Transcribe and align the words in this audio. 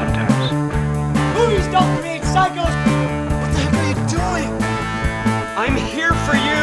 sometimes. 0.00 0.52
Movies 1.36 1.66
don't 1.68 1.90
create 2.00 2.22
psychos. 2.22 2.74
What 3.40 3.50
the 3.52 3.60
heck 3.64 3.74
are 3.80 3.88
you 3.90 3.96
doing? 4.18 4.50
I'm 5.62 5.76
here 5.76 6.14
for 6.26 6.36
you! 6.48 6.62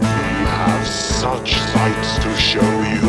We 0.00 0.32
have 0.60 0.86
such 0.86 1.56
sights 1.72 2.10
to 2.22 2.30
show 2.36 2.70
you. 2.92 3.02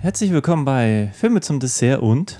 Herzlich 0.00 0.32
willkommen 0.32 0.64
bei 0.64 1.10
Filme 1.14 1.40
zum 1.40 1.58
Dessert 1.58 2.00
und 2.00 2.38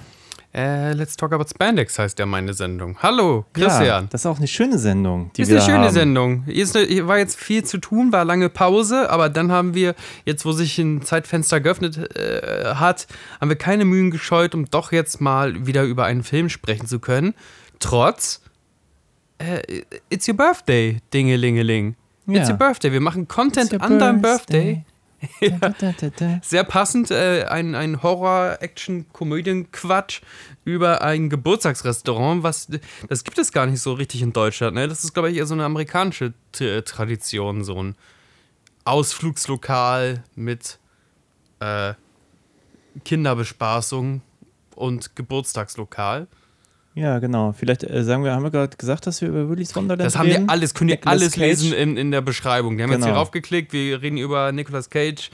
Äh, 0.59 0.93
Let's 0.95 1.17
Talk 1.17 1.33
About 1.33 1.45
Spandex 1.49 2.01
heißt 2.01 2.19
ja 2.19 2.27
meine 2.27 2.53
Sendung. 2.53 2.97
Hallo, 3.01 3.47
Ja, 3.57 3.69
Christian. 3.69 4.09
das 4.11 4.23
ist 4.23 4.27
auch 4.27 4.39
eine 4.39 4.49
schöne 4.49 4.77
Sendung, 4.79 5.31
die 5.37 5.43
ist 5.43 5.51
wir 5.51 5.59
eine 5.59 5.65
schöne 5.65 5.85
haben. 5.85 5.95
Sendung. 5.95 6.43
Hier, 6.47 6.65
ist 6.65 6.77
eine, 6.77 7.07
war 7.07 7.19
jetzt 7.19 7.37
viel 7.39 7.65
zu 7.65 7.79
tun, 7.79 8.11
war 8.11 8.25
lange 8.25 8.49
Pause, 8.49 9.09
aber 9.09 9.29
dann 9.29 9.53
haben 9.53 9.75
wir, 9.75 9.95
jetzt 10.25 10.45
wo 10.45 10.51
sich 10.51 10.77
ein 10.79 11.03
Zeitfenster 11.03 11.61
geöffnet 11.61 12.17
äh, 12.17 12.75
hat, 12.75 13.07
haben 13.41 13.51
wir 13.51 13.57
keine 13.57 13.85
Mühen 13.85 14.11
gescheut, 14.11 14.53
um 14.57 14.65
doch 14.69 14.91
jetzt 14.91 15.21
mal 15.21 15.65
wieder 15.67 15.85
über 15.85 16.07
einen 16.07 16.25
Film 16.25 16.49
sprechen 16.49 16.87
zu 16.89 16.99
können. 16.99 17.35
Trotz 17.79 18.41
äh, 19.39 19.61
It's 20.11 20.27
Your 20.27 20.35
Birthday, 20.37 20.99
Dingelingeling. 21.15 21.95
It's 22.27 22.49
Ja. 22.49 22.51
Your 22.55 22.59
Birthday. 22.59 22.93
Wir 22.93 23.01
machen 23.01 23.29
Content 23.29 23.73
It's 23.73 23.83
an 23.83 24.01
deinem 24.01 24.21
Birthday. 24.21 24.85
Da. 25.41 26.41
Sehr 26.43 26.65
passend, 26.65 27.11
äh, 27.11 27.45
ein, 27.49 27.75
ein 27.75 28.03
Horror-Action-Komödien-Quatsch 28.03 30.21
über 30.65 31.03
ein 31.03 31.29
Geburtstagsrestaurant, 31.29 32.45
was 32.45 32.69
das 33.09 33.25
gibt 33.25 33.39
es 33.39 33.51
gar 33.53 33.67
nicht 33.67 33.81
so 33.81 33.95
richtig 33.95 34.23
in 34.23 34.33
Deutschland. 34.33 34.77
Ne? 34.77 34.87
Das 34.87 35.03
ist, 35.05 35.15
glaube 35.15 35.31
ich, 35.31 35.37
eher 35.37 35.47
so 35.47 35.55
eine 35.55 35.65
amerikanische 35.65 36.35
T 36.53 36.83
Tradition, 36.83 37.65
so 37.65 37.83
ein 37.83 37.97
Ausflugslokal 38.85 40.23
mit 40.35 40.79
äh, 41.61 41.95
Kinderbespaßung 43.05 44.23
und 44.77 45.17
Geburtstagslokal. 45.17 46.29
Ja, 46.99 47.19
genau. 47.21 47.53
Vielleicht 47.53 47.85
äh, 47.85 48.03
sagen 48.03 48.25
wir, 48.25 48.33
haben 48.33 48.43
wir 48.43 48.51
gerade 48.51 48.77
gesagt, 48.77 49.07
dass 49.07 49.21
wir 49.21 49.29
über 49.29 49.49
Willy's 49.49 49.75
Wonderland 49.77 50.05
Das 50.07 50.17
haben 50.19 50.27
reden? 50.29 50.47
wir 50.47 50.51
alles, 50.53 50.75
könnt 50.75 50.91
ihr 50.91 50.97
Nicolas 50.97 51.21
alles 51.21 51.33
Cage. 51.35 51.41
lesen 51.43 51.73
in, 51.73 51.97
in 51.97 52.11
der 52.11 52.21
Beschreibung. 52.23 52.77
Die 52.77 52.83
haben 52.83 52.91
jetzt 52.91 53.01
hier 53.05 53.09
Genau. 53.09 53.21
raufgeklickt, 53.21 53.73
wir 53.73 54.03
reden 54.03 54.17
über 54.19 54.51
Nicolas 54.53 54.91
Cage, 54.91 55.31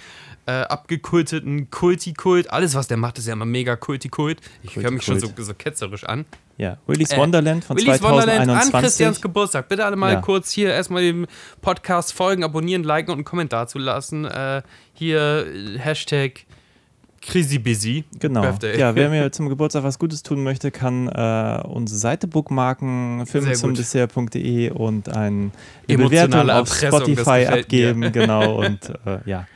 äh, 0.46 0.52
abgekulteten 0.52 1.70
Kulti-Kult. 1.70 2.50
Alles, 2.50 2.74
was 2.74 2.86
der 2.86 2.98
macht, 2.98 3.18
ist 3.18 3.26
ja 3.26 3.32
immer 3.32 3.46
mega 3.46 3.76
Kulti-Kult. 3.76 4.40
Ich 4.62 4.76
höre 4.76 4.90
mich 4.90 5.02
schon 5.02 5.18
so, 5.18 5.30
so 5.38 5.54
ketzerisch 5.54 6.04
an. 6.04 6.26
Ja, 6.58 6.76
Willy's 6.86 7.10
Äh, 7.12 7.16
Wonderland 7.16 7.64
von 7.64 7.76
Willy's 7.78 8.02
Wonderland 8.02 8.40
an 8.40 8.46
2021. 8.46 8.80
Christians 8.82 9.20
Geburtstag. 9.22 9.68
Bitte 9.70 9.84
alle 9.86 9.96
mal 9.96 10.12
Ja. 10.12 10.20
kurz 10.20 10.50
hier 10.52 10.70
erstmal 10.70 11.02
dem 11.02 11.26
Podcast 11.62 12.12
folgen, 12.12 12.44
abonnieren, 12.44 12.84
liken 12.84 13.10
und 13.10 13.18
einen 13.18 13.24
Kommentar 13.24 13.68
zu 13.68 13.78
lassen. 13.78 14.26
Äh, 14.26 14.60
hier 14.92 15.46
äh, 15.46 15.78
Hashtag 17.26 17.32
CrazyBusy. 17.32 18.04
Genau. 18.18 18.42
Birthday. 18.42 18.78
Ja, 18.78 18.94
wer 18.94 19.08
mir 19.08 19.30
zum 19.32 19.48
Geburtstag 19.48 19.82
was 19.84 19.98
Gutes 19.98 20.22
tun 20.22 20.42
möchte, 20.42 20.70
kann 20.70 21.08
äh, 21.08 21.60
unsere 21.66 21.98
Seite 21.98 22.26
bookmarken, 22.26 23.24
Sehr 23.26 23.54
zum. 23.54 23.74
Dessert.de 23.74 24.70
und 24.70 25.08
ein, 25.08 25.52
eine 25.88 25.98
Bewertung 25.98 26.50
auf 26.50 26.82
Erpressung, 26.82 27.00
Spotify 27.00 27.14
gefällt 27.14 27.48
mir. 27.50 27.60
abgeben. 27.60 28.12
Genau. 28.12 28.64
Und 28.64 28.90
äh, 29.06 29.18
ja, 29.26 29.46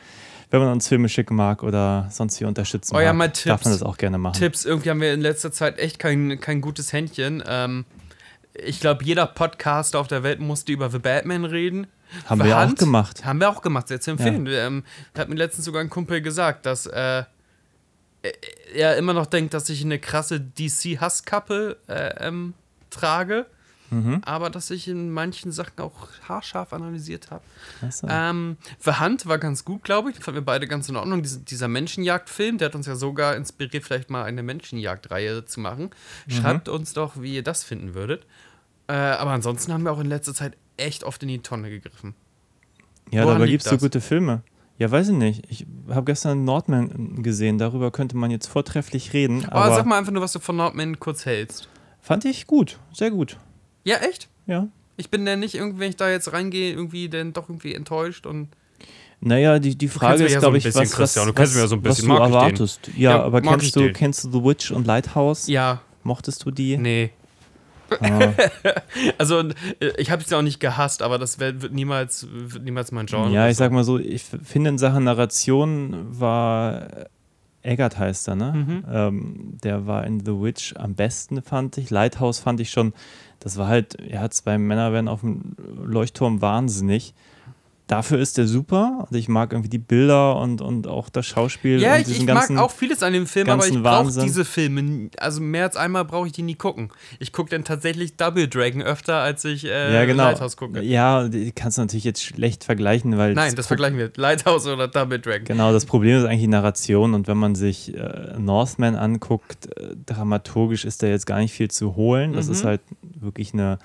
wenn 0.50 0.60
man 0.60 0.72
uns 0.72 0.88
Filme 0.88 1.08
schicken 1.08 1.34
mag 1.36 1.62
oder 1.62 2.08
sonst 2.10 2.40
wie 2.40 2.44
unterstützen 2.46 2.96
Oh 2.96 3.00
ja, 3.00 3.12
mag, 3.12 3.16
mal 3.18 3.28
darf 3.28 3.44
man 3.46 3.56
Tipps. 3.58 3.80
das 3.80 3.82
auch 3.82 3.96
gerne 3.98 4.18
machen. 4.18 4.38
Tipps. 4.38 4.64
Irgendwie 4.64 4.90
haben 4.90 5.00
wir 5.00 5.12
in 5.12 5.20
letzter 5.20 5.52
Zeit 5.52 5.78
echt 5.78 5.98
kein, 5.98 6.40
kein 6.40 6.60
gutes 6.60 6.92
Händchen. 6.92 7.42
Ähm, 7.46 7.84
ich 8.54 8.80
glaube, 8.80 9.04
jeder 9.04 9.26
Podcaster 9.26 10.00
auf 10.00 10.08
der 10.08 10.22
Welt 10.22 10.40
musste 10.40 10.72
über 10.72 10.90
The 10.90 10.98
Batman 10.98 11.44
reden. 11.44 11.86
Haben 12.24 12.42
wir 12.42 12.56
auch 12.56 12.60
Hand- 12.60 12.78
gemacht. 12.78 13.24
Haben 13.26 13.40
wir 13.40 13.50
auch 13.50 13.60
gemacht, 13.60 13.88
sehr 13.88 14.00
zu 14.00 14.10
empfehlen. 14.12 14.48
Ähm, 14.50 14.82
hat 15.16 15.28
mir 15.28 15.34
letztens 15.36 15.66
sogar 15.66 15.82
ein 15.82 15.90
Kumpel 15.90 16.22
gesagt, 16.22 16.64
dass 16.64 16.86
äh, 16.86 17.24
er 18.74 18.96
immer 18.96 19.12
noch 19.12 19.26
denkt, 19.26 19.54
dass 19.54 19.68
ich 19.68 19.84
eine 19.84 19.98
krasse 19.98 20.40
DC-Hasskappe 20.40 21.76
äh, 21.88 22.26
ähm, 22.26 22.54
trage. 22.90 23.46
Mhm. 23.90 24.20
Aber 24.24 24.50
dass 24.50 24.70
ich 24.70 24.86
in 24.86 25.10
manchen 25.10 25.50
Sachen 25.50 25.80
auch 25.80 26.08
haarscharf 26.28 26.72
analysiert 26.72 27.30
habe. 27.30 27.42
Achso. 27.80 28.06
Ähm, 28.10 28.58
The 28.80 29.00
Hunt 29.00 29.26
war 29.26 29.38
ganz 29.38 29.64
gut, 29.64 29.82
glaube 29.82 30.10
ich. 30.10 30.16
Den 30.16 30.22
fanden 30.22 30.40
wir 30.40 30.44
beide 30.44 30.66
ganz 30.66 30.88
in 30.88 30.96
Ordnung. 30.96 31.22
Diese, 31.22 31.40
dieser 31.40 31.68
Menschenjagdfilm, 31.68 32.58
der 32.58 32.66
hat 32.66 32.74
uns 32.74 32.86
ja 32.86 32.96
sogar 32.96 33.34
inspiriert, 33.34 33.84
vielleicht 33.84 34.10
mal 34.10 34.24
eine 34.24 34.42
Menschenjagdreihe 34.42 35.46
zu 35.46 35.60
machen. 35.60 35.90
Mhm. 36.26 36.32
Schreibt 36.32 36.68
uns 36.68 36.92
doch, 36.92 37.20
wie 37.20 37.36
ihr 37.36 37.42
das 37.42 37.64
finden 37.64 37.94
würdet. 37.94 38.26
Äh, 38.88 38.92
aber 38.92 39.30
ansonsten 39.30 39.72
haben 39.72 39.84
wir 39.84 39.92
auch 39.92 40.00
in 40.00 40.06
letzter 40.06 40.34
Zeit 40.34 40.56
echt 40.76 41.04
oft 41.04 41.22
in 41.22 41.28
die 41.28 41.40
Tonne 41.40 41.70
gegriffen. 41.70 42.14
Ja, 43.10 43.24
Woran 43.24 43.38
dabei 43.38 43.50
gibt 43.50 43.62
es 43.62 43.70
so 43.70 43.76
das? 43.76 43.82
gute 43.82 44.00
Filme. 44.02 44.42
Ja, 44.78 44.90
weiß 44.90 45.08
ich 45.08 45.14
nicht. 45.14 45.44
Ich 45.48 45.66
habe 45.90 46.04
gestern 46.04 46.44
Nordman 46.44 47.22
gesehen. 47.22 47.58
Darüber 47.58 47.90
könnte 47.90 48.16
man 48.16 48.30
jetzt 48.30 48.46
vortrefflich 48.46 49.12
reden. 49.12 49.44
Aber, 49.46 49.64
Aber 49.64 49.74
sag 49.74 49.86
mal 49.86 49.98
einfach 49.98 50.12
nur, 50.12 50.22
was 50.22 50.32
du 50.32 50.38
von 50.38 50.56
Nordman 50.56 51.00
kurz 51.00 51.26
hältst. 51.26 51.68
fand 52.00 52.24
ich 52.24 52.46
gut. 52.46 52.78
Sehr 52.92 53.10
gut. 53.10 53.38
Ja, 53.84 53.96
echt? 53.96 54.28
Ja. 54.46 54.68
Ich 54.96 55.10
bin 55.10 55.24
dann 55.26 55.40
nicht 55.40 55.54
irgendwie, 55.56 55.80
wenn 55.80 55.90
ich 55.90 55.96
da 55.96 56.08
jetzt 56.10 56.32
reingehe, 56.32 56.72
irgendwie 56.72 57.08
dann 57.08 57.32
doch 57.32 57.48
irgendwie 57.48 57.74
enttäuscht 57.74 58.26
und. 58.26 58.48
Naja, 59.20 59.58
die, 59.58 59.76
die 59.76 59.88
Frage 59.88 60.24
ist, 60.24 60.32
ja 60.32 60.38
so 60.38 60.42
glaube 60.42 60.56
ein 60.56 60.58
ich, 60.58 60.64
bisschen, 60.64 60.82
was, 60.82 60.98
was, 60.98 61.14
du 61.14 61.20
was, 61.36 61.56
ja 61.56 61.66
so 61.66 61.84
was 61.84 61.98
du 61.98 62.12
erwartest. 62.12 62.88
Ja, 62.96 63.16
Ja, 63.16 63.22
aber 63.24 63.40
kennst 63.42 63.74
du, 63.74 63.80
den. 63.80 63.92
kennst 63.92 64.22
du 64.24 64.30
The 64.30 64.44
Witch 64.44 64.70
und 64.70 64.86
Lighthouse? 64.86 65.48
Ja, 65.48 65.80
Mochtest 66.04 66.44
du 66.44 66.52
die? 66.52 66.76
nee. 66.76 67.10
Also, 69.18 69.40
äh, 69.40 69.92
ich 69.96 70.10
habe 70.10 70.22
es 70.22 70.30
ja 70.30 70.38
auch 70.38 70.42
nicht 70.42 70.60
gehasst, 70.60 71.02
aber 71.02 71.18
das 71.18 71.38
wird, 71.38 71.72
niemals, 71.72 72.26
wird 72.30 72.64
niemals 72.64 72.92
mein 72.92 73.06
Genre. 73.06 73.30
ja, 73.30 73.48
ich 73.48 73.56
sag 73.56 73.72
mal 73.72 73.84
so, 73.84 73.98
ich 73.98 74.24
finde 74.24 74.70
in 74.70 74.78
Sachen 74.78 75.04
Narration 75.04 76.06
war 76.08 76.88
Eggert 77.62 77.98
heißt 77.98 78.28
er, 78.28 78.36
ne? 78.36 78.52
Mhm. 78.52 78.84
Ähm, 78.90 79.58
der 79.62 79.86
war 79.86 80.06
in 80.06 80.20
The 80.20 80.40
Witch 80.40 80.74
am 80.76 80.94
besten, 80.94 81.42
fand 81.42 81.76
ich. 81.76 81.90
Lighthouse 81.90 82.38
fand 82.38 82.60
ich 82.60 82.70
schon, 82.70 82.94
das 83.40 83.56
war 83.56 83.68
halt, 83.68 83.96
ja, 84.08 84.28
zwei 84.30 84.58
Männer 84.58 84.92
werden 84.92 85.08
auf 85.08 85.20
dem 85.20 85.56
Leuchtturm 85.84 86.40
wahnsinnig. 86.40 87.14
Dafür 87.88 88.18
ist 88.18 88.36
der 88.36 88.46
super. 88.46 88.98
Also 89.00 89.14
ich 89.14 89.28
mag 89.28 89.52
irgendwie 89.52 89.70
die 89.70 89.78
Bilder 89.78 90.36
und, 90.36 90.60
und 90.60 90.86
auch 90.86 91.08
das 91.08 91.24
Schauspiel. 91.26 91.80
Ja, 91.80 91.94
und 91.94 92.02
ich, 92.02 92.10
ich 92.10 92.18
mag 92.26 92.34
ganzen, 92.36 92.58
auch 92.58 92.70
vieles 92.70 93.02
an 93.02 93.14
dem 93.14 93.26
Film, 93.26 93.48
aber 93.48 93.66
ich 93.66 93.82
brauche 93.82 94.12
diese 94.12 94.44
Filme. 94.44 95.08
Also 95.18 95.40
mehr 95.40 95.64
als 95.64 95.74
einmal 95.76 96.04
brauche 96.04 96.26
ich 96.26 96.32
die 96.34 96.42
nie 96.42 96.54
gucken. 96.54 96.90
Ich 97.18 97.32
gucke 97.32 97.48
dann 97.50 97.64
tatsächlich 97.64 98.16
Double 98.16 98.46
Dragon 98.46 98.82
öfter, 98.82 99.16
als 99.22 99.44
ich 99.46 99.64
äh, 99.64 99.94
ja, 99.94 100.04
genau. 100.04 100.24
Lighthouse 100.24 100.56
gucke. 100.58 100.82
Ja, 100.82 101.28
die 101.28 101.50
kannst 101.52 101.78
du 101.78 101.82
natürlich 101.82 102.04
jetzt 102.04 102.22
schlecht 102.22 102.62
vergleichen, 102.64 103.16
weil 103.16 103.32
Nein, 103.32 103.54
das 103.56 103.64
Pro- 103.64 103.68
vergleichen 103.68 103.96
wir. 103.98 104.12
Lighthouse 104.16 104.66
oder 104.66 104.86
Double 104.86 105.18
Dragon. 105.18 105.44
Genau, 105.46 105.72
das 105.72 105.86
Problem 105.86 106.18
ist 106.18 106.24
eigentlich 106.24 106.42
die 106.42 106.46
Narration 106.48 107.14
und 107.14 107.26
wenn 107.26 107.38
man 107.38 107.54
sich 107.54 107.94
äh, 107.96 108.34
Northman 108.38 108.96
anguckt, 108.96 109.66
äh, 109.78 109.96
dramaturgisch 110.04 110.84
ist 110.84 111.02
da 111.02 111.06
jetzt 111.06 111.24
gar 111.26 111.38
nicht 111.38 111.54
viel 111.54 111.70
zu 111.70 111.96
holen. 111.96 112.34
Das 112.34 112.46
Mhm. 112.48 112.52
ist 112.52 112.64
halt 112.64 112.80
wirklich 113.18 113.54
eine 113.54 113.78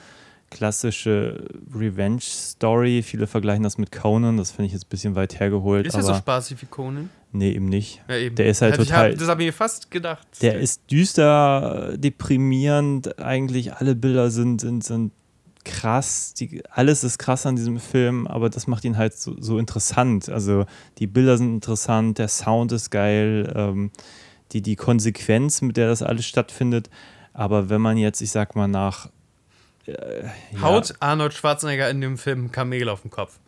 klassische 0.53 1.45
Revenge-Story. 1.75 3.01
Viele 3.03 3.27
vergleichen 3.27 3.63
das 3.63 3.77
mit 3.77 3.91
Conan, 3.91 4.37
das 4.37 4.51
finde 4.51 4.67
ich 4.67 4.73
jetzt 4.73 4.85
ein 4.85 4.89
bisschen 4.89 5.15
weit 5.15 5.39
hergeholt, 5.39 5.85
Ist 5.87 5.93
ja 5.93 5.99
aber 5.99 6.07
so 6.13 6.15
spaßig 6.15 6.61
wie 6.61 6.65
Conan. 6.67 7.09
nee, 7.31 7.51
eben 7.51 7.65
nicht. 7.67 8.01
Ja, 8.07 8.15
eben. 8.17 8.35
Der 8.35 8.45
ist 8.47 8.61
halt 8.61 8.73
Hätte 8.73 8.85
total- 8.85 9.11
hab, 9.11 9.17
das 9.19 9.27
habe 9.27 9.41
ich 9.41 9.47
mir 9.47 9.53
fast 9.53 9.91
gedacht. 9.91 10.27
Der 10.41 10.59
ist 10.59 10.89
düster, 10.91 11.97
deprimierend, 11.97 13.19
eigentlich 13.19 13.73
alle 13.73 13.95
Bilder 13.95 14.29
sind, 14.31 14.61
sind, 14.61 14.83
sind 14.83 15.11
krass, 15.65 16.33
die, 16.33 16.61
alles 16.69 17.03
ist 17.03 17.17
krass 17.19 17.45
an 17.45 17.55
diesem 17.55 17.79
Film, 17.79 18.27
aber 18.27 18.49
das 18.49 18.67
macht 18.67 18.83
ihn 18.85 18.97
halt 18.97 19.15
so, 19.17 19.35
so 19.39 19.57
interessant. 19.57 20.29
Also 20.29 20.65
die 20.99 21.07
Bilder 21.07 21.37
sind 21.37 21.53
interessant, 21.53 22.17
der 22.17 22.27
Sound 22.27 22.71
ist 22.73 22.89
geil, 22.89 23.51
ähm, 23.55 23.91
die, 24.51 24.61
die 24.61 24.75
Konsequenz, 24.75 25.61
mit 25.61 25.77
der 25.77 25.87
das 25.87 26.01
alles 26.03 26.25
stattfindet. 26.25 26.89
Aber 27.33 27.69
wenn 27.69 27.81
man 27.81 27.97
jetzt, 27.97 28.21
ich 28.21 28.29
sag 28.29 28.55
mal, 28.55 28.67
nach 28.67 29.09
äh, 29.85 30.23
ja, 30.51 30.61
Haut 30.61 30.93
Arnold 30.99 31.33
Schwarzenegger 31.33 31.89
in 31.89 32.01
dem 32.01 32.17
Film 32.17 32.45
ein 32.45 32.51
Kamel 32.51 32.89
auf 32.89 33.01
den 33.01 33.11
Kopf. 33.11 33.39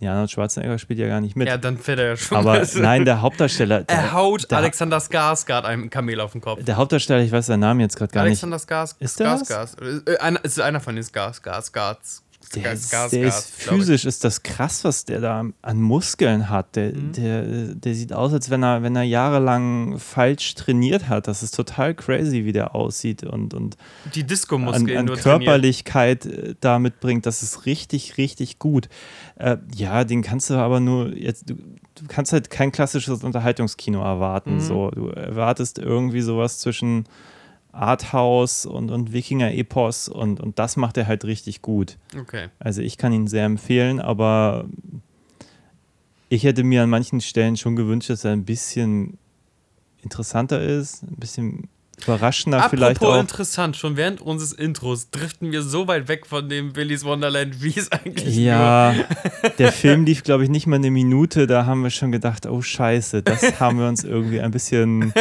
Ja, 0.00 0.14
Arnold 0.14 0.32
Schwarzenegger 0.32 0.78
spielt 0.78 0.98
ja 0.98 1.06
gar 1.06 1.20
nicht 1.20 1.36
mit. 1.36 1.46
Ja, 1.46 1.56
dann 1.56 1.78
fährt 1.78 2.00
er 2.00 2.06
ja 2.06 2.16
schon. 2.16 2.36
aber 2.36 2.66
nein, 2.74 3.04
der 3.04 3.22
Hauptdarsteller. 3.22 3.84
Der, 3.84 3.96
er 3.96 4.12
haut 4.12 4.50
der, 4.50 4.58
Alexander 4.58 4.98
Skarsgård 4.98 5.64
ein 5.64 5.90
Kamel 5.90 6.20
auf 6.20 6.32
den 6.32 6.40
Kopf. 6.40 6.64
der 6.64 6.76
Hauptdarsteller, 6.76 7.22
ich 7.22 7.30
weiß 7.30 7.46
seinen 7.46 7.60
Namen 7.60 7.78
jetzt 7.80 7.96
gerade 7.96 8.12
gar 8.12 8.22
nicht. 8.24 8.30
Alexander 8.32 8.58
Skars 8.58 8.96
Ist 8.98 9.20
der 9.20 9.30
das? 9.38 9.48
Skarsgård. 9.48 10.10
Äh, 10.10 10.18
einer, 10.18 10.44
ist 10.44 10.60
einer 10.60 10.80
von 10.80 10.96
den 10.96 11.04
Skars, 11.04 11.36
Skars, 11.36 12.21
Der 12.54 12.72
ist, 12.72 12.92
Skarsgård, 12.92 13.10
der 13.12 13.28
ist 13.28 13.58
glaub 13.58 13.74
ich. 13.74 13.80
physisch, 13.80 14.04
ist 14.04 14.24
das 14.24 14.42
krass, 14.42 14.84
was 14.84 15.04
der 15.04 15.20
da 15.20 15.44
an 15.62 15.80
Muskeln 15.80 16.48
hat. 16.50 16.76
Der, 16.76 16.92
Mhm. 16.92 17.12
der, 17.12 17.42
der 17.74 17.94
sieht 17.94 18.12
aus, 18.12 18.32
als 18.32 18.50
wenn 18.50 18.62
er, 18.62 18.82
wenn 18.82 18.94
er 18.96 19.02
jahrelang 19.04 19.98
falsch 19.98 20.54
trainiert 20.54 21.08
hat. 21.08 21.28
Das 21.28 21.42
ist 21.42 21.54
total 21.56 21.94
crazy, 21.94 22.44
wie 22.44 22.52
der 22.52 22.74
aussieht 22.74 23.24
und, 23.24 23.54
und 23.54 23.76
Die 24.14 24.20
an, 24.22 24.26
Disco-Muskeln 24.26 24.96
an 24.98 25.06
trainiert. 25.06 25.22
Körperlichkeit 25.22 26.26
äh, 26.26 26.54
da 26.60 26.78
mitbringt. 26.78 27.26
Das 27.26 27.42
ist 27.42 27.66
richtig, 27.66 28.18
richtig 28.18 28.58
gut. 28.58 28.88
Äh, 29.36 29.56
ja, 29.74 30.04
den 30.04 30.22
kannst 30.22 30.50
du 30.50 30.54
aber 30.54 30.80
nur 30.80 31.16
jetzt, 31.16 31.48
du, 31.50 31.54
du 31.54 32.04
kannst 32.08 32.32
halt 32.32 32.50
kein 32.50 32.72
klassisches 32.72 33.22
Unterhaltungskino 33.24 34.02
erwarten. 34.02 34.54
Mhm. 34.56 34.60
So, 34.60 34.90
du 34.90 35.08
erwartest 35.08 35.78
irgendwie 35.78 36.20
sowas 36.20 36.58
zwischen 36.58 37.04
Arthouse 37.72 38.66
und, 38.66 38.90
und 38.90 39.12
Wikinger-Epos 39.12 40.08
und, 40.08 40.40
und 40.40 40.58
das 40.58 40.76
macht 40.76 40.96
er 40.98 41.06
halt 41.06 41.24
richtig 41.24 41.62
gut. 41.62 41.98
Okay. 42.18 42.48
Also 42.58 42.82
ich 42.82 42.98
kann 42.98 43.12
ihn 43.12 43.26
sehr 43.26 43.46
empfehlen, 43.46 44.00
aber 44.00 44.66
ich 46.28 46.44
hätte 46.44 46.64
mir 46.64 46.82
an 46.82 46.90
manchen 46.90 47.20
Stellen 47.20 47.56
schon 47.56 47.76
gewünscht, 47.76 48.10
dass 48.10 48.24
er 48.24 48.32
ein 48.32 48.44
bisschen 48.44 49.18
interessanter 50.02 50.60
ist, 50.60 51.02
ein 51.02 51.16
bisschen 51.16 51.68
überraschender 52.02 52.58
Apropos 52.58 52.78
vielleicht 52.78 53.02
auch. 53.02 53.20
interessant, 53.20 53.76
schon 53.76 53.96
während 53.96 54.20
unseres 54.20 54.52
Intros 54.52 55.10
driften 55.10 55.52
wir 55.52 55.62
so 55.62 55.86
weit 55.88 56.08
weg 56.08 56.26
von 56.26 56.48
dem 56.48 56.74
Willy's 56.74 57.04
Wonderland, 57.04 57.62
wie 57.62 57.78
es 57.78 57.92
eigentlich 57.92 58.36
Ja, 58.36 58.94
der 59.58 59.72
Film 59.72 60.04
lief, 60.04 60.22
glaube 60.24 60.44
ich, 60.44 60.50
nicht 60.50 60.66
mal 60.66 60.76
eine 60.76 60.90
Minute. 60.90 61.46
Da 61.46 61.66
haben 61.66 61.82
wir 61.82 61.90
schon 61.90 62.12
gedacht, 62.12 62.46
oh 62.46 62.60
Scheiße, 62.60 63.22
das 63.22 63.60
haben 63.60 63.78
wir 63.78 63.86
uns 63.88 64.04
irgendwie 64.04 64.40
ein 64.40 64.50
bisschen 64.50 65.12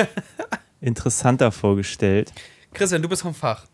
interessanter 0.81 1.51
vorgestellt. 1.51 2.33
Christian, 2.73 3.01
du 3.01 3.07
bist 3.09 3.21
vom 3.21 3.33
Fach. 3.33 3.65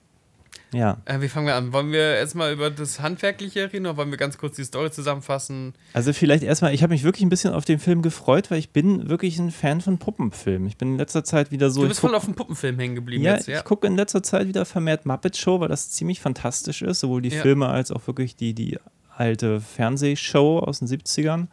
Ja, 0.74 0.98
Äh, 1.06 1.22
wie 1.22 1.30
fangen 1.30 1.48
wir 1.48 1.56
an? 1.56 1.72
Wollen 1.72 1.94
wir 1.94 2.16
erstmal 2.18 2.52
über 2.52 2.70
das 2.70 3.00
Handwerkliche 3.00 3.72
reden 3.72 3.86
oder 3.86 3.96
wollen 3.96 4.12
wir 4.12 4.18
ganz 4.18 4.38
kurz 4.38 4.58
die 4.58 4.66
Story 4.66 4.92
zusammenfassen? 4.92 5.74
also 5.94 6.12
vielleicht 6.12 6.44
erstmal, 6.44 6.74
ich 6.74 6.84
habe 6.84 6.92
mich 6.92 7.04
wirklich 7.04 7.24
ein 7.24 7.30
bisschen 7.30 7.54
auf 7.54 7.64
den 7.64 7.80
Film 7.80 8.02
gefreut, 8.02 8.52
weil 8.52 8.60
ich 8.60 8.72
bin 8.72 9.08
wirklich 9.08 9.40
ein 9.40 9.52
Fan 9.52 9.80
von 9.80 9.98
Puppenfilmen. 9.98 10.68
Ich 10.68 10.76
bin 10.76 10.90
in 10.94 10.98
letzter 10.98 11.24
Zeit 11.24 11.52
wieder 11.52 11.70
so. 11.70 11.84
du 11.84 11.88
bist 11.88 12.02
voll 12.02 12.14
auf 12.16 12.26
dem 12.26 12.36
Puppenfilm 12.36 12.78
hängen 12.80 12.96
geblieben 12.96 13.24
Ja, 13.24 13.36
jetzt, 13.36 13.48
ja? 13.48 13.60
ich 13.60 13.64
gucke 13.64 13.88
in 13.88 13.96
letzter 13.96 14.22
Zeit 14.24 14.50
wieder 14.50 14.66
vermehrt 14.66 15.06
Muppet 15.06 15.38
Show, 15.38 15.62
weil 15.62 15.70
das 15.70 15.90
ziemlich 15.92 16.20
fantastisch 16.20 16.82
ist, 16.82 17.00
sowohl 17.00 17.22
die 17.22 17.30
Ja. 17.30 17.42
Filme 17.42 17.70
als 17.70 17.90
auch 17.92 18.06
wirklich 18.08 18.36
die, 18.36 18.54
die 18.54 18.78
alte 19.16 19.62
Fernsehshow 19.62 20.60
aus 20.60 20.80
den 20.80 20.90
70ern. 20.90 21.48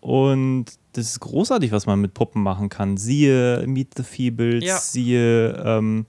Und 0.00 0.66
das 0.92 1.06
ist 1.06 1.20
großartig, 1.20 1.70
was 1.72 1.86
man 1.86 2.00
mit 2.00 2.14
Puppen 2.14 2.42
machen 2.42 2.68
kann. 2.68 2.96
Siehe 2.96 3.64
Meet 3.66 3.94
the 3.96 4.02
Feebles, 4.02 4.64
Ja. 4.64 4.78
siehe 4.78 5.50
ähm, 5.64 6.06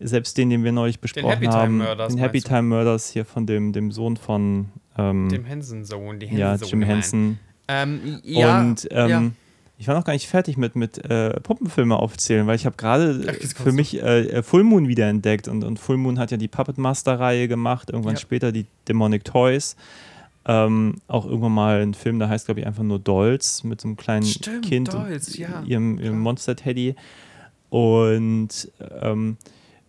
selbst 0.00 0.36
den, 0.36 0.50
den 0.50 0.64
wir 0.64 0.72
neulich 0.72 1.00
besprochen 1.00 1.28
Happy 1.30 1.46
Time 1.46 1.56
haben. 1.56 1.78
Murders, 1.78 2.12
den 2.14 2.18
Happy? 2.18 2.40
Time 2.40 2.62
Murders 2.62 3.10
hier 3.10 3.24
von 3.24 3.46
dem, 3.46 3.72
dem 3.72 3.90
Sohn 3.92 4.16
von 4.16 4.66
ähm, 4.98 5.28
Dem 5.30 5.44
Henson-Sohn, 5.44 6.18
die 6.18 6.26
ja, 6.26 6.50
Henson-Sohn. 6.52 6.80
Jim. 6.80 6.82
Henson. 6.88 7.38
Ähm, 7.68 8.20
ja, 8.24 8.60
Und 8.60 8.88
ähm, 8.90 9.08
ja. 9.08 9.22
ich 9.78 9.88
war 9.88 9.94
noch 9.94 10.04
gar 10.04 10.12
nicht 10.12 10.28
fertig 10.28 10.56
mit, 10.56 10.74
mit 10.76 10.98
äh, 11.08 11.38
Puppenfilme 11.40 11.96
aufzählen, 11.96 12.46
weil 12.46 12.56
ich 12.56 12.66
habe 12.66 12.76
gerade 12.76 13.24
kommst 13.24 13.56
für 13.58 13.72
mich 13.72 14.02
äh, 14.02 14.42
Full 14.42 14.64
Moon 14.64 14.88
wiederentdeckt 14.88 15.46
und, 15.48 15.62
und 15.64 15.78
Full 15.78 15.96
Moon 15.96 16.18
hat 16.18 16.30
ja 16.32 16.36
die 16.36 16.48
Puppet 16.48 16.76
Master 16.78 17.18
Reihe 17.20 17.46
gemacht, 17.48 17.88
irgendwann 17.90 18.14
Ja. 18.14 18.20
später 18.20 18.52
die 18.52 18.66
Demonic 18.88 19.24
Toys. 19.24 19.76
Ähm, 20.44 20.96
auch 21.06 21.24
irgendwann 21.24 21.52
mal 21.52 21.82
ein 21.82 21.94
Film, 21.94 22.18
der 22.18 22.28
heißt, 22.28 22.46
glaube 22.46 22.60
ich, 22.60 22.66
einfach 22.66 22.82
nur 22.82 22.98
Dolls 22.98 23.62
mit 23.62 23.80
so 23.80 23.88
einem 23.88 23.96
kleinen 23.96 24.26
Stimmt, 24.26 24.64
Kind 24.64 24.92
Dolls, 24.92 25.28
und 25.28 25.38
ja, 25.38 25.62
ihrem, 25.64 25.98
ihrem 25.98 26.18
Monster-Teddy. 26.18 26.96
Und 27.70 28.70
ähm, 29.00 29.36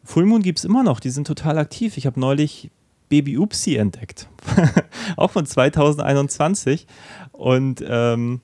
Full 0.03 0.25
Moon 0.25 0.44
gibt 0.44 0.59
es 0.59 0.65
immer 0.65 0.83
noch, 0.83 1.00
die 1.00 1.09
sind 1.09 1.25
total 1.25 1.57
aktiv. 1.57 1.97
Ich 1.97 2.05
habe 2.05 2.19
neulich 2.19 2.69
Baby 3.09 3.38
Oopsie 3.38 3.77
entdeckt, 3.77 4.27
auch 5.17 5.31
von 5.31 5.45
2021. 5.45 6.88
Und 7.31 7.83
ähm, 7.88 8.41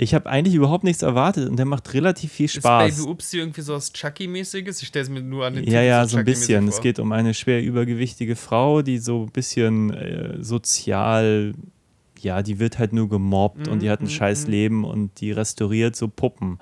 ich 0.00 0.14
habe 0.14 0.30
eigentlich 0.30 0.54
überhaupt 0.54 0.84
nichts 0.84 1.02
erwartet 1.02 1.50
und 1.50 1.56
der 1.56 1.66
macht 1.66 1.92
relativ 1.92 2.32
viel 2.32 2.46
ist 2.46 2.54
Spaß. 2.54 2.96
Baby 2.96 3.10
Upsi 3.10 3.38
irgendwie 3.38 3.60
so 3.62 3.74
was 3.74 3.92
Chucky-mäßiges? 3.92 4.80
Ich 4.80 4.88
stelle 4.88 5.02
es 5.02 5.10
mir 5.10 5.20
nur 5.22 5.44
an 5.44 5.54
den 5.54 5.64
Ja, 5.64 5.80
Titel 5.80 5.84
ja, 5.86 6.06
so 6.06 6.16
ein 6.18 6.24
Chucky-mäßig 6.24 6.46
bisschen. 6.46 6.68
Es 6.68 6.80
geht 6.80 6.98
um 7.00 7.10
eine 7.10 7.34
schwer 7.34 7.62
übergewichtige 7.62 8.36
Frau, 8.36 8.82
die 8.82 8.98
so 8.98 9.24
ein 9.24 9.32
bisschen 9.32 9.92
äh, 9.92 10.36
sozial, 10.40 11.54
ja, 12.20 12.42
die 12.42 12.60
wird 12.60 12.78
halt 12.78 12.92
nur 12.92 13.08
gemobbt 13.08 13.66
und 13.66 13.82
die 13.82 13.90
hat 13.90 14.00
ein 14.00 14.04
Mhm, 14.04 14.10
scheiß 14.10 14.44
mhm. 14.46 14.50
Leben 14.52 14.84
und 14.84 15.20
die 15.20 15.32
restauriert 15.32 15.96
so 15.96 16.06
Puppen. 16.06 16.58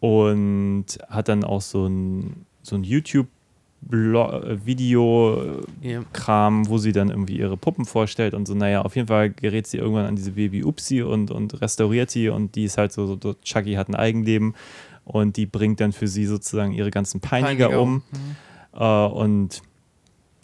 Und 0.00 0.84
hat 1.08 1.28
dann 1.30 1.44
auch 1.44 1.62
so 1.62 1.86
ein, 1.86 2.44
so 2.60 2.76
ein 2.76 2.84
YouTube-Video-Kram, 3.90 6.62
Ja. 6.64 6.70
wo 6.70 6.78
sie 6.78 6.92
dann 6.92 7.10
irgendwie 7.10 7.38
ihre 7.38 7.56
Puppen 7.56 7.84
vorstellt 7.84 8.34
und 8.34 8.46
so, 8.46 8.54
naja, 8.54 8.82
auf 8.82 8.96
jeden 8.96 9.08
Fall 9.08 9.30
gerät 9.30 9.66
sie 9.66 9.78
irgendwann 9.78 10.06
an 10.06 10.16
diese 10.16 10.32
Baby 10.32 10.64
Upsi 10.64 11.02
und, 11.02 11.30
und 11.30 11.60
restauriert 11.60 12.14
die 12.14 12.28
und 12.28 12.54
die 12.54 12.64
ist 12.64 12.78
halt 12.78 12.92
so, 12.92 13.18
so, 13.22 13.34
Chucky 13.42 13.74
hat 13.74 13.88
ein 13.88 13.94
Eigenleben 13.94 14.54
und 15.04 15.36
die 15.36 15.46
bringt 15.46 15.80
dann 15.80 15.92
für 15.92 16.08
sie 16.08 16.26
sozusagen 16.26 16.72
ihre 16.72 16.90
ganzen 16.90 17.20
Peiniger, 17.20 17.68
Peiniger 17.68 17.80
um. 17.80 18.02
Äh, 18.72 18.84
und 18.84 19.62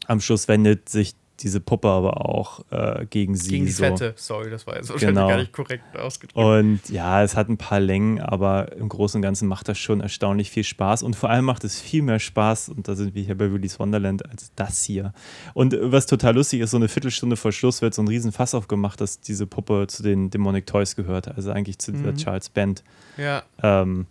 am 0.06 0.20
Schluss 0.20 0.48
wendet 0.48 0.88
sich 0.88 1.14
diese 1.42 1.60
Puppe 1.60 1.88
aber 1.88 2.26
auch 2.28 2.64
äh, 2.70 3.06
gegen 3.06 3.34
sie. 3.34 3.50
Gegen 3.50 3.66
die 3.66 3.72
so. 3.72 3.84
Fette. 3.84 4.14
Sorry, 4.16 4.50
das 4.50 4.66
war 4.66 4.76
jetzt 4.76 4.90
wahrscheinlich 4.90 5.14
Genau. 5.16 5.28
gar 5.28 5.36
nicht 5.38 5.52
korrekt 5.52 5.84
ausgedrückt. 5.96 6.36
Und 6.36 6.80
ja, 6.88 7.22
es 7.22 7.36
hat 7.36 7.48
ein 7.48 7.56
paar 7.58 7.80
Längen, 7.80 8.20
aber 8.20 8.72
im 8.72 8.88
Großen 8.88 9.18
und 9.18 9.22
Ganzen 9.22 9.46
macht 9.48 9.68
das 9.68 9.78
schon 9.78 10.00
erstaunlich 10.00 10.50
viel 10.50 10.64
Spaß. 10.64 11.02
Und 11.02 11.16
vor 11.16 11.30
allem 11.30 11.44
macht 11.44 11.64
es 11.64 11.80
viel 11.80 12.02
mehr 12.02 12.18
Spaß, 12.18 12.70
und 12.70 12.88
da 12.88 12.94
sind 12.94 13.14
wir 13.14 13.22
hier 13.22 13.36
bei 13.38 13.52
Willy's 13.52 13.78
Wonderland, 13.78 14.28
als 14.28 14.52
das 14.56 14.82
hier. 14.82 15.12
Und 15.54 15.76
was 15.80 16.06
total 16.06 16.34
lustig 16.34 16.60
ist, 16.60 16.70
so 16.72 16.76
eine 16.76 16.88
Viertelstunde 16.88 17.36
vor 17.36 17.52
Schluss 17.52 17.82
wird 17.82 17.94
so 17.94 18.02
ein 18.02 18.08
riesen 18.08 18.32
Fass 18.32 18.54
aufgemacht, 18.54 19.00
dass 19.00 19.20
diese 19.20 19.46
Puppe 19.46 19.86
zu 19.88 20.02
den 20.02 20.30
Demonic 20.30 20.66
Toys 20.66 20.96
gehört. 20.96 21.28
Also 21.28 21.50
eigentlich 21.52 21.78
zu 21.78 21.90
Mhm. 21.92 22.16
Charles 22.16 22.48
Band 22.48 22.82
ja. 23.16 23.42
ähm, 23.62 24.06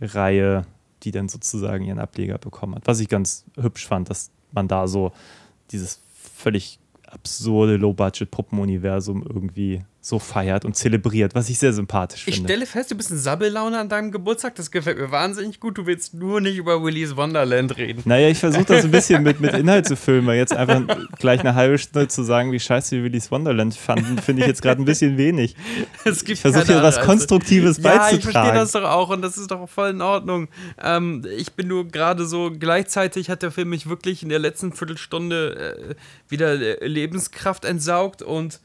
Reihe, 0.00 0.62
die 1.02 1.10
dann 1.10 1.28
sozusagen 1.28 1.84
ihren 1.84 1.98
Ableger 1.98 2.38
bekommen 2.38 2.74
hat. 2.76 2.86
Was 2.86 3.00
ich 3.00 3.08
ganz 3.08 3.44
hübsch 3.60 3.86
fand, 3.86 4.08
dass 4.10 4.30
man 4.52 4.68
da 4.68 4.86
so 4.86 5.12
dieses 5.70 6.00
völlig 6.44 6.78
absurde 7.06 7.76
Low-Budget-Puppenuniversum 7.76 9.22
irgendwie 9.22 9.82
so 10.06 10.18
feiert 10.18 10.66
und 10.66 10.76
zelebriert, 10.76 11.34
was 11.34 11.48
ich 11.48 11.58
sehr 11.58 11.72
sympathisch 11.72 12.24
Ich 12.28 12.34
finde. 12.34 12.50
stelle 12.50 12.66
fest, 12.66 12.90
du 12.90 12.94
bist 12.94 13.10
in 13.10 13.16
Sabbellaune 13.16 13.78
an 13.78 13.88
deinem 13.88 14.12
Geburtstag. 14.12 14.54
Das 14.54 14.70
gefällt 14.70 14.98
mir 14.98 15.10
wahnsinnig 15.10 15.60
gut. 15.60 15.78
Du 15.78 15.86
willst 15.86 16.12
nur 16.12 16.42
nicht 16.42 16.58
über 16.58 16.82
Willy's 16.82 17.16
Wonderland 17.16 17.78
reden. 17.78 18.02
Naja, 18.04 18.28
ich 18.28 18.36
versuche 18.36 18.66
das 18.66 18.84
ein 18.84 18.90
bisschen 18.90 19.22
mit, 19.22 19.40
mit 19.40 19.54
Inhalt 19.54 19.88
zu 19.88 19.96
füllen, 19.96 20.26
weil 20.26 20.36
jetzt 20.36 20.52
einfach 20.52 20.82
gleich 21.18 21.40
eine 21.40 21.54
halbe 21.54 21.78
Stunde 21.78 22.08
zu 22.08 22.22
sagen, 22.22 22.52
wie 22.52 22.60
scheiße 22.60 22.96
wir 22.96 23.04
Willy's 23.04 23.30
Wonderland 23.30 23.74
fanden, 23.74 24.18
finde 24.18 24.42
ich 24.42 24.48
jetzt 24.48 24.60
gerade 24.60 24.82
ein 24.82 24.84
bisschen 24.84 25.16
wenig. 25.16 25.56
Es 26.04 26.18
gibt 26.26 26.36
Ich 26.36 26.40
versuche 26.42 26.66
hier 26.66 26.82
was. 26.82 27.00
Konstruktives 27.00 27.78
Ja, 27.78 27.94
ich 27.94 27.98
beizutragen. 27.98 28.20
verstehe 28.32 28.54
das 28.60 28.72
doch 28.72 28.82
auch 28.84 29.08
und 29.08 29.22
das 29.22 29.38
ist 29.38 29.50
doch 29.50 29.66
voll 29.66 29.88
in 29.88 30.02
Ordnung. 30.02 30.48
Ähm, 30.82 31.22
ich 31.34 31.54
bin 31.54 31.68
nur 31.68 31.88
gerade 31.88 32.26
so, 32.26 32.50
gleichzeitig 32.50 33.30
hat 33.30 33.40
der 33.42 33.50
Film 33.50 33.70
mich 33.70 33.88
wirklich 33.88 34.22
in 34.22 34.28
der 34.28 34.38
letzten 34.38 34.74
Viertelstunde 34.74 35.78
äh, 35.90 35.94
wieder 36.28 36.82
äh, 36.82 36.86
Lebenskraft 36.86 37.64
entsaugt 37.64 38.20
und 38.20 38.60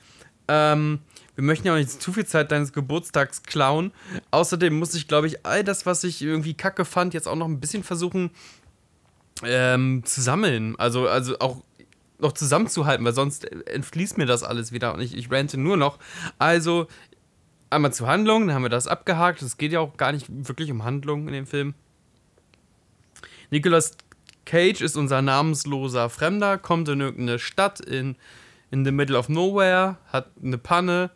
ähm, 0.50 1.00
wir 1.40 1.46
möchten 1.46 1.68
ja 1.68 1.74
auch 1.74 1.78
nicht 1.78 2.02
zu 2.02 2.12
viel 2.12 2.26
Zeit 2.26 2.52
deines 2.52 2.74
Geburtstags 2.74 3.44
klauen. 3.44 3.94
Außerdem 4.30 4.78
muss 4.78 4.94
ich, 4.94 5.08
glaube 5.08 5.26
ich, 5.26 5.46
all 5.46 5.64
das, 5.64 5.86
was 5.86 6.04
ich 6.04 6.22
irgendwie 6.22 6.54
kacke 6.54 6.84
fand, 6.84 7.14
jetzt 7.14 7.30
auch 7.30 7.38
noch 7.38 7.48
ein 7.48 7.62
bisschen 7.62 7.86
versuchen 7.86 8.32
ähm, 9.44 10.04
zu 10.04 10.20
sammeln. 10.20 10.76
Also, 10.78 11.08
also 11.08 11.40
auch 11.40 11.64
noch 12.18 12.34
zusammenzuhalten, 12.34 13.06
weil 13.06 13.14
sonst 13.14 13.46
entfließt 13.46 14.18
mir 14.18 14.26
das 14.26 14.44
alles 14.44 14.74
wieder 14.74 14.94
und 14.94 15.00
ich, 15.00 15.16
ich 15.16 15.32
rante 15.32 15.58
nur 15.58 15.78
noch. 15.78 15.98
Also, 16.40 16.88
einmal 17.70 17.94
zur 17.94 18.08
Handlung, 18.08 18.48
dann 18.48 18.56
haben 18.56 18.64
wir 18.64 18.70
das 18.70 18.88
abgehakt. 18.88 19.42
Es 19.42 19.56
geht 19.56 19.72
ja 19.72 19.80
auch 19.80 19.96
gar 19.96 20.12
nicht 20.12 20.26
wirklich 20.30 20.70
um 20.74 20.84
Handlung 20.84 21.26
in 21.30 21.34
dem 21.34 21.48
Film. 21.48 21.74
Nicolas 23.50 23.96
Cage 24.44 24.82
ist 24.82 24.98
unser 24.98 25.22
namensloser 25.22 26.10
Fremder, 26.10 26.58
kommt 26.58 26.90
in 26.90 27.00
irgendeine 27.00 27.40
Stadt 27.40 27.80
in, 27.80 28.18
in 28.72 28.84
the 28.84 28.92
middle 28.92 29.18
of 29.18 29.30
nowhere, 29.30 30.00
hat 30.12 30.32
eine 30.44 30.58
Panne, 30.58 31.12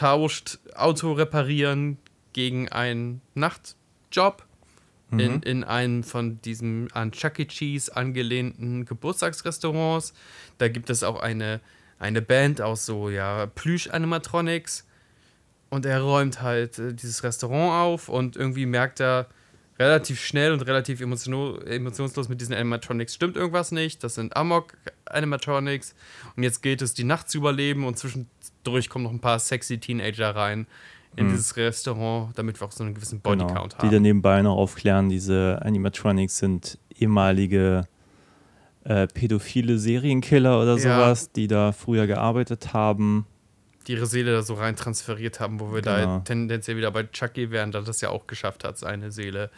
tauscht 0.00 0.58
Auto 0.74 1.12
reparieren 1.12 1.98
gegen 2.32 2.70
einen 2.70 3.20
Nachtjob 3.34 4.46
in, 5.10 5.42
in 5.42 5.62
einem 5.62 6.04
von 6.04 6.40
diesem 6.40 6.88
an 6.94 7.12
Chuck 7.12 7.38
E. 7.38 7.44
Cheese 7.44 7.94
angelehnten 7.94 8.86
Geburtstagsrestaurants. 8.86 10.14
Da 10.56 10.68
gibt 10.68 10.88
es 10.88 11.02
auch 11.02 11.20
eine, 11.20 11.60
eine 11.98 12.22
Band 12.22 12.62
aus 12.62 12.86
so 12.86 13.10
ja, 13.10 13.44
Plüsch-Animatronics. 13.46 14.86
Und 15.68 15.84
er 15.84 16.00
räumt 16.00 16.40
halt 16.40 16.78
äh, 16.78 16.94
dieses 16.94 17.22
Restaurant 17.22 17.72
auf 17.72 18.08
und 18.08 18.36
irgendwie 18.36 18.66
merkt 18.66 19.00
er 19.00 19.26
relativ 19.80 20.20
schnell 20.22 20.52
und 20.52 20.60
relativ 20.60 21.00
emotionslos 21.00 22.28
mit 22.28 22.40
diesen 22.40 22.54
Animatronics 22.54 23.14
stimmt 23.14 23.36
irgendwas 23.36 23.72
nicht. 23.72 24.04
Das 24.04 24.14
sind 24.14 24.36
Amok-Animatronics. 24.36 25.94
Und 26.36 26.42
jetzt 26.42 26.62
gilt 26.62 26.82
es, 26.82 26.94
die 26.94 27.04
Nacht 27.04 27.28
zu 27.30 27.38
überleben 27.38 27.84
und 27.84 27.98
zwischendurch 27.98 28.88
kommen 28.88 29.04
noch 29.04 29.10
ein 29.10 29.20
paar 29.20 29.38
sexy 29.38 29.78
Teenager 29.78 30.36
rein 30.36 30.66
in 31.16 31.28
dieses 31.28 31.56
Restaurant, 31.56 32.38
damit 32.38 32.60
wir 32.60 32.66
auch 32.68 32.72
so 32.72 32.84
einen 32.84 32.94
gewissen 32.94 33.20
Genau, 33.22 33.44
Bodycount 33.46 33.72
die 33.72 33.78
haben. 33.78 33.90
dann 33.90 34.02
nebenbei 34.02 34.42
noch 34.42 34.56
aufklären, 34.56 35.08
diese 35.08 35.58
Animatronics 35.62 36.38
sind 36.38 36.78
ehemalige 36.96 37.82
äh, 38.84 39.08
pädophile 39.08 39.78
Serienkiller 39.78 40.60
oder 40.62 40.76
Ja. 40.76 40.78
sowas, 40.78 41.32
die 41.32 41.48
da 41.48 41.72
früher 41.72 42.06
gearbeitet 42.06 42.72
haben. 42.72 43.26
Die 43.86 43.92
ihre 43.92 44.06
Seele 44.06 44.32
da 44.32 44.42
so 44.42 44.54
rein 44.54 44.76
transferiert 44.76 45.40
haben, 45.40 45.58
wo 45.60 45.72
wir 45.72 45.82
da 45.82 45.98
Genau. 46.00 46.18
tendenziell 46.20 46.76
wieder 46.76 46.90
bei 46.90 47.04
Chucky 47.04 47.50
wären, 47.50 47.72
da 47.72 47.80
das 47.80 48.00
ja 48.00 48.10
auch 48.10 48.26
geschafft 48.26 48.64
hat, 48.64 48.76
seine 48.78 49.10
Seele 49.10 49.50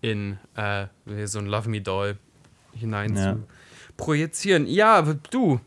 in 0.00 0.38
äh, 0.54 0.86
so 1.26 1.38
ein 1.38 1.46
Love 1.46 1.68
Me 1.68 1.80
Doll 1.80 2.16
hinein 2.74 3.16
Ja. 3.16 3.32
zu 3.34 3.42
projizieren. 3.96 4.66
Ja, 4.66 5.02
du, 5.30 5.60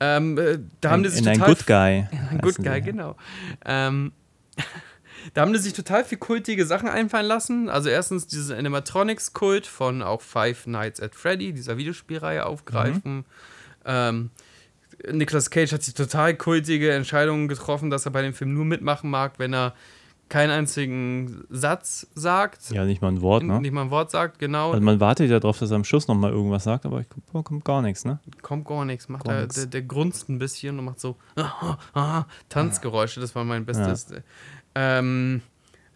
ähm, 0.00 0.38
äh, 0.38 0.58
da 0.80 0.90
haben 0.90 0.98
in, 1.00 1.02
die 1.04 1.08
sich 1.10 1.22
in 1.22 1.28
ein 1.28 1.38
total 1.38 1.54
Good 1.54 1.66
Guy. 1.66 2.08
ein 2.30 2.38
Good 2.40 2.56
Guy, 2.56 2.80
genau. 2.80 3.16
Ähm, 3.64 4.12
da 5.34 5.40
haben 5.42 5.52
die 5.52 5.58
sich 5.58 5.72
total 5.72 6.04
viel 6.04 6.18
kultige 6.18 6.66
Sachen 6.66 6.88
einfallen 6.88 7.26
lassen. 7.26 7.68
Also 7.68 7.88
erstens 7.88 8.26
dieses 8.26 8.50
Animatronics-Kult 8.50 9.66
von 9.66 10.02
auch 10.02 10.20
Five 10.20 10.66
Nights 10.66 11.00
at 11.00 11.14
Freddy, 11.14 11.52
dieser 11.52 11.76
Videospielreihe 11.76 12.44
aufgreifen. 12.46 13.16
Mhm. 13.18 13.24
Ähm, 13.84 14.30
Nicolas 15.10 15.50
Cage 15.50 15.72
hat 15.72 15.86
die 15.86 15.92
total 15.92 16.36
kultige 16.36 16.92
Entscheidung 16.92 17.48
getroffen, 17.48 17.90
dass 17.90 18.06
er 18.06 18.12
bei 18.12 18.22
dem 18.22 18.34
Film 18.34 18.54
nur 18.54 18.64
mitmachen 18.64 19.10
mag, 19.10 19.38
wenn 19.38 19.52
er 19.52 19.74
keinen 20.32 20.50
einzigen 20.50 21.44
Satz 21.50 22.06
sagt. 22.14 22.70
Ja, 22.70 22.86
nicht 22.86 23.02
mal 23.02 23.08
ein 23.08 23.20
Wort, 23.20 23.42
ne? 23.42 23.60
Nicht 23.60 23.72
mal 23.72 23.82
ein 23.82 23.90
Wort 23.90 24.10
sagt, 24.10 24.38
genau. 24.38 24.72
Also 24.72 24.82
man 24.82 24.98
wartet 24.98 25.30
ja 25.30 25.38
darauf, 25.38 25.58
dass 25.58 25.70
er 25.70 25.76
am 25.76 25.84
Schluss 25.84 26.08
nochmal 26.08 26.30
irgendwas 26.30 26.64
sagt, 26.64 26.86
aber 26.86 27.00
ich, 27.00 27.06
oh, 27.34 27.42
kommt 27.42 27.66
gar 27.66 27.82
nichts, 27.82 28.06
ne? 28.06 28.18
Kommt 28.40 28.66
gar 28.66 28.86
nichts. 28.86 29.10
Macht 29.10 29.24
Gar 29.24 29.34
er, 29.34 29.42
nix. 29.42 29.56
der, 29.56 29.66
der 29.66 29.82
grunzt 29.82 30.30
ein 30.30 30.38
bisschen 30.38 30.78
und 30.78 30.86
macht 30.86 31.00
so 31.00 31.16
ah, 31.36 31.76
ah, 31.92 32.24
Tanzgeräusche. 32.48 33.20
Das 33.20 33.34
war 33.34 33.44
mein 33.44 33.66
bestes. 33.66 34.06
Ähm, 34.74 35.42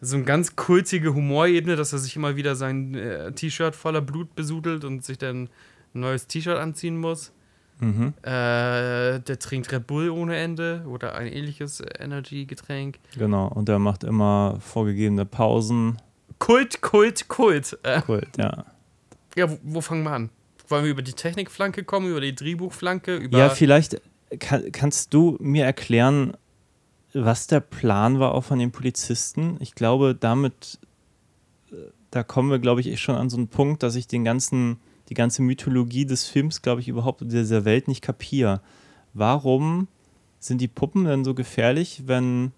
so 0.02 0.16
eine 0.16 0.24
ganz 0.24 0.54
kultige 0.54 1.14
Humorebene, 1.14 1.76
dass 1.76 1.94
er 1.94 1.98
sich 1.98 2.14
immer 2.16 2.36
wieder 2.36 2.56
sein 2.56 2.94
äh, 2.94 3.32
T-Shirt 3.32 3.74
voller 3.74 4.02
Blut 4.02 4.34
besudelt 4.34 4.84
und 4.84 5.02
sich 5.02 5.16
dann 5.16 5.48
ein 5.94 6.00
neues 6.00 6.26
T-Shirt 6.26 6.58
anziehen 6.58 6.98
muss. 6.98 7.32
Mhm. 7.78 8.14
Äh, 8.22 9.20
der 9.20 9.38
trinkt 9.38 9.70
Red 9.72 9.86
Bull 9.86 10.10
ohne 10.10 10.36
Ende 10.36 10.84
oder 10.88 11.14
ein 11.14 11.26
ähnliches 11.26 11.82
Energy-Getränk. 11.98 12.98
Genau. 13.18 13.48
Und 13.48 13.68
er 13.68 13.78
macht 13.78 14.04
immer 14.04 14.58
vorgegebene 14.60 15.26
Pausen. 15.26 15.98
Kult, 16.38 16.80
Kult, 16.80 17.28
Kult. 17.28 17.78
Äh, 17.82 18.00
Kult, 18.02 18.36
ja. 18.38 18.64
ja, 19.36 19.50
wo, 19.50 19.58
wo 19.62 19.80
fangen 19.80 20.04
wir 20.04 20.12
an? 20.12 20.30
Wollen 20.68 20.84
wir 20.84 20.90
über 20.90 21.02
die 21.02 21.12
Technikflanke 21.12 21.84
kommen, 21.84 22.10
über 22.10 22.20
die 22.20 22.34
Drehbuchflanke, 22.34 23.16
über 23.16 23.38
Ja, 23.38 23.50
vielleicht 23.50 24.00
kann, 24.40 24.72
kannst 24.72 25.14
du 25.14 25.36
mir 25.40 25.64
erklären, 25.64 26.36
was 27.12 27.46
der 27.46 27.60
Plan 27.60 28.18
war 28.18 28.34
auch 28.34 28.44
von 28.44 28.58
den 28.58 28.72
Polizisten. 28.72 29.56
Ich 29.60 29.74
glaube, 29.74 30.14
damit, 30.14 30.78
äh, 31.70 31.76
da 32.10 32.22
kommen 32.22 32.50
wir, 32.50 32.58
glaube 32.58 32.80
ich, 32.80 32.88
eh 32.88 32.96
schon 32.96 33.14
an 33.14 33.30
so 33.30 33.36
einen 33.36 33.48
Punkt, 33.48 33.82
dass 33.82 33.94
ich 33.94 34.06
den 34.06 34.24
ganzen, 34.24 34.78
die 35.08 35.14
ganze 35.14 35.42
Mythologie 35.42 36.06
des 36.06 36.26
Films, 36.26 36.62
glaube 36.62 36.80
ich, 36.80 36.88
überhaupt 36.88 37.22
in 37.22 37.28
dieser 37.28 37.64
Welt 37.64 37.88
nicht 37.88 38.02
kapiere. 38.02 38.60
Warum 39.14 39.88
sind 40.38 40.60
die 40.60 40.68
Puppen 40.68 41.04
denn 41.04 41.24
so 41.24 41.34
gefährlich, 41.34 42.02
wenn 42.06 42.52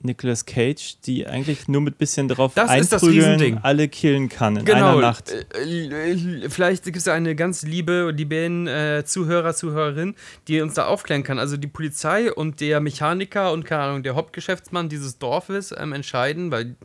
Nicolas 0.00 0.46
Cage, 0.46 1.00
die 1.04 1.26
eigentlich 1.26 1.66
nur 1.66 1.80
mit 1.80 1.98
bisschen 1.98 2.28
drauf 2.28 2.52
Das 2.54 2.70
einprügeln, 2.70 3.58
alle 3.62 3.88
killen 3.88 4.28
kann 4.28 4.56
in 4.56 4.64
genau, 4.64 4.92
einer 4.92 5.00
Nacht? 5.00 5.32
äh, 5.32 6.12
äh, 6.12 6.48
vielleicht 6.48 6.84
gibt 6.84 6.96
es 6.96 7.08
eine 7.08 7.34
ganz 7.34 7.62
liebe, 7.62 8.12
lieben 8.16 8.68
äh, 8.68 9.04
Zuhörer, 9.04 9.54
Zuhörerin, 9.54 10.14
die 10.46 10.60
uns 10.60 10.74
da 10.74 10.86
aufklären 10.86 11.24
kann. 11.24 11.38
Also 11.40 11.56
die 11.56 11.66
Polizei 11.66 12.32
und 12.32 12.60
der 12.60 12.80
Mechaniker 12.80 13.52
und 13.52 13.64
keine 13.64 13.82
Ahnung, 13.82 14.02
der 14.04 14.14
Hauptgeschäftsmann 14.14 14.88
dieses 14.88 15.18
Dorfes 15.18 15.74
ähm, 15.76 15.92
entscheiden, 15.92 16.52
weil 16.52 16.76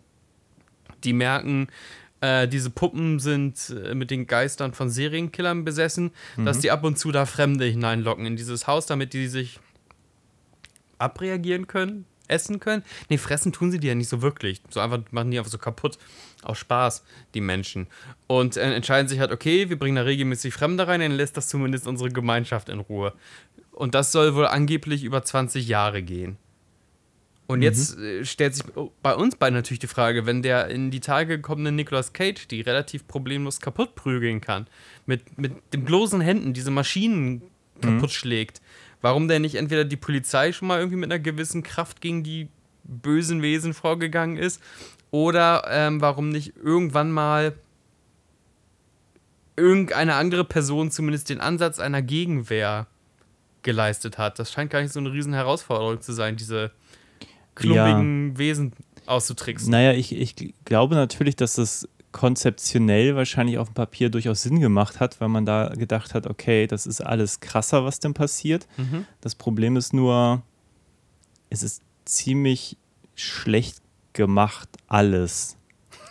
die 1.04 1.14
merken, 1.14 1.68
äh, 2.24 2.48
diese 2.48 2.70
Puppen 2.70 3.20
sind 3.20 3.70
äh, 3.70 3.94
mit 3.94 4.10
den 4.10 4.28
Geistern 4.28 4.74
von 4.74 4.90
Serienkillern 4.90 5.66
besessen, 5.66 6.12
dass 6.38 6.60
die 6.60 6.72
ab 6.72 6.84
und 6.86 6.98
zu 6.98 7.12
da 7.12 7.26
Fremde 7.26 7.66
hineinlocken 7.66 8.26
in 8.26 8.38
dieses 8.38 8.66
Haus, 8.66 8.86
damit 8.86 9.12
die 9.12 9.28
sich 9.28 9.60
abreagieren 11.00 11.68
können, 11.68 12.06
essen 12.30 12.62
können. 12.62 12.84
Nee, 13.10 13.18
fressen 13.18 13.52
tun 13.52 13.72
sie 13.72 13.80
die 13.80 13.88
ja 13.88 13.96
nicht 13.96 14.08
so 14.08 14.22
wirklich. 14.22 14.62
So 14.70 14.80
einfach 14.80 15.00
machen 15.12 15.32
die 15.32 15.38
einfach 15.38 15.52
so 15.52 15.58
kaputt. 15.58 15.98
Aus 16.44 16.58
Spaß, 16.58 17.04
die 17.34 17.42
Menschen. 17.42 17.88
Und 18.28 18.58
äh, 18.58 18.74
entscheiden 18.74 19.08
sich 19.08 19.20
halt, 19.20 19.32
okay, 19.32 19.70
wir 19.70 19.78
bringen 19.78 19.96
da 19.98 20.04
regelmäßig 20.04 20.54
Fremde 20.54 20.88
rein, 20.88 21.02
dann 21.02 21.12
lässt 21.12 21.36
das 21.36 21.48
zumindest 21.50 21.88
unsere 21.88 22.10
Gemeinschaft 22.10 22.70
in 22.70 22.80
Ruhe. 22.80 23.14
Und 23.72 23.96
das 23.96 24.12
soll 24.12 24.36
wohl 24.36 24.48
angeblich 24.48 25.04
über 25.04 25.24
20 25.24 25.68
Jahre 25.68 26.04
gehen. 26.04 26.38
Und 27.54 27.62
jetzt 27.62 28.00
äh, 28.00 28.26
stellt 28.26 28.56
sich 28.56 28.66
bei 29.04 29.16
uns 29.16 29.36
beiden 29.36 29.56
natürlich 29.56 29.80
die 29.80 29.88
Frage, 29.88 30.26
wenn 30.26 30.42
der 30.42 30.70
in 30.70 30.90
die 30.90 31.00
Tage 31.00 31.38
gekommene 31.38 31.72
Nicolas 31.72 32.12
Cage 32.12 32.48
die 32.48 32.62
relativ 32.62 33.08
problemlos 33.08 33.62
kaputt 33.62 33.94
prügeln 33.94 34.42
kann, 34.42 34.68
mit, 35.06 35.38
mit 35.38 35.54
den 35.72 35.86
bloßen 35.86 36.20
Händen 36.20 36.54
diese 36.54 36.72
Maschinen 36.72 37.44
kaputt 37.80 38.12
schlägt, 38.12 38.62
warum 39.02 39.28
denn 39.28 39.44
nicht 39.44 39.56
entweder 39.56 39.86
die 39.86 39.98
Polizei 39.98 40.52
schon 40.52 40.68
mal 40.68 40.80
irgendwie 40.80 40.98
mit 40.98 41.12
einer 41.12 41.20
gewissen 41.20 41.62
Kraft 41.62 42.02
gegen 42.02 42.24
die 42.24 42.50
bösen 42.84 43.42
Wesen 43.44 43.74
vorgegangen 43.74 44.38
ist 44.38 44.62
oder 45.12 45.64
ähm, 45.70 46.02
warum 46.02 46.30
nicht 46.30 46.54
irgendwann 46.58 47.12
mal 47.12 47.54
irgendeine 49.56 50.16
andere 50.16 50.44
Person 50.44 50.90
zumindest 50.90 51.30
den 51.30 51.40
Ansatz 51.40 51.78
einer 51.78 52.02
Gegenwehr 52.02 52.88
geleistet 53.62 54.18
hat. 54.18 54.40
Das 54.40 54.52
scheint 54.52 54.72
gar 54.72 54.82
nicht 54.82 54.92
so 54.92 55.00
eine 55.00 55.14
riesen 55.14 55.34
Herausforderung 55.34 56.02
zu 56.02 56.14
sein, 56.14 56.36
diese 56.36 56.72
klumpigen 57.56 58.38
Wesen 58.38 58.74
auszutricksen. 59.06 59.70
Naja, 59.72 59.94
ich, 59.94 60.16
ich 60.16 60.36
glaube 60.66 60.96
natürlich, 60.96 61.36
dass 61.36 61.56
das 61.56 61.88
konzeptionell 62.12 63.16
wahrscheinlich 63.16 63.58
auf 63.58 63.70
dem 63.70 63.74
Papier 63.74 64.10
durchaus 64.10 64.44
Sinn 64.44 64.60
gemacht 64.60 65.00
hat, 65.00 65.20
weil 65.20 65.30
man 65.30 65.46
da 65.46 65.70
gedacht 65.70 66.14
hat, 66.14 66.28
okay, 66.28 66.68
das 66.68 66.86
ist 66.86 67.02
alles 67.02 67.40
krasser, 67.40 67.86
was 67.86 68.00
denn 68.00 68.14
passiert. 68.14 68.68
Mhm. 68.78 69.06
Das 69.22 69.36
Problem 69.36 69.76
ist 69.78 69.94
nur, 69.94 70.44
es 71.50 71.64
ist 71.64 71.82
ziemlich 72.06 72.78
schlecht 73.16 73.78
gemacht, 74.14 74.70
alles. 74.88 75.58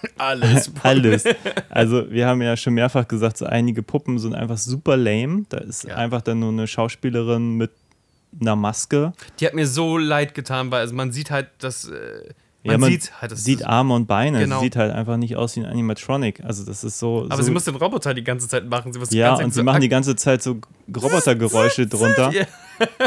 Alles. 0.19 0.73
Alles. 0.83 1.25
Also 1.71 2.11
wir 2.11 2.27
haben 2.27 2.43
ja 2.43 2.57
schon 2.57 2.75
mehrfach 2.75 3.07
gesagt, 3.07 3.37
so 3.37 3.47
einige 3.47 3.85
Puppen 3.85 4.19
sind 4.19 4.35
einfach 4.35 4.59
super 4.59 4.97
lame. 4.97 5.45
Da 5.49 5.59
ist 5.59 5.85
Ja. 5.85 5.95
einfach 5.95 6.23
dann 6.23 6.41
nur 6.41 6.49
eine 6.49 6.67
Schauspielerin 6.67 7.57
mit 7.57 7.71
einer 8.41 8.57
Maske. 8.57 9.13
Die 9.41 9.47
hat 9.47 9.55
mir 9.55 9.67
so 9.67 9.99
leid 9.99 10.35
getan, 10.35 10.71
weil 10.71 10.81
also 10.81 10.95
man 10.95 11.13
sieht 11.13 11.31
halt, 11.31 11.49
dass 11.59 11.89
äh, 11.89 12.33
man, 12.65 12.73
ja, 12.73 12.79
man 12.79 12.91
sieht 12.93 13.21
halt, 13.21 13.33
das 13.33 13.45
sieht 13.45 13.65
Arme 13.65 13.95
und 13.95 14.07
Beine. 14.07 14.39
Genau. 14.39 14.59
Sie 14.59 14.67
sieht 14.67 14.77
halt 14.77 14.93
einfach 14.93 15.17
nicht 15.17 15.35
aus 15.37 15.57
wie 15.57 15.61
ein 15.61 15.67
Animatronic. 15.67 16.45
Also 16.45 16.65
das 16.65 16.85
ist 16.85 16.99
so. 16.99 17.25
aber 17.25 17.37
so 17.37 17.43
sie 17.43 17.51
muss 17.51 17.65
den 17.65 17.75
Roboter 17.75 18.15
die 18.15 18.23
ganze 18.23 18.47
Zeit 18.47 18.69
machen. 18.69 18.93
Sie 18.93 19.01
muss 19.01 19.11
Ja, 19.11 19.35
und 19.35 19.53
sie 19.53 19.61
so 19.61 19.65
machen 19.65 19.81
die 19.81 19.89
ganze 19.89 20.15
Zeit 20.15 20.43
so 20.43 20.61
Robotergeräusche 20.95 21.87
drunter. 21.89 22.33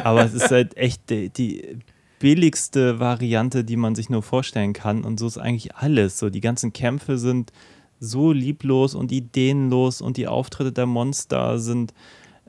Aber 0.04 0.26
es 0.26 0.34
ist 0.34 0.52
halt 0.52 0.76
echt 0.76 1.10
die, 1.10 1.30
die 1.30 1.80
billigste 2.20 3.00
Variante, 3.00 3.64
die 3.64 3.78
man 3.78 3.96
sich 3.96 4.10
nur 4.10 4.24
vorstellen 4.24 4.74
kann. 4.74 5.06
Und 5.06 5.20
so 5.20 5.28
ist 5.28 5.38
eigentlich 5.38 5.76
alles. 5.76 6.20
So, 6.20 6.30
die 6.30 6.42
ganzen 6.42 6.74
Kämpfe 6.74 7.18
sind 7.18 7.54
so 8.02 8.34
lieblos 8.34 8.94
und 8.94 9.14
ideenlos 9.14 10.02
und 10.02 10.18
die 10.18 10.28
Auftritte 10.28 10.74
der 10.74 10.86
Monster 10.86 11.60
sind. 11.60 11.94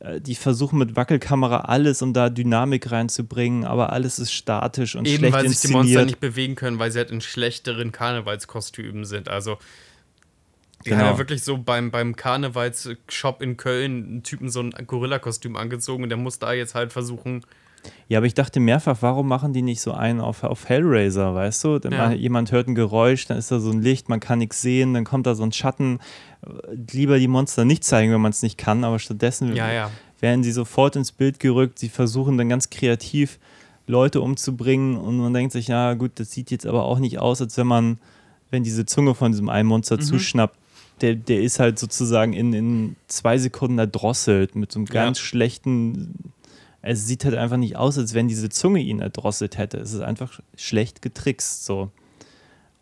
Äh, 0.00 0.20
Die 0.20 0.34
versuchen 0.34 0.78
mit 0.78 0.96
Wackelkamera 0.96 1.60
alles, 1.62 2.02
um 2.02 2.12
da 2.12 2.28
Dynamik 2.30 2.90
reinzubringen, 2.90 3.64
aber 3.64 3.92
alles 3.92 4.18
ist 4.18 4.32
statisch 4.32 4.94
und 4.96 5.06
Eben, 5.06 5.18
schlecht 5.18 5.32
weil 5.34 5.48
sich 5.48 5.60
die 5.60 5.68
Monster 5.68 5.80
inszeniert. 5.88 6.06
nicht 6.06 6.20
bewegen 6.20 6.54
können, 6.54 6.78
weil 6.78 6.90
sie 6.92 6.98
halt 6.98 7.10
in 7.10 7.20
schlechteren 7.20 7.92
Karnevalskostümen 7.92 9.04
sind. 9.04 9.28
Also, 9.28 9.58
die 10.84 10.90
Genau. 10.90 11.02
haben 11.02 11.12
ja 11.12 11.18
wirklich 11.18 11.42
so 11.42 11.58
beim, 11.58 11.90
beim 11.90 12.14
Karnevalsshop 12.14 13.42
in 13.42 13.56
Köln 13.56 14.04
einen 14.06 14.22
Typen 14.22 14.50
so 14.50 14.60
ein 14.60 14.70
Gorilla-Kostüm 14.86 15.56
angezogen 15.56 16.02
und 16.04 16.10
der 16.10 16.18
muss 16.18 16.38
da 16.38 16.52
jetzt 16.52 16.74
halt 16.74 16.92
versuchen. 16.92 17.42
Ja, 18.08 18.18
aber 18.18 18.26
ich 18.26 18.34
dachte 18.34 18.60
mehrfach, 18.60 18.98
warum 19.00 19.26
machen 19.28 19.52
die 19.52 19.62
nicht 19.62 19.80
so 19.80 19.92
einen 19.92 20.20
auf, 20.20 20.44
auf 20.44 20.68
Hellraiser, 20.68 21.34
weißt 21.34 21.64
du? 21.64 21.78
Dann 21.78 21.92
Ja. 21.92 22.12
jemand 22.12 22.52
hört 22.52 22.68
ein 22.68 22.74
Geräusch, 22.74 23.26
dann 23.26 23.38
ist 23.38 23.50
da 23.50 23.58
so 23.60 23.70
ein 23.70 23.82
Licht, 23.82 24.08
man 24.08 24.20
kann 24.20 24.38
nichts 24.38 24.60
sehen, 24.62 24.94
dann 24.94 25.04
kommt 25.04 25.26
da 25.26 25.34
so 25.34 25.42
ein 25.42 25.52
Schatten. 25.52 25.98
Lieber 26.92 27.18
die 27.18 27.28
Monster 27.28 27.64
nicht 27.64 27.84
zeigen, 27.84 28.12
wenn 28.12 28.20
man 28.20 28.30
es 28.30 28.42
nicht 28.42 28.58
kann, 28.58 28.84
aber 28.84 28.98
stattdessen 28.98 29.54
Ja, 29.54 29.70
ja. 29.72 29.90
werden 30.20 30.42
sie 30.44 30.52
sofort 30.52 30.96
ins 30.96 31.12
Bild 31.12 31.40
gerückt. 31.40 31.78
Sie 31.78 31.88
versuchen 31.88 32.38
dann 32.38 32.48
ganz 32.48 32.70
kreativ 32.70 33.38
Leute 33.88 34.20
umzubringen 34.20 34.96
und 34.96 35.16
man 35.18 35.32
denkt 35.32 35.52
sich, 35.52 35.68
ja 35.68 35.94
gut, 35.94 36.12
das 36.16 36.30
sieht 36.32 36.50
jetzt 36.50 36.66
aber 36.66 36.84
auch 36.84 36.98
nicht 36.98 37.18
aus, 37.18 37.40
als 37.40 37.56
wenn 37.56 37.66
man, 37.66 37.98
wenn 38.50 38.62
diese 38.64 38.84
Zunge 38.86 39.14
von 39.14 39.32
diesem 39.32 39.48
einen 39.48 39.68
Monster 39.68 39.98
zuschnappt, 39.98 40.56
der, 41.02 41.14
der 41.14 41.40
ist 41.42 41.58
halt 41.60 41.78
sozusagen 41.78 42.32
in, 42.32 42.52
in 42.52 42.96
zwei 43.06 43.36
Sekunden 43.38 43.78
erdrosselt 43.78 44.56
mit 44.56 44.72
so 44.72 44.78
einem 44.78 44.86
Ja. 44.86 45.04
ganz 45.04 45.18
schlechten. 45.18 46.32
Es 46.86 47.06
sieht 47.06 47.24
halt 47.24 47.34
einfach 47.34 47.56
nicht 47.56 47.76
aus, 47.76 47.98
als 47.98 48.14
wenn 48.14 48.28
diese 48.28 48.48
Zunge 48.48 48.80
ihn 48.80 49.00
erdrosselt 49.00 49.58
hätte. 49.58 49.78
Es 49.78 49.92
ist 49.92 50.00
einfach 50.00 50.40
schlecht 50.56 51.02
getrickst 51.02 51.64
so. 51.64 51.90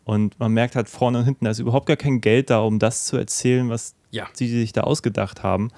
Und 0.03 0.39
man 0.39 0.51
merkt 0.53 0.75
halt 0.75 0.87
vorne 0.87 1.17
und 1.19 1.25
hinten, 1.25 1.45
da 1.45 1.51
ist 1.51 1.59
überhaupt 1.59 1.87
gar 1.87 1.97
kein 1.97 2.21
Geld 2.21 2.49
da, 2.51 2.59
um 2.59 2.77
das 2.77 3.05
zu 3.05 3.17
erzählen, 3.17 3.69
was 3.69 3.95
Ja. 4.11 4.27
sie 4.33 4.47
sich 4.47 4.71
da 4.71 4.81
ausgedacht 4.81 5.41
haben. 5.41 5.69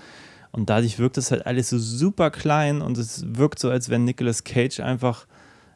Und 0.51 0.69
dadurch 0.69 0.99
wirkt 0.99 1.17
es 1.17 1.31
halt 1.31 1.45
alles 1.45 1.69
so 1.69 1.79
super 1.79 2.29
klein 2.31 2.81
und 2.81 2.97
es 2.97 3.23
wirkt 3.27 3.59
so, 3.59 3.69
als 3.69 3.89
wenn 3.89 4.03
Nicolas 4.03 4.43
Cage 4.43 4.79
einfach 4.81 5.27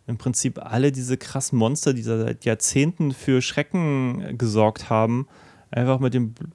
im 0.07 0.17
Prinzip 0.17 0.59
alle 0.59 0.91
diese 0.91 1.15
krassen 1.17 1.57
Monster, 1.57 1.93
die 1.93 2.01
seit 2.01 2.43
Jahrzehnten 2.43 3.13
für 3.13 3.41
Schrecken 3.41 4.37
gesorgt 4.37 4.89
haben, 4.89 5.27
einfach 5.69 5.99
mit 5.99 6.13
den 6.13 6.33
bl- 6.33 6.49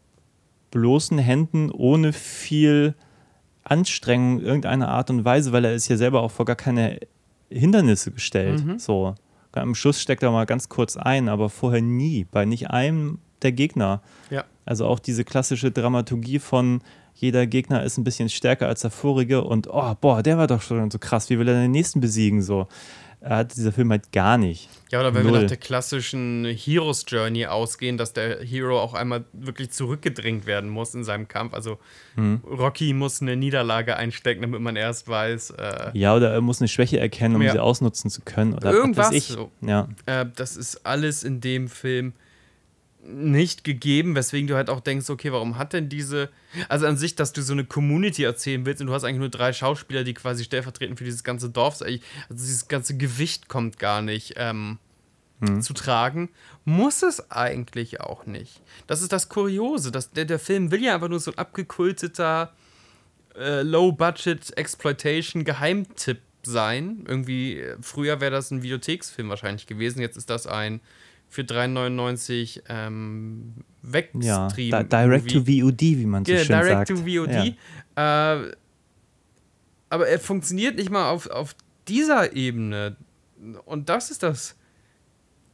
bloßen 0.72 1.16
Händen 1.18 1.70
ohne 1.70 2.12
viel 2.12 2.94
Anstrengung 3.70 4.40
irgendeiner 4.40 4.88
Art 4.88 5.10
und 5.10 5.24
Weise, 5.24 5.52
weil 5.52 5.64
er 5.64 5.74
ist 5.74 5.88
ja 5.88 5.96
selber 5.96 6.22
auch 6.22 6.30
vor 6.30 6.46
gar 6.46 6.56
keine 6.56 7.00
Hindernisse 7.50 8.10
gestellt. 8.12 8.64
Mhm. 8.64 8.78
So. 8.78 9.14
Am 9.52 9.74
Schluss 9.74 10.00
steckt 10.00 10.22
er 10.22 10.30
mal 10.30 10.44
ganz 10.44 10.68
kurz 10.68 10.96
ein, 10.96 11.28
aber 11.28 11.48
vorher 11.48 11.80
nie, 11.80 12.26
bei 12.30 12.44
nicht 12.44 12.70
einem 12.70 13.18
der 13.42 13.52
Gegner. 13.52 14.02
Ja. 14.30 14.44
Also 14.66 14.86
auch 14.86 14.98
diese 14.98 15.24
klassische 15.24 15.70
Dramaturgie 15.70 16.38
von 16.38 16.82
jeder 17.14 17.46
Gegner 17.46 17.82
ist 17.82 17.96
ein 17.96 18.04
bisschen 18.04 18.28
stärker 18.28 18.66
als 18.66 18.82
der 18.82 18.90
vorige 18.90 19.42
und 19.42 19.68
oh, 19.70 19.94
boah, 20.00 20.22
der 20.22 20.36
war 20.36 20.46
doch 20.46 20.60
schon 20.60 20.90
so 20.90 20.98
krass, 20.98 21.30
wie 21.30 21.38
will 21.38 21.48
er 21.48 21.54
den 21.54 21.70
nächsten 21.70 22.00
besiegen 22.00 22.42
so. 22.42 22.68
Hat 23.22 23.56
dieser 23.56 23.72
Film 23.72 23.90
halt 23.90 24.12
gar 24.12 24.38
nicht. 24.38 24.68
Ja, 24.92 25.00
oder 25.00 25.14
wenn 25.14 25.24
wir 25.24 25.32
Null. 25.32 25.40
nach 25.42 25.48
der 25.48 25.56
klassischen 25.56 26.44
Heroes 26.44 27.04
Journey 27.08 27.46
ausgehen, 27.46 27.96
dass 27.98 28.12
der 28.12 28.40
Hero 28.42 28.80
auch 28.80 28.94
einmal 28.94 29.24
wirklich 29.32 29.70
zurückgedrängt 29.70 30.46
werden 30.46 30.70
muss 30.70 30.94
in 30.94 31.02
seinem 31.04 31.26
Kampf. 31.26 31.54
Also 31.54 31.78
Hm. 32.14 32.40
Rocky 32.46 32.92
muss 32.92 33.20
eine 33.20 33.36
Niederlage 33.36 33.96
einstecken, 33.96 34.42
damit 34.42 34.60
man 34.60 34.76
erst 34.76 35.08
weiß, 35.08 35.50
äh, 35.50 35.90
Ja, 35.94 36.14
oder 36.14 36.30
er 36.32 36.40
muss 36.40 36.60
eine 36.60 36.68
Schwäche 36.68 37.00
erkennen, 37.00 37.34
um 37.36 37.42
Ja. 37.42 37.52
sie 37.52 37.58
ausnutzen 37.58 38.10
zu 38.10 38.20
können. 38.22 38.54
Oder 38.54 38.68
was 38.68 38.74
Irgendwas 38.76 39.12
ich. 39.12 39.24
so. 39.24 39.50
Ja. 39.60 39.88
äh, 40.06 40.24
das 40.36 40.56
ist 40.56 40.86
alles 40.86 41.24
in 41.24 41.40
dem 41.40 41.68
Film 41.68 42.12
nicht 43.08 43.64
gegeben, 43.64 44.14
weswegen 44.14 44.46
du 44.46 44.56
halt 44.56 44.70
auch 44.70 44.80
denkst, 44.80 45.10
okay, 45.10 45.32
warum 45.32 45.58
hat 45.58 45.72
denn 45.72 45.88
diese, 45.88 46.30
also 46.68 46.86
an 46.86 46.96
sich, 46.96 47.14
dass 47.14 47.32
du 47.32 47.42
so 47.42 47.52
eine 47.52 47.64
Community 47.64 48.24
erzählen 48.24 48.66
willst 48.66 48.80
und 48.80 48.88
du 48.88 48.92
hast 48.92 49.04
eigentlich 49.04 49.20
nur 49.20 49.28
drei 49.28 49.52
Schauspieler, 49.52 50.04
die 50.04 50.14
quasi 50.14 50.44
stellvertretend 50.44 50.98
für 50.98 51.04
dieses 51.04 51.24
ganze 51.24 51.50
Dorf, 51.50 51.82
also 51.82 51.98
dieses 52.30 52.68
ganze 52.68 52.96
Gewicht 52.96 53.48
kommt 53.48 53.78
gar 53.78 54.02
nicht 54.02 54.34
ähm, 54.36 54.78
zu 55.60 55.74
tragen, 55.74 56.30
muss 56.64 57.02
es 57.02 57.30
eigentlich 57.30 58.00
auch 58.00 58.24
nicht. 58.26 58.62
Das 58.86 59.02
ist 59.02 59.12
das 59.12 59.28
Kuriose, 59.28 59.92
dass 59.92 60.10
der, 60.10 60.24
der 60.24 60.38
Film 60.38 60.70
will 60.70 60.82
ja 60.82 60.94
einfach 60.94 61.08
nur 61.08 61.20
so 61.20 61.30
ein 61.30 61.36
abgekulteter 61.38 62.54
äh, 63.36 63.60
Low-Budget-Exploitation-Geheimtipp 63.62 66.22
sein. 66.42 67.04
Irgendwie, 67.06 67.60
äh, 67.60 67.76
früher 67.82 68.20
wäre 68.20 68.30
das 68.30 68.50
ein 68.50 68.62
Videotheksfilm 68.62 69.28
wahrscheinlich 69.28 69.66
gewesen, 69.66 70.00
jetzt 70.00 70.16
ist 70.16 70.30
das 70.30 70.46
ein 70.46 70.80
für 71.36 71.42
3,99 71.42 72.62
ähm, 72.70 73.52
Ja, 74.22 74.46
Wegstream. 74.48 74.70
Di 74.70 74.88
Direct 74.88 75.30
to 75.30 75.40
VOD, 75.40 75.80
wie 75.82 76.06
man 76.06 76.24
so 76.24 76.32
Ja, 76.32 76.38
schön 76.38 76.58
Direct 76.58 76.88
sagt. 76.88 76.88
to 76.88 76.96
VOD. 76.96 77.54
Äh, 77.94 78.56
aber 79.90 80.08
er 80.08 80.18
funktioniert 80.18 80.76
nicht 80.76 80.90
mal 80.90 81.10
auf, 81.10 81.26
auf 81.26 81.54
dieser 81.88 82.34
Ebene. 82.34 82.96
Und 83.66 83.90
das 83.90 84.10
ist 84.10 84.22
das 84.22 84.56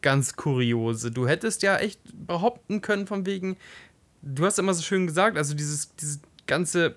ganz 0.02 0.36
Kuriose. 0.36 1.10
Du 1.10 1.26
hättest 1.26 1.62
ja 1.64 1.76
echt 1.78 2.00
behaupten 2.28 2.80
können, 2.80 3.08
von 3.08 3.26
wegen, 3.26 3.56
du 4.22 4.46
hast 4.46 4.60
immer 4.60 4.74
so 4.74 4.82
schön 4.82 5.08
gesagt, 5.08 5.36
also 5.36 5.54
dieses, 5.54 5.94
dieses 5.96 6.20
ganze, 6.46 6.94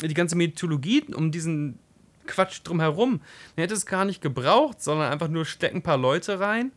die 0.00 0.14
ganze 0.14 0.36
Mythologie 0.36 1.04
um 1.14 1.30
diesen 1.32 1.78
Quatsch 2.26 2.60
drumherum, 2.64 3.20
man 3.56 3.62
hätte 3.62 3.74
es 3.74 3.84
gar 3.84 4.06
nicht 4.06 4.22
gebraucht, 4.22 4.82
sondern 4.82 5.12
einfach 5.12 5.28
nur 5.28 5.44
stecken 5.44 5.78
ein 5.78 5.82
paar 5.82 5.98
Leute 5.98 6.40
rein 6.40 6.72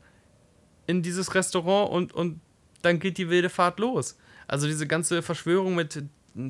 in 0.87 1.01
dieses 1.01 1.33
Restaurant 1.35 1.91
und, 1.91 2.13
und 2.13 2.39
dann 2.81 2.99
geht 2.99 3.17
die 3.17 3.29
wilde 3.29 3.49
Fahrt 3.49 3.79
los. 3.79 4.17
Also 4.47 4.67
diese 4.67 4.85
ganze 4.87 5.21
Verschwörung 5.21 5.75
mit 5.75 6.03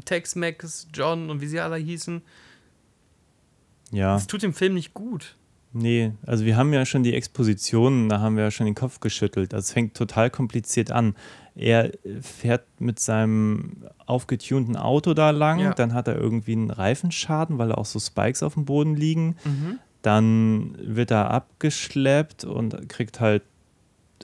Tex-Mex, 0.05 0.87
John 0.93 1.29
und 1.29 1.41
wie 1.41 1.47
sie 1.47 1.59
alle 1.59 1.77
hießen, 1.77 2.21
Ja. 3.91 4.13
das 4.13 4.27
tut 4.27 4.43
dem 4.43 4.53
Film 4.53 4.73
nicht 4.73 4.93
gut. 4.93 5.35
Nee, 5.77 6.13
also 6.25 6.45
wir 6.45 6.55
haben 6.55 6.71
ja 6.71 6.85
schon 6.85 7.03
die 7.03 7.13
Expositionen, 7.13 8.07
da 8.07 8.19
haben 8.21 8.37
wir 8.37 8.45
ja 8.45 8.51
schon 8.51 8.65
den 8.65 8.75
Kopf 8.75 9.01
geschüttelt. 9.01 9.51
Das 9.51 9.73
fängt 9.73 9.93
total 9.93 10.29
kompliziert 10.29 10.89
an. 10.89 11.15
Er 11.53 11.91
fährt 12.21 12.63
mit 12.79 12.99
seinem 12.99 13.83
aufgetunten 14.05 14.77
Auto 14.77 15.13
da 15.13 15.31
lang, 15.31 15.59
Ja. 15.59 15.73
dann 15.73 15.93
hat 15.93 16.07
er 16.07 16.15
irgendwie 16.17 16.53
einen 16.53 16.71
Reifenschaden, 16.71 17.57
weil 17.57 17.69
da 17.69 17.75
auch 17.75 17.85
so 17.85 17.99
Spikes 17.99 18.41
auf 18.41 18.53
dem 18.53 18.63
Boden 18.65 18.95
liegen. 18.95 19.35
Mhm. 19.43 19.79
Dann 20.01 20.77
wird 20.79 21.11
er 21.11 21.29
abgeschleppt 21.31 22.45
und 22.45 22.87
kriegt 22.87 23.19
halt, 23.19 23.43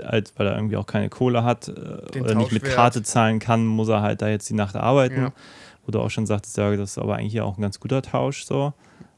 als, 0.04 0.34
weil 0.38 0.48
er 0.48 0.56
irgendwie 0.56 0.78
auch 0.78 0.86
keine 0.86 1.10
Kohle 1.10 1.44
hat 1.44 1.68
äh, 1.68 1.74
Den 2.14 2.24
oder 2.24 2.36
nicht 2.36 2.52
mit. 2.52 2.64
Karte 2.64 3.04
zahlen 3.04 3.40
kann, 3.40 3.66
muss 3.66 3.90
er 3.90 4.02
halt 4.02 4.22
da 4.22 4.30
jetzt 4.30 4.50
die 4.50 4.54
Nacht 4.54 4.76
arbeiten. 4.76 5.22
Ja. 5.22 5.34
Wo 5.86 5.92
du 5.92 6.00
auch 6.00 6.10
schon 6.10 6.26
sagtest, 6.26 6.58
ja, 6.58 6.76
das 6.76 6.92
ist 6.92 6.98
aber 6.98 7.16
eigentlich 7.16 7.42
auch 7.42 7.58
ein 7.58 7.62
ganz 7.62 7.80
guter 7.80 8.02
Tausch 8.02 8.46
so. 8.46 8.74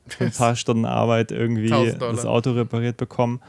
Für 0.08 0.25
ein 0.25 0.32
paar 0.32 0.56
Stunden 0.56 0.86
Arbeit 0.86 1.32
irgendwie 1.32 1.72
1000 1.72 2.01
Dollar. 2.01 2.13
das 2.13 2.25
Auto 2.25 2.51
repariert 2.51 2.98
bekommen. 2.98 3.42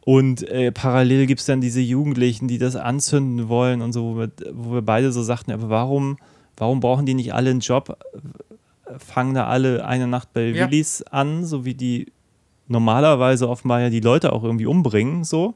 Und 0.00 0.42
äh, 0.48 0.72
parallel 0.72 1.26
gibt 1.26 1.40
es 1.40 1.46
dann 1.46 1.60
diese 1.60 1.80
Jugendlichen, 1.80 2.48
die 2.48 2.58
das 2.58 2.76
anzünden 2.76 3.48
wollen 3.48 3.82
und 3.82 3.92
so, 3.92 4.04
wo 4.04 4.18
wir, 4.18 4.30
wo 4.52 4.72
wir 4.74 4.82
beide 4.82 5.12
so 5.12 5.22
sagten, 5.22 5.50
aber 5.52 5.68
warum, 5.68 6.16
warum 6.56 6.80
brauchen 6.80 7.04
die 7.06 7.14
nicht 7.14 7.34
alle 7.34 7.50
einen 7.50 7.60
Job? 7.60 7.98
Fangen 8.98 9.34
da 9.34 9.46
alle 9.46 9.84
eine 9.86 10.06
Nacht 10.06 10.32
bei 10.32 10.46
Ja. 10.48 10.70
Willis 10.70 11.02
an, 11.02 11.44
so 11.44 11.64
wie 11.66 11.74
die 11.74 12.10
normalerweise 12.68 13.48
offenbar 13.48 13.80
ja 13.80 13.90
die 13.90 14.00
Leute 14.00 14.32
auch 14.32 14.44
irgendwie 14.44 14.66
umbringen, 14.66 15.24
so. 15.24 15.54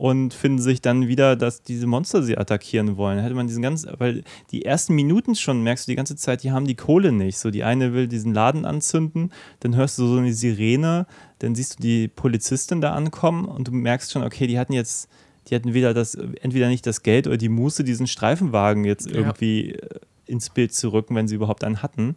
Und 0.00 0.32
finden 0.32 0.62
sich 0.62 0.80
dann 0.80 1.08
wieder, 1.08 1.36
dass 1.36 1.62
diese 1.62 1.86
Monster 1.86 2.22
sie 2.22 2.38
attackieren 2.38 2.96
wollen. 2.96 3.18
Hätte 3.18 3.34
man 3.34 3.48
diesen 3.48 3.62
ganzen, 3.62 3.90
weil 3.98 4.24
die 4.50 4.64
ersten 4.64 4.94
Minuten 4.94 5.34
schon 5.34 5.62
merkst 5.62 5.86
du 5.86 5.92
die 5.92 5.96
ganze 5.96 6.16
Zeit, 6.16 6.42
die 6.42 6.52
haben 6.52 6.66
die 6.66 6.74
Kohle 6.74 7.12
nicht. 7.12 7.36
So, 7.36 7.50
die 7.50 7.64
eine 7.64 7.92
will 7.92 8.08
diesen 8.08 8.32
Laden 8.32 8.64
anzünden, 8.64 9.30
dann 9.60 9.76
hörst 9.76 9.98
du 9.98 10.06
so 10.06 10.16
eine 10.16 10.32
Sirene, 10.32 11.06
dann 11.40 11.54
siehst 11.54 11.78
du 11.78 11.82
die 11.82 12.08
Polizistin 12.08 12.80
da 12.80 12.94
ankommen 12.94 13.44
und 13.44 13.68
du 13.68 13.72
merkst 13.72 14.10
schon, 14.10 14.22
okay, 14.22 14.46
die 14.46 14.58
hatten 14.58 14.72
jetzt, 14.72 15.10
die 15.48 15.54
hatten 15.54 15.74
weder 15.74 15.92
das, 15.92 16.14
entweder 16.14 16.68
nicht 16.68 16.86
das 16.86 17.02
Geld 17.02 17.26
oder 17.26 17.36
die 17.36 17.50
Muße, 17.50 17.84
diesen 17.84 18.06
Streifenwagen 18.06 18.86
jetzt 18.86 19.06
irgendwie 19.06 19.72
äh, 19.72 20.00
ins 20.24 20.48
Bild 20.48 20.72
zu 20.72 20.94
rücken, 20.94 21.14
wenn 21.14 21.28
sie 21.28 21.34
überhaupt 21.34 21.62
einen 21.62 21.82
hatten. 21.82 22.16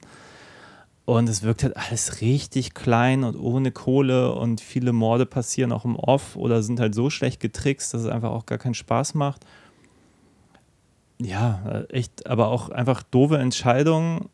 Und 1.05 1.27
es 1.27 1.43
wirkt 1.43 1.63
halt 1.63 1.75
alles 1.75 2.21
richtig 2.21 2.73
klein 2.73 3.23
und 3.25 3.35
ohne 3.35 3.71
Kohle 3.71 4.33
und 4.33 4.61
viele 4.61 4.93
Morde 4.93 5.25
passieren 5.25 5.73
auch 5.73 5.83
im 5.83 5.97
Off 5.97 6.37
oder 6.37 6.63
sind 6.63 6.79
halt 6.79 6.95
so 6.95 7.09
schlecht 7.09 7.41
getrickst, 7.41 7.93
dass 7.93 8.01
es 8.01 8.07
einfach 8.07 8.31
auch 8.31 8.45
gar 8.45 8.57
keinen 8.57 8.73
Spaß 8.73 9.13
macht. 9.15 9.45
Ja, 11.19 11.61
äh, 11.89 11.93
echt, 11.93 12.27
aber 12.27 12.47
auch 12.47 12.69
einfach 12.69 13.03
doofe 13.03 13.37
Entscheidungen 13.37 14.29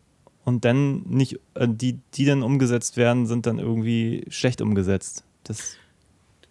und 0.46 0.64
dann 0.64 1.02
nicht, 1.08 1.40
äh, 1.56 1.68
die, 1.68 2.00
die 2.14 2.26
dann 2.26 2.44
umgesetzt 2.44 2.98
werden, 2.98 3.26
sind 3.26 3.48
dann 3.48 3.58
irgendwie 3.58 4.26
schlecht 4.30 4.62
umgesetzt. 4.62 5.24
Das, 5.44 5.76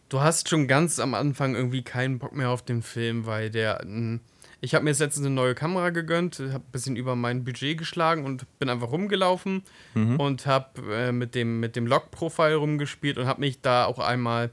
Du 0.08 0.20
hast 0.20 0.48
schon 0.48 0.68
ganz 0.68 0.98
am 1.00 1.12
Anfang 1.14 1.54
irgendwie 1.54 1.82
keinen 1.82 2.18
Bock 2.18 2.34
mehr 2.34 2.50
auf 2.50 2.62
den 2.62 2.82
Film, 2.82 3.26
weil 3.26 3.50
der. 3.50 3.82
mh, 3.84 4.20
Ich 4.60 4.74
habe 4.74 4.84
mir 4.84 4.90
jetzt 4.90 4.98
letztens 4.98 5.26
eine 5.26 5.34
neue 5.34 5.54
Kamera 5.54 5.90
gegönnt, 5.90 6.40
habe 6.40 6.54
ein 6.56 6.72
bisschen 6.72 6.96
über 6.96 7.14
mein 7.14 7.44
Budget 7.44 7.78
geschlagen 7.78 8.24
und 8.24 8.44
bin 8.58 8.68
einfach 8.68 8.90
rumgelaufen 8.90 9.62
und 10.18 10.46
habe 10.46 10.82
äh, 10.92 11.12
mit 11.12 11.34
dem, 11.36 11.60
mit 11.60 11.76
dem 11.76 11.86
Log-Profile 11.86 12.56
rumgespielt 12.56 13.18
und 13.18 13.26
habe 13.26 13.40
mich 13.40 13.60
da 13.60 13.84
auch 13.84 14.00
einmal 14.00 14.50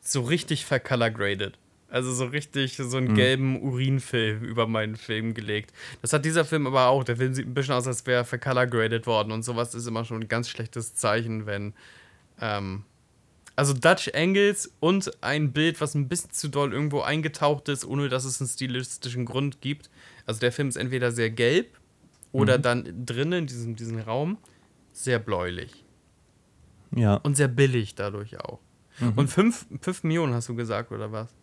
so 0.00 0.22
richtig 0.22 0.64
vercolor-graded. 0.64 1.58
Also 1.90 2.12
so 2.12 2.26
richtig 2.26 2.76
so 2.76 2.96
einen 2.96 3.14
gelben 3.14 3.60
Urinfilm 3.62 4.42
über 4.44 4.66
meinen 4.66 4.96
Film 4.96 5.34
gelegt. 5.34 5.72
Das 6.02 6.12
hat 6.12 6.24
dieser 6.24 6.44
Film 6.44 6.66
aber 6.66 6.86
auch. 6.86 7.04
Der 7.04 7.16
Film 7.16 7.32
sieht 7.34 7.46
ein 7.46 7.54
bisschen 7.54 7.74
aus, 7.74 7.86
als 7.86 8.06
wäre 8.06 8.24
vercolor-graded 8.24 9.06
worden 9.06 9.32
und 9.32 9.42
sowas 9.42 9.74
ist 9.74 9.86
immer 9.86 10.04
schon 10.04 10.22
ein 10.22 10.28
ganz 10.28 10.48
schlechtes 10.48 10.94
Zeichen, 10.94 11.46
wenn. 11.46 11.74
Ähm, 12.40 12.84
also 13.58 13.74
Dutch 13.74 14.08
Angles 14.14 14.72
und 14.78 15.10
ein 15.20 15.52
Bild, 15.52 15.80
was 15.80 15.96
ein 15.96 16.08
bisschen 16.08 16.30
zu 16.30 16.46
doll 16.46 16.72
irgendwo 16.72 17.00
eingetaucht 17.00 17.68
ist, 17.68 17.84
ohne 17.84 18.08
dass 18.08 18.24
es 18.24 18.40
einen 18.40 18.46
stilistischen 18.46 19.24
Grund 19.24 19.60
gibt. 19.60 19.90
Also 20.26 20.38
der 20.38 20.52
Film 20.52 20.68
ist 20.68 20.76
entweder 20.76 21.10
sehr 21.10 21.28
gelb 21.30 21.76
oder 22.30 22.56
dann 22.56 23.04
drinnen 23.04 23.32
in 23.32 23.46
diesem, 23.48 23.74
diesem 23.74 23.98
Raum 23.98 24.38
sehr 24.92 25.18
bläulich. 25.18 25.84
ja, 26.94 27.14
Und 27.14 27.36
sehr 27.36 27.48
billig 27.48 27.96
dadurch 27.96 28.38
auch. 28.38 28.60
Und 29.16 29.26
5 29.28 29.66
Millionen 30.04 30.34
hast 30.34 30.48
du 30.48 30.54
gesagt, 30.54 30.92
oder 30.92 31.10
was? 31.10 31.34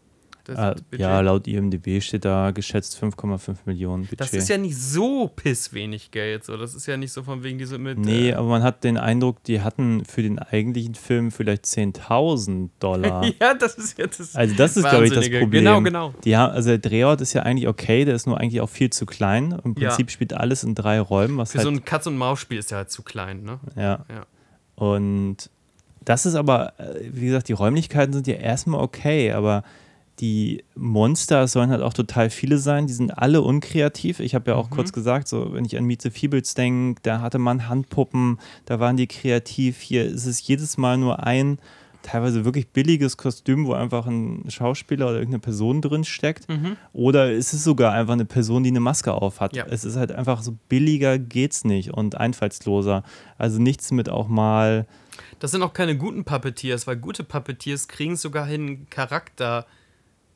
Das 0.46 0.78
äh, 0.92 0.98
ja, 0.98 1.20
laut 1.22 1.48
IMDb 1.48 2.02
steht 2.02 2.24
da 2.24 2.52
geschätzt 2.52 2.98
5,5 3.02 3.58
Millionen 3.66 4.04
Budget. 4.04 4.22
Das 4.22 4.34
ist 4.34 4.48
ja 4.48 4.58
nicht 4.58 4.78
so 4.78 5.28
pisswenig 5.28 6.12
Geld. 6.12 6.44
So. 6.46 6.56
Das 6.56 6.76
ist 6.76 6.86
ja 6.86 6.98
nicht 6.98 7.12
so 7.12 7.24
von 7.24 7.44
wegen 7.44 7.58
diese 7.58 7.78
mit. 7.78 7.98
Nee, 7.98 8.30
äh, 8.30 8.34
aber 8.36 8.48
man 8.48 8.64
hat 8.64 8.84
den 8.84 8.98
Eindruck, 8.98 9.44
die 9.44 9.62
hatten 9.62 10.06
für 10.06 10.22
den 10.22 10.40
eigentlichen 10.40 10.96
Film 10.96 11.32
vielleicht 11.32 11.66
10.000 11.66 12.70
Dollar. 12.80 13.26
ja, 13.42 13.54
das 13.54 13.76
ist 13.76 13.98
ja 13.98 14.08
das. 14.08 14.36
Also 14.36 14.56
das 14.56 14.78
ist, 14.78 14.88
glaube 14.88 15.06
ich, 15.06 15.12
das. 15.14 15.26
Problem. 15.26 15.50
Genau, 15.50 15.82
genau. 15.82 16.14
Die 16.24 16.38
haben, 16.38 16.54
also 16.54 16.70
der 16.70 16.78
Drehort 16.78 17.22
ist 17.22 17.34
ja 17.34 17.42
eigentlich 17.44 17.68
okay, 17.68 18.06
der 18.06 18.16
ist 18.16 18.28
nur 18.28 18.40
eigentlich 18.40 18.62
auch 18.62 18.70
viel 18.70 18.92
zu 18.92 19.06
klein. 19.06 19.60
Im 19.64 19.76
Ja. 19.78 19.90
Prinzip 19.90 20.12
spielt 20.12 20.34
alles 20.34 20.64
in 20.64 20.76
drei 20.76 21.00
Räumen, 21.00 21.38
was 21.38 21.52
Für 21.52 21.58
halt, 21.58 21.66
so 21.66 21.72
ein 21.72 21.84
Katz-und-Maus-Spiel 21.84 22.60
ist 22.60 22.72
der 22.72 22.80
halt 22.80 22.92
zu 22.92 23.04
klein, 23.04 23.44
ne? 23.44 23.60
ja. 23.76 24.06
Ja. 24.10 24.26
Und 24.76 25.50
das 26.04 26.26
ist 26.26 26.36
aber, 26.36 26.74
äh, 26.80 27.10
wie 27.12 27.26
gesagt, 27.26 27.48
die 27.48 27.54
Räumlichkeiten 27.54 28.14
sind 28.14 28.28
ja 28.28 28.36
erstmal 28.36 28.82
okay, 28.82 29.32
aber 29.32 29.64
die 30.20 30.64
Monster 30.76 31.44
es 31.44 31.52
sollen 31.52 31.70
halt 31.70 31.82
auch 31.82 31.94
total 31.94 32.30
viele 32.30 32.58
sein, 32.58 32.88
die 32.88 32.94
sind 32.94 33.12
alle 33.18 33.42
unkreativ. 33.42 34.20
Ich 34.20 34.34
habe 34.34 34.52
ja 34.52 34.58
auch 34.58 34.70
kurz 34.70 34.94
gesagt, 34.94 35.28
so 35.28 35.54
wenn 35.54 35.66
ich 35.66 35.78
an 35.78 35.84
Meet 35.84 36.04
the 36.04 36.10
Feebles 36.10 36.54
denke, 36.54 37.02
da 37.04 37.22
hatte 37.22 37.38
man 37.38 37.68
Handpuppen, 37.68 38.40
da 38.66 38.80
waren 38.80 38.98
die 38.98 39.08
kreativ. 39.08 39.82
Hier 39.82 40.06
ist 40.06 40.26
es 40.26 40.46
jedes 40.48 40.78
Mal 40.78 40.98
nur 40.98 41.24
ein 41.24 41.60
teilweise 42.06 42.46
wirklich 42.46 42.68
billiges 42.70 43.18
Kostüm, 43.18 43.66
wo 43.66 43.74
einfach 43.74 44.06
ein 44.06 44.46
Schauspieler 44.48 45.08
oder 45.08 45.16
irgendeine 45.16 45.40
Person 45.40 45.82
drin 45.82 46.04
steckt. 46.04 46.48
Oder 46.94 47.32
ist 47.32 47.54
es 47.54 47.64
sogar 47.64 47.94
einfach 47.94 48.14
eine 48.14 48.26
Person, 48.26 48.64
die 48.64 48.70
eine 48.70 48.80
Maske 48.80 49.12
auf 49.14 49.42
hat. 49.42 49.56
Ja. 49.56 49.66
Es 49.68 49.84
ist 49.84 49.96
halt 49.96 50.12
einfach 50.12 50.44
so 50.44 50.56
billiger 50.70 51.18
geht's 51.18 51.66
nicht 51.66 51.94
und 51.94 52.16
einfallsloser. 52.16 53.04
Also 53.38 53.60
nichts 53.60 53.92
mit 53.92 54.08
auch 54.08 54.28
mal 54.28 54.86
Das 55.40 55.52
sind 55.52 55.64
auch 55.64 55.74
keine 55.74 55.98
guten 55.98 56.24
Puppeteers, 56.24 56.86
weil 56.86 56.98
gute 56.98 57.24
Puppeteers 57.24 57.88
kriegen 57.88 58.16
sogar 58.16 58.46
hin, 58.46 58.88
Charakter 58.90 59.66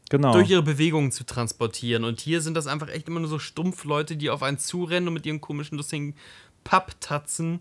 genau. 0.10 0.34
durch 0.34 0.50
ihre 0.50 0.63
Bewegungen 0.63 1.12
zu 1.12 1.26
transportieren. 1.26 2.04
Und 2.04 2.19
hier 2.19 2.41
sind 2.41 2.56
das 2.56 2.67
einfach 2.67 2.89
echt 2.89 3.08
immer 3.08 3.19
nur 3.19 3.30
so 3.30 3.39
stumpf 3.39 3.86
Leute, 3.86 4.17
die 4.17 4.30
auf 4.30 4.43
einen 4.43 4.58
zurennen 4.58 5.08
und 5.08 5.13
mit 5.13 5.26
ihren 5.26 5.39
komischen, 5.41 5.78
lustigen 5.78 6.15
Papptatzen 6.63 7.60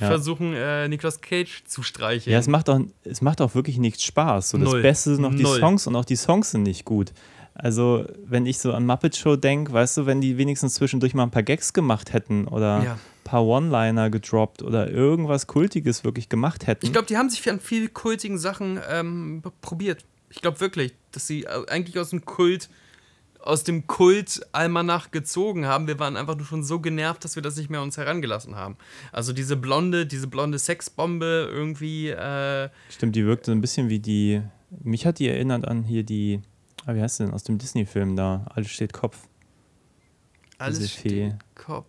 Ja. 0.00 0.08
versuchen, 0.08 0.54
äh, 0.54 0.88
Nicolas 0.88 1.20
Cage 1.20 1.62
zu 1.66 1.82
streicheln. 1.82 2.32
Ja, 2.32 2.38
es 2.40 2.48
macht 2.48 2.68
auch, 2.68 2.80
es 3.04 3.20
macht 3.22 3.40
auch 3.40 3.54
wirklich 3.54 3.78
nichts 3.78 4.02
Spaß. 4.02 4.50
So, 4.50 4.58
das 4.58 4.68
Null. 4.70 4.82
Beste 4.82 5.14
sind 5.14 5.22
noch 5.22 5.34
die 5.34 5.42
Null. 5.44 5.60
Songs 5.60 5.86
und 5.86 5.94
auch 5.96 6.04
die 6.04 6.16
Songs 6.16 6.50
sind 6.50 6.64
nicht 6.64 6.84
gut. 6.84 7.12
Also, 7.56 8.04
wenn 8.26 8.46
ich 8.46 8.58
so 8.58 8.72
an 8.72 8.84
Muppet 8.84 9.16
Show 9.16 9.36
denke, 9.36 9.72
weißt 9.72 9.98
du, 9.98 10.06
wenn 10.06 10.20
die 10.20 10.36
wenigstens 10.38 10.74
zwischendurch 10.74 11.14
mal 11.14 11.22
ein 11.22 11.30
paar 11.30 11.44
Gags 11.44 11.72
gemacht 11.72 12.12
hätten 12.12 12.48
oder 12.48 12.82
Ja. 12.82 12.92
ein 12.94 12.98
paar 13.22 13.44
One-Liner 13.44 14.10
gedroppt 14.10 14.62
oder 14.62 14.90
irgendwas 14.90 15.46
Kultiges 15.46 16.02
wirklich 16.02 16.28
gemacht 16.28 16.66
hätten. 16.66 16.84
Ich 16.84 16.92
glaube, 16.92 17.06
die 17.06 17.16
haben 17.16 17.30
sich 17.30 17.48
an 17.48 17.60
viel 17.60 17.88
kultigen 17.88 18.38
Sachen 18.38 18.80
ähm, 18.90 19.42
probiert. 19.60 20.04
Ich 20.30 20.40
glaube 20.42 20.58
wirklich, 20.58 20.92
dass 21.16 21.26
sie 21.26 21.44
äh, 21.44 21.66
eigentlich 21.68 21.98
aus 21.98 22.10
dem 22.10 22.24
Kult, 22.24 22.68
aus 23.40 23.62
dem 23.64 23.86
Kult 23.86 24.40
Almanach 24.52 25.10
gezogen 25.10 25.66
haben. 25.66 25.86
Wir 25.86 25.98
waren 25.98 26.16
einfach 26.16 26.36
nur 26.36 26.46
schon 26.46 26.62
so 26.64 26.80
genervt, 26.80 27.24
dass 27.24 27.36
wir 27.36 27.42
das 27.42 27.56
nicht 27.56 27.68
mehr 27.70 27.82
uns 27.82 27.96
herangelassen 27.96 28.56
haben. 28.56 28.76
Also 29.12 29.32
diese 29.32 29.56
blonde, 29.56 30.06
diese 30.06 30.26
blonde 30.26 30.58
Sexbombe 30.58 31.48
irgendwie. 31.52 32.08
Äh, 32.10 32.70
Stimmt, 32.90 33.16
die 33.16 33.24
wirkte 33.26 33.50
so 33.50 33.52
ein 33.52 33.60
bisschen 33.60 33.88
wie 33.88 33.98
die. 34.00 34.40
Mich 34.82 35.06
hat 35.06 35.18
die 35.18 35.28
erinnert 35.28 35.66
an 35.68 35.84
hier 35.84 36.02
die. 36.04 36.40
Ah, 36.86 36.94
wie 36.94 37.00
heißt 37.00 37.16
sie 37.18 37.24
denn? 37.24 37.32
Aus 37.34 37.44
dem 37.44 37.58
Disney-Film 37.58 38.16
da. 38.16 38.46
Alles 38.54 38.70
steht 38.70 38.92
Kopf. 38.92 39.18
alles 40.58 40.78
Diese 40.78 40.88
Fee. 40.90 41.08
steht 41.28 41.34
Kopf. 41.54 41.86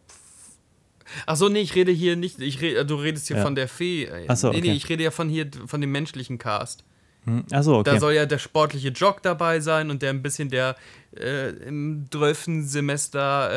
Achso, 1.28 1.50
nee, 1.50 1.62
ich 1.62 1.76
rede 1.76 1.92
hier 1.92 2.16
nicht. 2.16 2.40
Ich 2.42 2.62
re, 2.62 2.86
du 2.86 2.96
redest 2.96 3.28
hier 3.28 3.38
Ja. 3.38 3.44
von 3.44 3.56
der 3.56 3.68
Fee. 3.68 4.06
Äh, 4.06 4.26
Ach 4.28 4.36
so, 4.36 4.50
nee, 4.52 4.62
nee, 4.62 4.68
okay. 4.70 4.78
ich 4.78 4.90
rede 4.90 5.04
ja 5.04 5.12
von 5.12 5.30
hier 5.30 5.50
von 5.68 5.80
dem 5.82 5.92
menschlichen 5.92 6.38
Cast. 6.38 6.84
Hm? 7.26 7.44
Achso, 7.52 7.80
okay. 7.80 7.92
Da 7.92 8.00
soll 8.00 8.14
ja 8.14 8.26
der 8.26 8.38
sportliche 8.38 8.90
Jock 8.90 9.22
dabei 9.24 9.60
sein 9.60 9.90
und 9.90 10.02
der 10.02 10.12
ein 10.12 10.22
bisschen 10.22 10.50
der 10.50 10.76
äh, 11.18 11.50
im 11.68 12.06
12. 12.12 12.62
Semester 12.68 13.52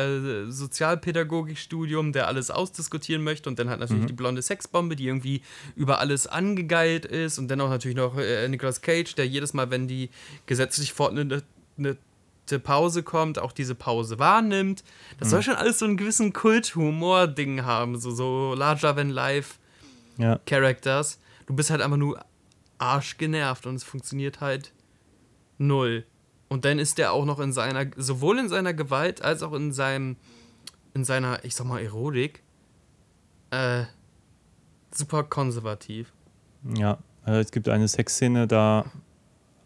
äh, 0.47 0.51
Sozialpädagogikstudium, 0.51 2.11
der 2.13 2.27
alles 2.27 2.51
ausdiskutieren 2.51 3.23
möchte 3.23 3.49
und 3.49 3.59
dann 3.59 3.69
hat 3.69 3.77
Mhm. 3.77 3.81
natürlich 3.81 4.05
die 4.07 4.13
blonde 4.13 4.41
Sexbombe, 4.41 4.95
die 4.95 5.07
irgendwie 5.07 5.41
über 5.75 5.99
alles 5.99 6.27
angegeilt 6.27 7.05
ist 7.05 7.37
und 7.37 7.47
dann 7.49 7.61
auch 7.61 7.69
natürlich 7.69 7.97
noch 7.97 8.17
äh, 8.17 8.47
Nicolas 8.47 8.81
Cage, 8.81 9.13
der 9.15 9.27
jedes 9.27 9.53
Mal, 9.53 9.69
wenn 9.71 9.87
die 9.87 10.09
gesetzlich 10.45 10.93
eine 11.77 11.93
Pause 12.63 13.03
kommt, 13.03 13.37
auch 13.39 13.51
diese 13.51 13.75
Pause 13.75 14.17
wahrnimmt. 14.19 14.83
Das 15.19 15.27
Mhm. 15.27 15.31
soll 15.31 15.41
schon 15.43 15.55
alles 15.55 15.79
so 15.79 15.85
einen 15.85 15.97
gewissen 15.97 16.33
Kult-Humor-Ding 16.33 17.63
haben, 17.65 17.99
so, 17.99 18.11
so 18.11 18.55
larger 18.55 18.95
than 18.95 19.09
life 19.09 19.55
ja. 20.17 20.39
Characters. 20.45 21.19
Du 21.45 21.53
bist 21.55 21.69
halt 21.69 21.81
einfach 21.81 21.97
nur 21.97 22.19
arschgenervt 22.79 23.65
und 23.67 23.75
es 23.75 23.83
funktioniert 23.83 24.41
halt 24.41 24.73
null. 25.57 26.05
Und 26.47 26.65
dann 26.65 26.79
ist 26.79 26.97
der 26.97 27.13
auch 27.13 27.25
noch 27.25 27.39
in 27.39 27.53
seiner, 27.53 27.85
sowohl 27.95 28.39
in 28.39 28.49
seiner 28.49 28.73
Gewalt 28.73 29.21
als 29.21 29.43
auch 29.43 29.53
in 29.53 29.71
seinem, 29.71 30.15
in 30.95 31.03
seiner, 31.05 31.45
ich 31.45 31.53
sag 31.55 31.67
mal, 31.67 31.79
Erotik, 31.81 32.41
äh, 33.51 33.83
super 34.93 35.23
konservativ. 35.23 36.11
ja. 36.75 36.97
Äh, 37.25 37.41
es 37.41 37.51
gibt 37.51 37.67
eine 37.67 37.87
Sexszene, 37.87 38.47
da 38.47 38.85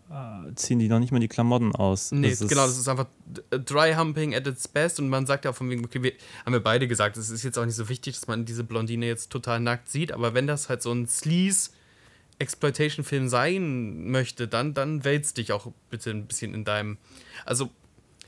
äh, 0.09 0.53
ziehen 0.55 0.79
die 0.79 0.89
noch 0.89 0.99
nicht 0.99 1.11
mal 1.11 1.19
die 1.19 1.27
Klamotten 1.27 1.73
aus. 1.75 2.11
Nee, 2.11 2.31
Das 2.31 2.39
genau, 2.47 2.65
das 2.65 2.77
ist 2.77 2.87
einfach 2.89 3.05
d- 3.25 3.41
Dry 3.63 3.93
Humping 3.93 4.33
at 4.35 4.47
its 4.47 4.67
best 4.67 4.99
und 4.99 5.07
man 5.07 5.25
sagt 5.27 5.45
ja 5.45 5.53
von 5.53 5.69
wegen, 5.69 5.85
okay, 5.85 6.01
wir, 6.01 6.13
haben 6.45 6.53
wir 6.53 6.59
beide 6.63 6.87
gesagt, 6.87 7.15
es 7.15 7.29
ist 7.29 7.43
jetzt 7.43 7.57
auch 7.59 7.65
nicht 7.65 7.75
so 7.75 7.87
wichtig, 7.89 8.15
dass 8.15 8.27
man 8.27 8.43
diese 8.45 8.63
Blondine 8.63 9.05
jetzt 9.05 9.29
total 9.29 9.59
nackt 9.59 9.87
sieht, 9.87 10.11
aber 10.11 10.33
wenn 10.33 10.47
das 10.47 10.67
halt 10.67 10.81
so 10.81 10.91
ein 10.91 11.07
Sleaze 11.07 11.69
Exploitation-Film 12.43 13.27
sein 13.27 14.11
möchte, 14.11 14.47
dann, 14.47 14.73
dann 14.75 15.03
wälz 15.03 15.33
dich 15.33 15.51
auch 15.51 15.67
bitte 15.89 16.11
ein 16.11 16.25
bisschen 16.27 16.53
in 16.53 16.63
deinem, 16.63 16.97
also 17.45 17.69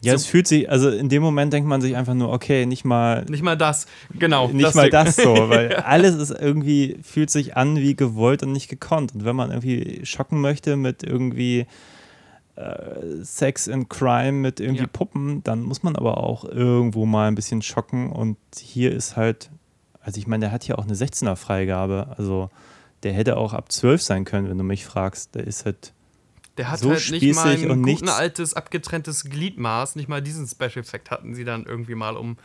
Ja, 0.01 0.13
so- 0.13 0.15
es 0.17 0.25
fühlt 0.25 0.47
sich, 0.47 0.69
also 0.69 0.89
in 0.89 1.09
dem 1.09 1.21
Moment 1.21 1.53
denkt 1.53 1.69
man 1.69 1.81
sich 1.81 1.95
einfach 1.95 2.13
nur, 2.15 2.31
okay, 2.33 2.65
nicht 2.65 2.83
mal, 2.85 3.23
nicht 3.25 3.43
mal 3.43 3.55
das, 3.57 3.85
genau. 4.17 4.47
nicht 4.47 4.73
mal 4.75 4.83
Ding. 4.89 4.91
das 4.91 5.15
so, 5.15 5.49
weil 5.49 5.73
alles 5.75 6.15
ist 6.15 6.31
irgendwie, 6.31 6.97
fühlt 7.03 7.29
sich 7.29 7.55
an 7.55 7.77
wie 7.77 7.95
gewollt 7.95 8.41
und 8.43 8.51
nicht 8.51 8.67
gekonnt. 8.69 9.13
Und 9.15 9.25
wenn 9.25 9.35
man 9.35 9.51
irgendwie 9.51 10.01
schocken 10.05 10.41
möchte 10.41 10.75
mit 10.75 11.03
irgendwie 11.03 11.65
äh, 12.55 13.23
Sex 13.23 13.67
and 13.67 13.89
Crime 13.89 14.33
mit 14.33 14.59
irgendwie 14.59 14.83
Ja. 14.83 14.89
Puppen, 14.91 15.43
dann 15.43 15.61
muss 15.63 15.83
man 15.83 15.95
aber 15.95 16.17
auch 16.17 16.45
irgendwo 16.45 17.05
mal 17.05 17.27
ein 17.27 17.35
bisschen 17.35 17.61
schocken. 17.61 18.11
Und 18.11 18.37
hier 18.57 18.91
ist 18.93 19.15
halt, 19.17 19.49
also 20.01 20.17
ich 20.19 20.27
meine, 20.27 20.45
der 20.45 20.51
hat 20.51 20.63
hier 20.63 20.79
auch 20.79 20.83
eine 20.85 20.93
16er 20.95 21.35
Freigabe, 21.35 22.13
also 22.17 22.49
der 23.05 23.13
hätte 23.13 23.37
auch 23.37 23.53
ab 23.53 23.71
12 23.71 24.01
sein 24.01 24.25
können, 24.25 24.49
wenn 24.49 24.57
du 24.57 24.63
mich 24.63 24.83
fragst. 24.83 25.35
Der 25.35 25.45
ist 25.45 25.65
halt, 25.65 25.93
Der 26.57 26.71
hat 26.71 26.79
so 26.79 26.89
halt 26.89 27.11
nicht 27.11 27.35
mal 27.35 27.55
ein 27.55 27.69
und 27.69 27.83
guten 27.83 28.09
altes, 28.09 28.55
abgetrenntes 28.55 29.25
Gliedmaß, 29.25 29.95
nicht 29.95 30.09
mal 30.09 30.23
diesen 30.23 30.47
Special 30.47 30.79
Effect 30.79 31.11
hatten 31.11 31.35
sie 31.35 31.45
dann 31.45 31.65
irgendwie 31.65 31.93
mal 31.93 32.17
um. 32.17 32.37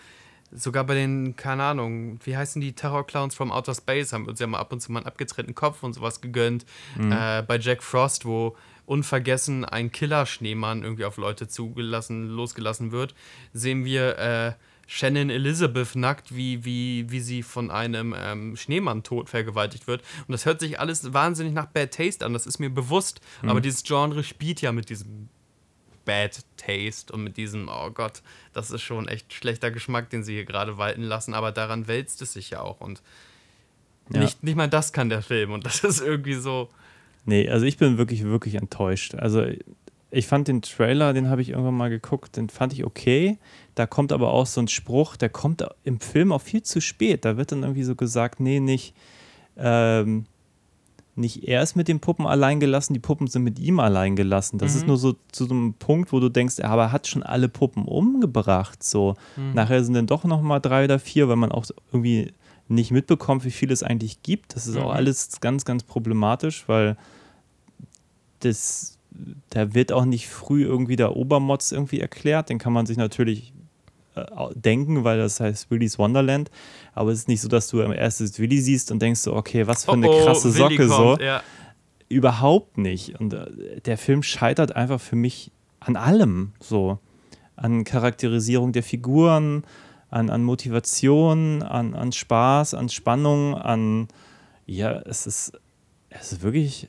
Sogar 0.53 0.85
bei 0.85 0.94
den, 0.94 1.35
keine 1.35 1.62
Ahnung, 1.62 2.18
wie 2.25 2.37
heißen 2.37 2.61
die 2.61 2.75
Terror 2.75 3.07
Clowns 3.07 3.35
from 3.35 3.51
Outer 3.53 3.75
Space, 3.75 4.12
haben 4.12 4.27
uns 4.27 4.38
ja 4.38 4.46
mal 4.46 4.59
ab 4.59 4.73
und 4.73 4.81
zu 4.81 4.92
mal 4.92 4.99
einen 4.99 5.07
abgetrennten 5.07 5.55
Kopf 5.55 5.83
und 5.83 5.94
sowas 5.94 6.20
gegönnt. 6.20 6.66
Mhm. 6.99 7.12
Äh, 7.12 7.42
bei 7.42 7.57
Jack 7.57 7.83
Frost, 7.83 8.27
wo 8.27 8.55
unvergessen 8.85 9.64
ein 9.64 9.92
Killer-Schneemann 9.92 10.83
irgendwie 10.83 11.07
auf 11.07 11.16
Leute 11.16 11.49
zugelassen, 11.49 12.29
losgelassen 12.29 12.92
wird, 12.92 13.14
sehen 13.55 13.87
wir 13.87 14.18
äh, 14.18 14.53
Shannon 14.92 15.31
Elizabeth 15.31 15.94
nackt, 15.94 16.35
wie, 16.35 16.64
wie, 16.64 17.09
wie 17.12 17.20
sie 17.20 17.44
von 17.44 17.70
einem 17.70 18.12
ähm, 18.18 18.57
Schneemann 18.57 19.05
tot 19.05 19.29
vergewaltigt 19.29 19.87
wird. 19.87 20.03
Und 20.26 20.33
das 20.33 20.46
hört 20.46 20.59
sich 20.59 20.81
alles 20.81 21.12
wahnsinnig 21.14 21.53
nach 21.53 21.66
Bad 21.66 21.92
Taste 21.94 22.26
an, 22.26 22.33
das 22.33 22.44
ist 22.44 22.59
mir 22.59 22.70
bewusst. 22.70 23.20
Mhm. 23.40 23.50
Aber 23.50 23.61
dieses 23.61 23.85
Genre 23.85 24.24
spielt 24.24 24.61
ja 24.62 24.72
mit 24.72 24.90
diesem 24.90 25.29
Bad 26.05 26.40
Taste 26.57 27.12
und 27.12 27.22
mit 27.22 27.37
diesem, 27.37 27.68
oh 27.68 27.90
Gott, 27.92 28.22
das 28.53 28.72
ist 28.72 28.83
schon 28.83 29.07
echt 29.07 29.33
schlechter 29.33 29.70
Geschmack, 29.70 30.11
den 30.11 30.24
sie 30.24 30.33
hier 30.35 30.44
gerade 30.44 30.76
walten 30.76 31.03
lassen, 31.03 31.35
aber 31.35 31.53
daran 31.53 31.87
wälzt 31.87 32.20
es 32.20 32.33
sich 32.33 32.50
ja 32.50 32.61
auch. 32.61 32.81
Und 32.81 33.00
Ja. 34.12 34.18
nicht, 34.18 34.42
nicht 34.42 34.57
mal 34.57 34.68
das 34.68 34.92
kann 34.92 35.09
der 35.09 35.22
Film. 35.22 35.53
Und 35.53 35.66
das 35.66 35.85
ist 35.85 36.00
irgendwie 36.00 36.35
so. 36.35 36.68
Nee, 37.26 37.48
also 37.48 37.64
ich 37.64 37.76
bin 37.76 37.96
wirklich, 37.96 38.24
wirklich 38.24 38.57
enttäuscht. 38.57 39.14
Also 39.14 39.46
ich 40.11 40.27
fand 40.27 40.49
den 40.49 40.61
Trailer, 40.62 41.12
den 41.12 41.29
habe 41.29 41.40
ich 41.42 41.51
irgendwann 41.51 41.77
mal 41.77 41.90
geguckt, 41.90 42.37
den 42.37 42.49
fand 42.49 42.73
ich 42.73 42.85
okay. 42.85 43.38
Da 43.75 43.87
kommt 43.87 44.12
aber 44.12 44.33
auch 44.33 44.46
so 44.46 44.61
ein 44.61 44.68
Spruch, 44.68 45.16
der 45.16 45.29
kommt 45.29 45.64
im 45.85 46.01
Film 46.01 46.33
auch 46.33 46.40
viel 46.42 46.62
zu 46.62 46.81
spät. 46.81 47.25
Da 47.25 47.37
wird 47.37 47.53
dann 47.53 47.62
irgendwie 47.62 47.85
so 47.85 47.94
gesagt, 47.94 48.40
nee, 48.40 48.59
nicht, 48.61 48.94
ähm, 49.57 50.27
nicht 51.14 51.46
er 51.46 51.62
ist 51.62 51.77
mit 51.77 51.87
den 51.87 52.01
Puppen 52.01 52.27
allein 52.27 52.61
gelassen, 52.61 52.94
die 52.94 52.99
Puppen 53.01 53.27
sind 53.29 53.42
mit 53.44 53.59
ihm 53.59 53.79
allein 53.79 54.16
gelassen. 54.16 54.59
Das 54.59 54.75
ist 54.75 54.87
nur 54.87 54.96
so 54.96 55.14
zu 55.33 55.44
so 55.46 55.55
einem 55.55 55.75
Punkt, 55.75 56.12
wo 56.12 56.18
du 56.20 56.29
denkst, 56.29 56.61
aber 56.61 56.85
er 56.85 56.92
hat 56.92 57.07
schon 57.07 57.23
alle 57.23 57.49
Puppen 57.49 57.85
umgebracht. 57.85 58.83
So, 58.83 59.16
nachher 59.55 59.85
sind 59.85 59.94
dann 59.94 60.07
doch 60.07 60.25
noch 60.25 60.40
mal 60.42 60.61
drei 60.61 60.85
oder 60.85 60.99
vier, 60.99 61.29
weil 61.29 61.37
man 61.37 61.53
auch 61.53 61.66
irgendwie 61.92 62.33
nicht 62.68 62.90
mitbekommt, 62.90 63.44
wie 63.44 63.51
viel 63.51 63.70
es 63.73 63.83
eigentlich 63.83 64.23
gibt. 64.23 64.55
Das 64.57 64.66
ist 64.66 64.77
auch 64.77 64.90
Mhm. 64.90 64.96
alles 64.96 65.40
ganz, 65.40 65.64
ganz 65.64 65.83
problematisch, 65.83 66.64
weil 66.68 66.96
das, 68.40 68.96
da 69.51 69.75
wird 69.75 69.92
auch 69.92 70.05
nicht 70.05 70.29
früh 70.29 70.64
irgendwie 70.64 70.96
der 70.96 71.16
Obermods 71.16 71.73
irgendwie 71.73 72.01
erklärt. 72.01 72.49
Den 72.49 72.59
kann 72.59 72.73
man 72.73 72.87
sich 72.87 72.96
natürlich 72.96 73.53
äh, 74.14 74.25
denken, 74.55 75.05
weil 75.05 75.18
das 75.18 75.40
heißt 75.40 75.70
Willy's 75.70 75.99
Wonderland. 75.99 76.51
Aber 76.94 77.11
es 77.11 77.20
ist 77.20 77.29
nicht 77.29 77.40
so, 77.40 77.49
dass 77.49 77.68
du 77.68 77.83
am 77.83 77.92
erstes 77.92 78.38
Willy 78.38 78.61
siehst 78.61 78.90
und 78.90 79.01
denkst 79.01 79.20
so, 79.20 79.35
okay, 79.35 79.66
was 79.66 79.85
für 79.85 79.92
eine 79.92 80.09
oh, 80.09 80.20
oh, 80.20 80.25
krasse 80.25 80.55
Willi 80.55 80.77
Socke 80.77 80.88
so. 80.88 80.96
kommt, 80.96 81.23
Ja. 81.23 81.42
Überhaupt 82.09 82.77
nicht. 82.77 83.20
Und 83.20 83.33
äh, 83.35 83.81
der 83.85 83.96
Film 83.96 84.23
scheitert 84.23 84.75
einfach 84.75 85.01
für 85.01 85.16
mich 85.16 85.53
an 85.79 85.96
allem 85.96 86.53
so. 86.61 86.99
An 87.57 87.85
Charakterisierung 87.85 88.73
der 88.73 88.83
Figuren, 88.83 89.64
an, 90.09 90.31
an 90.31 90.42
Motivation, 90.42 91.62
an, 91.62 91.94
an 91.94 92.12
Spaß, 92.12 92.75
an 92.75 92.88
Spannung, 92.88 93.55
an 93.55 94.09
ja, 94.66 95.01
es 95.01 95.27
ist, 95.27 95.53
es 96.11 96.33
ist 96.33 96.42
wirklich, 96.42 96.88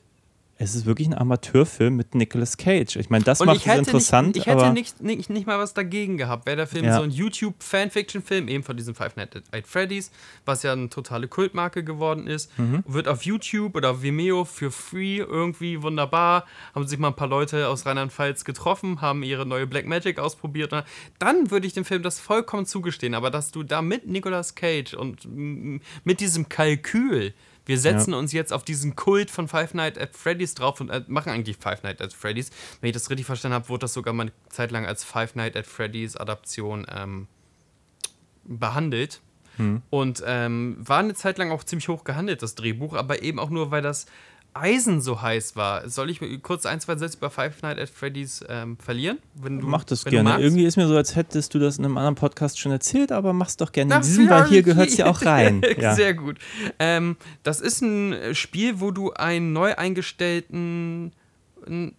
es 0.64 0.76
ist 0.76 0.86
wirklich 0.86 1.08
ein 1.08 1.14
Amateurfilm 1.18 1.96
mit 1.96 2.14
Nicolas 2.14 2.56
Cage. 2.58 2.96
Ich 2.98 3.10
meine, 3.10 3.24
das 3.24 3.42
Und 3.42 3.48
macht 3.48 3.66
es 3.66 3.78
interessant, 3.78 4.28
nicht, 4.30 4.38
ich 4.38 4.46
hätte 4.46 4.64
aber 4.64 4.74
nicht, 4.74 5.02
nicht, 5.02 5.30
nicht 5.30 5.48
mal 5.48 5.58
was 5.58 5.74
dagegen 5.74 6.18
gehabt. 6.18 6.46
Wäre 6.46 6.58
der 6.58 6.68
Film 6.68 6.86
Ja. 6.86 6.98
so 6.98 7.02
ein 7.04 7.10
YouTube-Fanfiction-Film, 7.12 8.48
eben 8.48 8.64
von 8.64 8.78
diesem 8.78 8.94
Five 8.96 9.16
Nights 9.16 9.38
at 9.52 9.68
Freddy's, 9.68 10.12
was 10.46 10.64
ja 10.64 10.74
eine 10.74 10.90
totale 10.90 11.28
Kultmarke 11.28 11.84
geworden 11.84 12.28
ist, 12.28 12.58
Mhm. 12.60 12.84
wird 12.88 13.08
auf 13.08 13.24
YouTube 13.24 13.76
oder 13.76 13.92
auf 13.92 14.04
Vimeo 14.04 14.46
für 14.46 14.72
free 14.72 15.18
irgendwie 15.18 15.82
wunderbar. 15.82 16.46
Haben 16.76 16.88
sich 16.88 17.00
mal 17.00 17.08
ein 17.10 17.16
paar 17.16 17.28
Leute 17.28 17.68
aus 17.68 17.86
Rheinland-Pfalz 17.86 18.46
getroffen, 18.46 19.02
haben 19.02 19.24
ihre 19.24 19.46
neue 19.46 19.68
Black 19.68 19.86
Magic 19.88 20.20
ausprobiert. 20.20 20.72
Dann 21.20 21.52
würde 21.52 21.66
ich 21.68 21.74
dem 21.74 21.86
Film 21.86 22.04
das 22.04 22.20
vollkommen 22.20 22.66
zugestehen. 22.66 23.16
Aber 23.16 23.32
dass 23.32 23.52
du 23.52 23.64
da 23.64 23.82
mit 23.82 24.08
Nicolas 24.08 24.56
Cage 24.56 24.94
und 24.94 25.28
mit 26.04 26.20
diesem 26.20 26.50
Kalkül 26.50 27.34
wir 27.66 27.78
setzen 27.78 28.14
uns 28.14 28.34
jetzt 28.34 28.54
auf 28.54 28.64
diesen 28.64 28.96
Kult 28.96 29.30
von 29.30 29.48
Five 29.48 29.74
Nights 29.74 30.00
at 30.00 30.16
Freddy's 30.16 30.56
drauf 30.56 30.82
und 30.82 30.90
äh, 30.90 31.04
machen 31.08 31.32
eigentlich 31.32 31.58
Five 31.58 31.84
Nights 31.84 32.02
at 32.02 32.14
Freddy's. 32.14 32.50
Wenn 32.80 32.90
ich 32.90 32.94
das 32.94 33.10
richtig 33.10 33.26
verstanden 33.26 33.56
habe, 33.56 33.70
wurde 33.70 33.82
das 33.82 33.94
sogar 33.94 34.14
mal 34.14 34.24
eine 34.24 34.32
Zeit 34.50 34.72
lang 34.72 34.86
als 34.86 35.04
Five 35.04 35.36
Nights 35.36 35.56
at 35.56 35.68
Freddy's 35.68 36.18
Adaption 36.18 36.86
ähm, 36.90 37.28
behandelt. 38.44 39.22
Und 39.90 40.24
ähm, 40.26 40.78
war 40.80 41.00
eine 41.00 41.14
Zeit 41.14 41.38
lang 41.38 41.52
auch 41.52 41.64
ziemlich 41.64 41.88
hoch 41.88 42.04
gehandelt, 42.04 42.42
das 42.42 42.56
Drehbuch, 42.56 42.96
aber 42.96 43.22
eben 43.22 43.38
auch 43.38 43.50
nur, 43.50 43.70
weil 43.70 43.82
das 43.82 44.06
Eisen 44.54 45.02
so 45.02 45.22
heiß 45.22 45.56
war. 45.56 45.88
Soll 45.90 46.10
ich 46.10 46.20
kurz 46.42 46.66
ein, 46.66 46.80
zwei 46.82 46.98
Sätze 46.98 47.18
über 47.18 47.30
Five 47.30 47.62
Nights 47.62 47.82
at 47.82 47.90
Freddy's 47.90 48.44
ähm, 48.50 48.78
verlieren? 48.78 49.20
Wenn 49.36 49.60
du, 49.60 49.68
mach 49.68 49.84
das 49.84 50.04
gerne. 50.04 50.40
Irgendwie 50.40 50.66
ist 50.66 50.76
mir 50.76 50.88
so, 50.88 50.96
als 50.96 51.16
hättest 51.16 51.54
du 51.54 51.60
das 51.60 51.78
in 51.78 51.86
einem 51.86 51.98
anderen 51.98 52.16
Podcast 52.16 52.60
schon 52.60 52.72
erzählt, 52.72 53.12
aber 53.12 53.32
mach's 53.34 53.58
doch 53.58 53.72
gerne 53.72 53.94
in 53.94 54.00
Das 54.00 54.08
diesem, 54.08 54.30
weil 54.30 54.42
ja, 54.42 54.48
hier 54.48 54.64
gehört 54.64 54.90
es 54.90 54.98
ja 54.98 55.06
auch 55.08 55.24
rein. 55.26 55.62
Ja. 55.82 55.96
Sehr 55.96 56.14
gut. 56.14 56.38
Ähm, 56.80 57.16
das 57.44 57.62
ist 57.62 57.82
ein 57.82 58.36
Spiel, 58.36 58.82
wo 58.82 58.92
du 58.92 59.14
einen 59.14 59.54
neu 59.54 59.74
eingestellten 59.76 61.14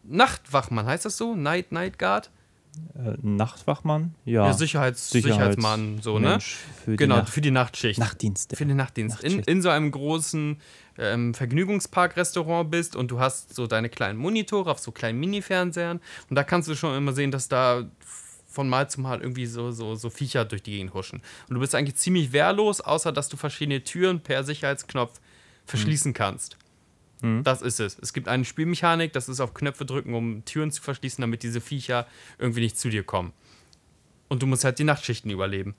Nachtwachmann, 0.04 0.86
heißt 0.86 1.04
das 1.04 1.16
so? 1.16 1.34
Night, 1.34 1.72
Night 1.72 1.98
Guard? 1.98 2.30
Äh, 2.94 3.14
Nachtwachmann? 3.20 4.14
Ja. 4.24 4.46
Ja, 4.46 4.52
Sicherheits 4.52 5.10
Sicherheits- 5.10 5.22
Sicherheitsmann, 5.34 6.00
so, 6.00 6.18
ne? 6.18 6.30
Mensch 6.30 6.56
für 6.84 6.92
die 6.92 6.96
genau, 6.96 7.16
Nacht- 7.16 7.28
für 7.30 7.40
die 7.40 7.50
Nachtschicht. 7.50 7.98
Nachtdienste. 7.98 8.56
Für 8.56 8.64
den 8.66 8.76
Nachtdienst. 8.76 9.22
In, 9.22 9.40
in 9.40 9.60
so 9.62 9.68
einem 9.68 9.90
großen 9.90 10.56
ähm, 10.98 11.34
Vergnügungspark-Restaurant 11.34 12.70
bist 12.70 12.96
und 12.96 13.10
du 13.10 13.20
hast 13.20 13.54
so 13.54 13.66
deine 13.66 13.88
kleinen 13.88 14.18
Monitore 14.18 14.70
auf 14.70 14.78
so 14.78 14.90
kleinen 14.92 15.20
Mini-Fernsehern 15.20 16.00
und 16.30 16.36
da 16.36 16.44
kannst 16.44 16.68
du 16.68 16.74
schon 16.74 16.96
immer 16.96 17.12
sehen, 17.12 17.30
dass 17.30 17.48
da 17.48 17.84
von 18.48 18.68
Mal 18.68 18.88
zu 18.90 19.00
Mal 19.00 19.20
irgendwie 19.20 19.46
so, 19.46 19.70
so, 19.70 19.94
so 19.94 20.10
Viecher 20.10 20.44
durch 20.44 20.62
die 20.62 20.72
Gegend 20.72 20.92
huschen. 20.94 21.22
Und 21.48 21.54
du 21.54 21.60
bist 21.60 21.74
eigentlich 21.74 21.96
ziemlich 21.96 22.32
wehrlos, 22.32 22.80
außer 22.82 23.10
dass 23.12 23.28
du 23.30 23.36
verschiedene 23.38 23.82
Türen 23.82 24.20
per 24.20 24.44
Sicherheitsknopf 24.44 25.20
verschließen 25.64 26.12
kannst. 26.12 26.56
Das 27.44 27.62
ist 27.62 27.80
es. 27.80 27.98
Es 28.00 28.12
gibt 28.12 28.28
eine 28.28 28.44
Spielmechanik, 28.44 29.12
das 29.12 29.28
ist 29.28 29.40
auf 29.40 29.54
Knöpfe 29.54 29.84
drücken, 29.84 30.14
um 30.14 30.44
Türen 30.44 30.70
zu 30.70 30.82
verschließen, 30.82 31.22
damit 31.22 31.42
diese 31.42 31.60
Viecher 31.60 32.06
irgendwie 32.38 32.60
nicht 32.60 32.78
zu 32.78 32.88
dir 32.90 33.04
kommen. 33.04 33.32
Und 34.28 34.42
du 34.42 34.46
musst 34.46 34.64
halt 34.64 34.78
die 34.78 34.84
Nachtschichten 34.84 35.30
überleben. 35.30 35.74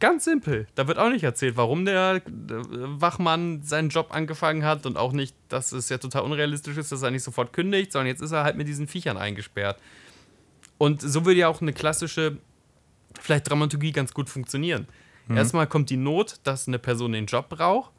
Ganz 0.00 0.24
simpel. 0.24 0.66
Da 0.74 0.86
wird 0.88 0.98
auch 0.98 1.08
nicht 1.08 1.24
erzählt, 1.24 1.56
warum 1.56 1.84
der 1.84 2.20
Wachmann 2.26 3.62
seinen 3.62 3.88
Job 3.88 4.08
angefangen 4.10 4.64
hat 4.64 4.86
und 4.86 4.96
auch 4.96 5.12
nicht, 5.12 5.34
dass 5.48 5.72
es 5.72 5.88
ja 5.88 5.98
total 5.98 6.22
unrealistisch 6.22 6.76
ist, 6.76 6.92
dass 6.92 7.02
er 7.02 7.10
nicht 7.10 7.22
sofort 7.22 7.52
kündigt, 7.52 7.92
sondern 7.92 8.08
jetzt 8.08 8.20
ist 8.20 8.32
er 8.32 8.44
halt 8.44 8.56
mit 8.56 8.68
diesen 8.68 8.86
Viechern 8.86 9.16
eingesperrt. 9.16 9.80
Und 10.78 11.00
so 11.00 11.24
würde 11.24 11.40
ja 11.40 11.48
auch 11.48 11.62
eine 11.62 11.72
klassische, 11.72 12.38
vielleicht 13.20 13.48
Dramaturgie 13.48 13.92
ganz 13.92 14.12
gut 14.12 14.28
funktionieren. 14.28 14.88
Erstmal 15.28 15.66
kommt 15.66 15.88
die 15.88 15.96
Not, 15.96 16.40
dass 16.42 16.68
eine 16.68 16.78
Person 16.78 17.12
den 17.12 17.26
Job 17.26 17.48
braucht. 17.48 17.92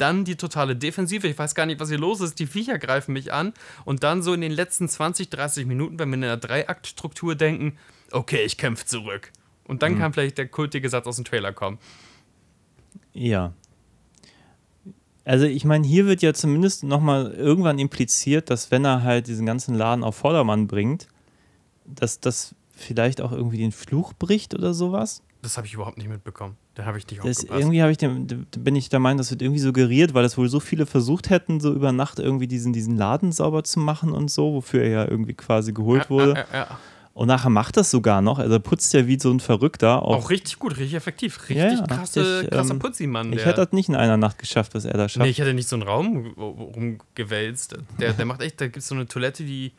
Dann 0.00 0.24
die 0.24 0.36
totale 0.36 0.76
Defensive. 0.76 1.28
Ich 1.28 1.38
weiß 1.38 1.54
gar 1.54 1.66
nicht, 1.66 1.78
was 1.78 1.90
hier 1.90 1.98
los 1.98 2.20
ist. 2.20 2.38
Die 2.38 2.46
Viecher 2.46 2.78
greifen 2.78 3.12
mich 3.12 3.32
an. 3.32 3.52
Und 3.84 4.02
dann 4.02 4.22
so 4.22 4.32
in 4.32 4.40
den 4.40 4.52
letzten 4.52 4.88
20, 4.88 5.28
30 5.28 5.66
Minuten, 5.66 5.98
wenn 5.98 6.08
wir 6.08 6.14
in 6.14 6.24
einer 6.24 6.36
Dreiaktstruktur 6.38 7.34
denken, 7.34 7.76
okay, 8.10 8.42
ich 8.44 8.56
kämpfe 8.56 8.86
zurück. 8.86 9.30
Und 9.64 9.82
dann 9.82 9.98
kann 9.98 10.12
vielleicht 10.12 10.38
der 10.38 10.48
kultige 10.48 10.88
Satz 10.88 11.06
aus 11.06 11.16
dem 11.16 11.24
Trailer 11.24 11.52
kommen. 11.52 11.78
Ja. 13.12 13.52
Also 15.24 15.44
ich 15.44 15.64
meine, 15.64 15.86
hier 15.86 16.06
wird 16.06 16.22
ja 16.22 16.32
zumindest 16.32 16.82
nochmal 16.82 17.32
irgendwann 17.32 17.78
impliziert, 17.78 18.50
dass 18.50 18.70
wenn 18.70 18.84
er 18.84 19.02
halt 19.02 19.26
diesen 19.26 19.46
ganzen 19.46 19.74
Laden 19.74 20.02
auf 20.02 20.16
Vordermann 20.16 20.66
bringt, 20.66 21.08
dass 21.84 22.20
das 22.20 22.54
vielleicht 22.72 23.20
auch 23.20 23.32
irgendwie 23.32 23.58
den 23.58 23.72
Fluch 23.72 24.14
bricht 24.14 24.54
oder 24.54 24.72
sowas. 24.72 25.22
Das 25.42 25.56
habe 25.56 25.66
ich 25.66 25.74
überhaupt 25.74 25.98
nicht 25.98 26.08
mitbekommen. 26.08 26.56
Da 26.74 26.84
habe 26.84 26.98
ich 26.98 27.06
nicht 27.08 27.18
Das 27.24 27.38
aufgepasst. 27.38 27.60
irgendwie 27.60 27.82
habe 27.82 27.92
ich 27.92 27.98
dem, 27.98 28.26
bin 28.58 28.76
ich 28.76 28.88
der 28.88 29.00
Meinung, 29.00 29.18
das 29.18 29.30
wird 29.30 29.42
irgendwie 29.42 29.60
suggeriert, 29.60 30.14
weil 30.14 30.24
es 30.24 30.38
wohl 30.38 30.48
so 30.48 30.60
viele 30.60 30.86
versucht 30.86 31.28
hätten, 31.28 31.60
so 31.60 31.72
über 31.72 31.90
Nacht 31.92 32.18
irgendwie 32.18 32.46
diesen, 32.46 32.72
diesen 32.72 32.96
Laden 32.96 33.32
sauber 33.32 33.64
zu 33.64 33.80
machen 33.80 34.12
und 34.12 34.30
so, 34.30 34.54
wofür 34.54 34.82
er 34.82 34.90
ja 34.90 35.08
irgendwie 35.08 35.34
quasi 35.34 35.72
geholt 35.72 36.04
Ja, 36.04 36.10
wurde. 36.10 36.34
ja, 36.34 36.44
ja. 36.52 36.78
Und 37.12 37.26
nachher 37.26 37.50
macht 37.50 37.76
das 37.76 37.90
sogar 37.90 38.22
noch. 38.22 38.38
Also 38.38 38.54
er 38.54 38.60
putzt 38.60 38.94
ja 38.94 39.06
wie 39.06 39.18
so 39.18 39.30
ein 39.32 39.40
Verrückter. 39.40 40.00
Auch, 40.04 40.16
Auch 40.16 40.30
richtig 40.30 40.58
gut, 40.60 40.72
richtig 40.76 40.94
effektiv. 40.94 41.40
Richtig 41.48 41.56
Ja, 41.80 41.86
krasse, 41.86 42.46
krasser 42.48 42.72
ähm, 42.74 42.78
Putzi-Mann. 42.78 43.32
ich 43.32 43.44
hätte 43.44 43.64
das 43.64 43.72
nicht 43.72 43.88
in 43.88 43.96
einer 43.96 44.16
Nacht 44.16 44.38
geschafft, 44.38 44.74
was 44.74 44.84
er 44.84 44.96
da 44.96 45.08
schafft. 45.08 45.24
Nee, 45.24 45.30
ich 45.30 45.38
hätte 45.40 45.52
nicht 45.52 45.68
so 45.68 45.74
einen 45.74 45.82
Raum 45.82 46.28
rumgewälzt. 46.38 47.76
Der, 47.98 48.12
der 48.12 48.24
macht 48.26 48.40
echt, 48.42 48.60
da 48.60 48.66
gibt 48.66 48.78
es 48.78 48.86
so 48.86 48.94
eine 48.94 49.06
Toilette, 49.06 49.42
die, 49.44 49.72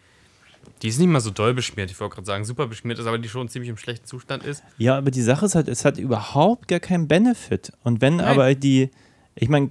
die 0.82 0.88
ist 0.88 1.00
nicht 1.00 1.08
mal 1.10 1.20
so 1.22 1.30
doll 1.32 1.54
beschmiert, 1.54 1.92
ich 1.92 2.00
wollte 2.00 2.16
gerade 2.16 2.26
sagen, 2.26 2.44
super 2.46 2.68
beschmiert 2.68 3.00
ist, 3.00 3.06
aber 3.06 3.18
die 3.20 3.30
schon 3.30 3.48
ziemlich 3.50 3.70
im 3.70 3.78
schlechten 3.78 4.06
Zustand 4.06 4.44
ist. 4.44 4.64
Ja, 4.78 4.98
aber 4.98 5.12
die 5.12 5.22
Sache 5.22 5.46
ist 5.46 5.56
halt, 5.56 5.68
es 5.68 5.86
hat 5.86 5.98
überhaupt 5.98 6.68
gar 6.68 6.80
keinen 6.80 7.08
Benefit. 7.08 7.72
Und 7.84 8.02
wenn 8.02 8.18
Nein. 8.18 8.28
aber 8.28 8.56
die, 8.56 8.90
ich 9.36 9.50
meine, 9.50 9.68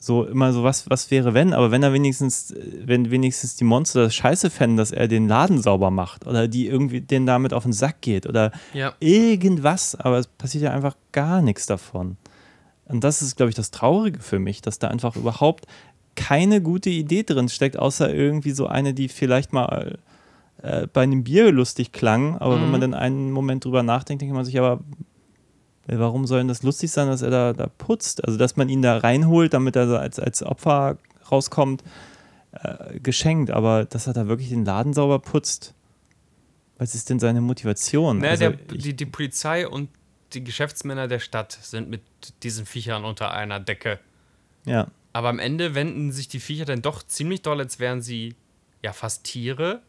so 0.00 0.24
immer 0.24 0.52
so, 0.52 0.64
was, 0.64 0.90
was 0.90 1.10
wäre 1.12 1.32
wenn, 1.32 1.52
aber 1.52 1.70
wenn 1.70 1.82
er 1.82 1.92
wenigstens, 1.92 2.52
wenn 2.84 3.10
wenigstens 3.12 3.54
die 3.54 3.62
Monster 3.64 4.02
das 4.04 4.14
scheiße 4.16 4.50
fänden, 4.50 4.76
dass 4.76 4.90
er 4.90 5.06
den 5.06 5.28
Laden 5.28 5.62
sauber 5.62 5.90
macht 5.92 6.26
oder 6.26 6.48
die 6.48 6.66
irgendwie 6.66 7.00
den 7.00 7.24
damit 7.24 7.52
auf 7.54 7.62
den 7.62 7.72
Sack 7.72 8.00
geht 8.00 8.26
oder 8.26 8.50
Ja. 8.72 8.94
irgendwas, 8.98 9.94
aber 9.94 10.18
es 10.18 10.26
passiert 10.26 10.64
ja 10.64 10.72
einfach 10.72 10.96
gar 11.12 11.40
nichts 11.40 11.66
davon. 11.66 12.16
Und 12.86 13.04
das 13.04 13.22
ist, 13.22 13.36
glaube 13.36 13.50
ich, 13.50 13.54
das 13.54 13.70
Traurige 13.70 14.18
für 14.20 14.40
mich, 14.40 14.60
dass 14.60 14.78
da 14.80 14.88
einfach 14.88 15.14
überhaupt 15.14 15.66
keine 16.14 16.60
gute 16.60 16.90
Idee 16.90 17.22
drin 17.22 17.48
steckt, 17.48 17.78
außer 17.78 18.12
irgendwie 18.12 18.52
so 18.52 18.66
eine, 18.66 18.94
die 18.94 19.08
vielleicht 19.08 19.52
mal 19.52 19.98
äh, 20.62 20.86
bei 20.86 21.02
einem 21.02 21.24
Bier 21.24 21.50
lustig 21.50 21.92
klang, 21.92 22.36
aber 22.38 22.60
wenn 22.60 22.70
man 22.70 22.80
dann 22.80 22.94
einen 22.94 23.32
Moment 23.32 23.64
drüber 23.64 23.82
nachdenkt, 23.82 24.22
denkt 24.22 24.34
man 24.34 24.44
sich 24.44 24.58
aber, 24.58 24.80
äh, 25.88 25.98
warum 25.98 26.26
soll 26.26 26.38
denn 26.38 26.48
das 26.48 26.62
lustig 26.62 26.90
sein, 26.90 27.08
dass 27.08 27.22
er 27.22 27.30
da, 27.30 27.52
da 27.52 27.66
putzt? 27.66 28.24
Also, 28.24 28.38
dass 28.38 28.56
man 28.56 28.68
ihn 28.68 28.82
da 28.82 28.98
reinholt, 28.98 29.54
damit 29.54 29.76
er 29.76 29.88
als, 29.98 30.18
als 30.18 30.42
Opfer 30.42 30.98
rauskommt, 31.30 31.82
äh, 32.52 33.00
geschenkt, 33.00 33.50
aber 33.50 33.84
dass 33.84 34.06
er 34.06 34.12
da 34.12 34.28
wirklich 34.28 34.50
den 34.50 34.64
Laden 34.64 34.92
sauber 34.92 35.18
putzt, 35.18 35.74
was 36.78 36.94
ist 36.94 37.10
denn 37.10 37.18
seine 37.18 37.40
Motivation? 37.40 38.18
Naja, 38.18 38.30
also, 38.30 38.50
der, 38.50 38.76
die, 38.78 38.94
die 38.94 39.06
Polizei 39.06 39.66
und 39.66 39.88
die 40.32 40.44
Geschäftsmänner 40.44 41.08
der 41.08 41.18
Stadt 41.18 41.58
sind 41.60 41.90
mit 41.90 42.02
diesen 42.42 42.66
Viechern 42.66 43.04
unter 43.04 43.32
einer 43.32 43.60
Decke. 43.60 43.98
ja. 44.64 44.88
Aber 45.12 45.28
am 45.28 45.38
Ende 45.38 45.74
wenden 45.74 46.10
sich 46.12 46.28
die 46.28 46.40
Viecher 46.40 46.64
dann 46.64 46.82
doch 46.82 47.02
ziemlich 47.02 47.42
doll, 47.42 47.60
als 47.60 47.78
wären 47.78 48.00
sie 48.02 48.34
ja 48.82 48.92
fast 48.92 49.24
Tiere, 49.24 49.82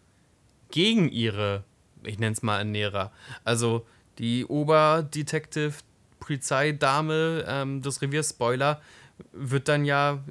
gegen 0.71 1.09
ihre, 1.09 1.63
ich 2.03 2.19
nenne 2.19 2.33
es 2.33 2.41
mal 2.41 2.57
Ernährer. 2.59 3.12
Also 3.43 3.86
die 4.17 4.45
Oberdetective, 4.45 5.73
Polizeidame 6.19 7.45
ähm, 7.47 7.81
des 7.81 8.01
Reviers 8.01 8.29
Spoiler 8.29 8.81
wird 9.31 9.67
dann 9.67 9.86
ja 9.86 10.23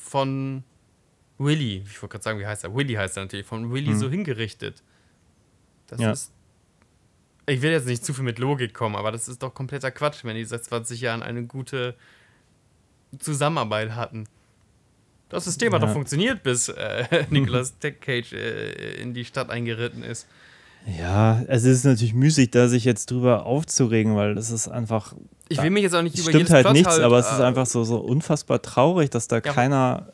von 0.00 0.64
Willy, 1.38 1.84
ich 1.86 2.02
wollte 2.02 2.12
gerade 2.12 2.24
sagen, 2.24 2.38
wie 2.40 2.46
heißt 2.46 2.64
er? 2.64 2.74
Willy 2.74 2.94
heißt 2.94 3.16
er 3.16 3.24
natürlich, 3.24 3.46
von 3.46 3.70
Willy 3.72 3.94
so 3.94 4.10
hingerichtet. 4.10 4.82
Das 5.86 6.00
Ja. 6.00 6.10
ist. 6.12 6.32
Ich 7.46 7.62
will 7.62 7.70
jetzt 7.70 7.86
nicht 7.86 8.04
zu 8.04 8.12
viel 8.12 8.24
mit 8.24 8.38
Logik 8.38 8.74
kommen, 8.74 8.94
aber 8.96 9.10
das 9.10 9.26
ist 9.28 9.42
doch 9.42 9.54
kompletter 9.54 9.90
Quatsch, 9.90 10.22
wenn 10.24 10.36
die 10.36 10.44
seit 10.44 10.64
20 10.64 11.00
Jahren 11.00 11.22
eine 11.22 11.44
gute 11.46 11.94
Zusammenarbeit 13.18 13.94
hatten. 13.94 14.26
Das 15.28 15.44
System 15.44 15.72
hat 15.74 15.80
Ja. 15.82 15.86
doch 15.86 15.92
funktioniert, 15.92 16.42
bis 16.42 16.68
äh, 16.68 17.04
Nicolas 17.30 17.74
Cage 17.80 18.32
äh, 18.32 19.00
in 19.00 19.14
die 19.14 19.24
Stadt 19.24 19.50
eingeritten 19.50 20.02
ist. 20.02 20.26
Ja, 20.98 21.42
es 21.48 21.64
ist 21.64 21.84
natürlich 21.84 22.14
müßig, 22.14 22.50
da 22.50 22.68
sich 22.68 22.84
jetzt 22.84 23.10
drüber 23.10 23.44
aufzuregen, 23.44 24.16
weil 24.16 24.34
das 24.34 24.50
ist 24.50 24.68
einfach. 24.68 25.14
Ich 25.48 25.60
will 25.62 25.70
mich 25.70 25.82
jetzt 25.82 25.94
auch 25.94 26.02
nicht 26.02 26.14
Es 26.14 26.22
über 26.22 26.30
stimmt 26.30 26.50
halt 26.50 26.64
Plot 26.64 26.72
nichts, 26.74 26.88
halt, 26.92 27.02
aber 27.02 27.18
es 27.18 27.30
ist 27.30 27.40
äh, 27.40 27.42
einfach 27.44 27.66
so, 27.66 27.84
so 27.84 27.98
unfassbar 27.98 28.62
traurig, 28.62 29.10
dass 29.10 29.28
da 29.28 29.36
Ja, 29.36 29.40
keiner 29.42 30.12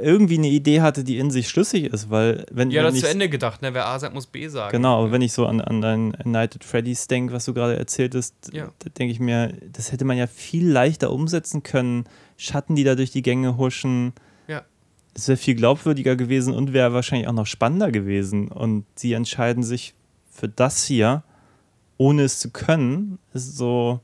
irgendwie 0.00 0.38
eine 0.38 0.48
Idee 0.48 0.80
hatte, 0.80 1.04
die 1.04 1.18
in 1.18 1.30
sich 1.30 1.48
schlüssig 1.48 1.84
ist, 1.84 2.10
weil 2.10 2.46
wenn, 2.50 2.70
Ja, 2.70 2.80
wenn 2.80 2.86
das 2.88 2.96
ich, 2.96 3.00
zu 3.02 3.08
Ende 3.08 3.28
gedacht, 3.28 3.62
ne? 3.62 3.74
Wer 3.74 3.86
A 3.86 3.98
sagt, 3.98 4.14
muss 4.14 4.26
B 4.26 4.48
sagen. 4.48 4.72
Genau, 4.72 5.00
aber 5.02 5.12
wenn 5.12 5.22
ich 5.22 5.32
so 5.32 5.46
an, 5.46 5.60
an 5.60 5.80
dein 5.80 6.36
at 6.36 6.62
Freddy's 6.64 7.06
denke, 7.06 7.32
was 7.32 7.44
du 7.44 7.54
gerade 7.54 7.76
erzähltest, 7.76 8.34
Ja. 8.52 8.70
da 8.80 8.90
denke 8.90 9.12
ich 9.12 9.20
mir, 9.20 9.54
das 9.72 9.92
hätte 9.92 10.04
man 10.04 10.16
ja 10.16 10.26
viel 10.26 10.68
leichter 10.68 11.12
umsetzen 11.12 11.62
können. 11.62 12.04
Schatten, 12.36 12.74
die 12.76 12.84
da 12.84 12.94
durch 12.94 13.10
die 13.10 13.22
Gänge 13.22 13.56
huschen. 13.56 14.12
Ja. 14.48 14.62
Es 15.14 15.28
wäre 15.28 15.36
viel 15.36 15.54
glaubwürdiger 15.54 16.16
gewesen 16.16 16.54
und 16.54 16.72
wäre 16.72 16.92
wahrscheinlich 16.92 17.28
auch 17.28 17.32
noch 17.32 17.46
spannender 17.46 17.90
gewesen. 17.90 18.48
Und 18.48 18.84
sie 18.94 19.12
entscheiden 19.12 19.62
sich 19.62 19.94
für 20.30 20.48
das 20.48 20.84
hier, 20.84 21.22
ohne 21.98 22.22
es 22.22 22.38
zu 22.38 22.50
können. 22.50 23.18
Ist 23.34 23.56
so. 23.56 24.00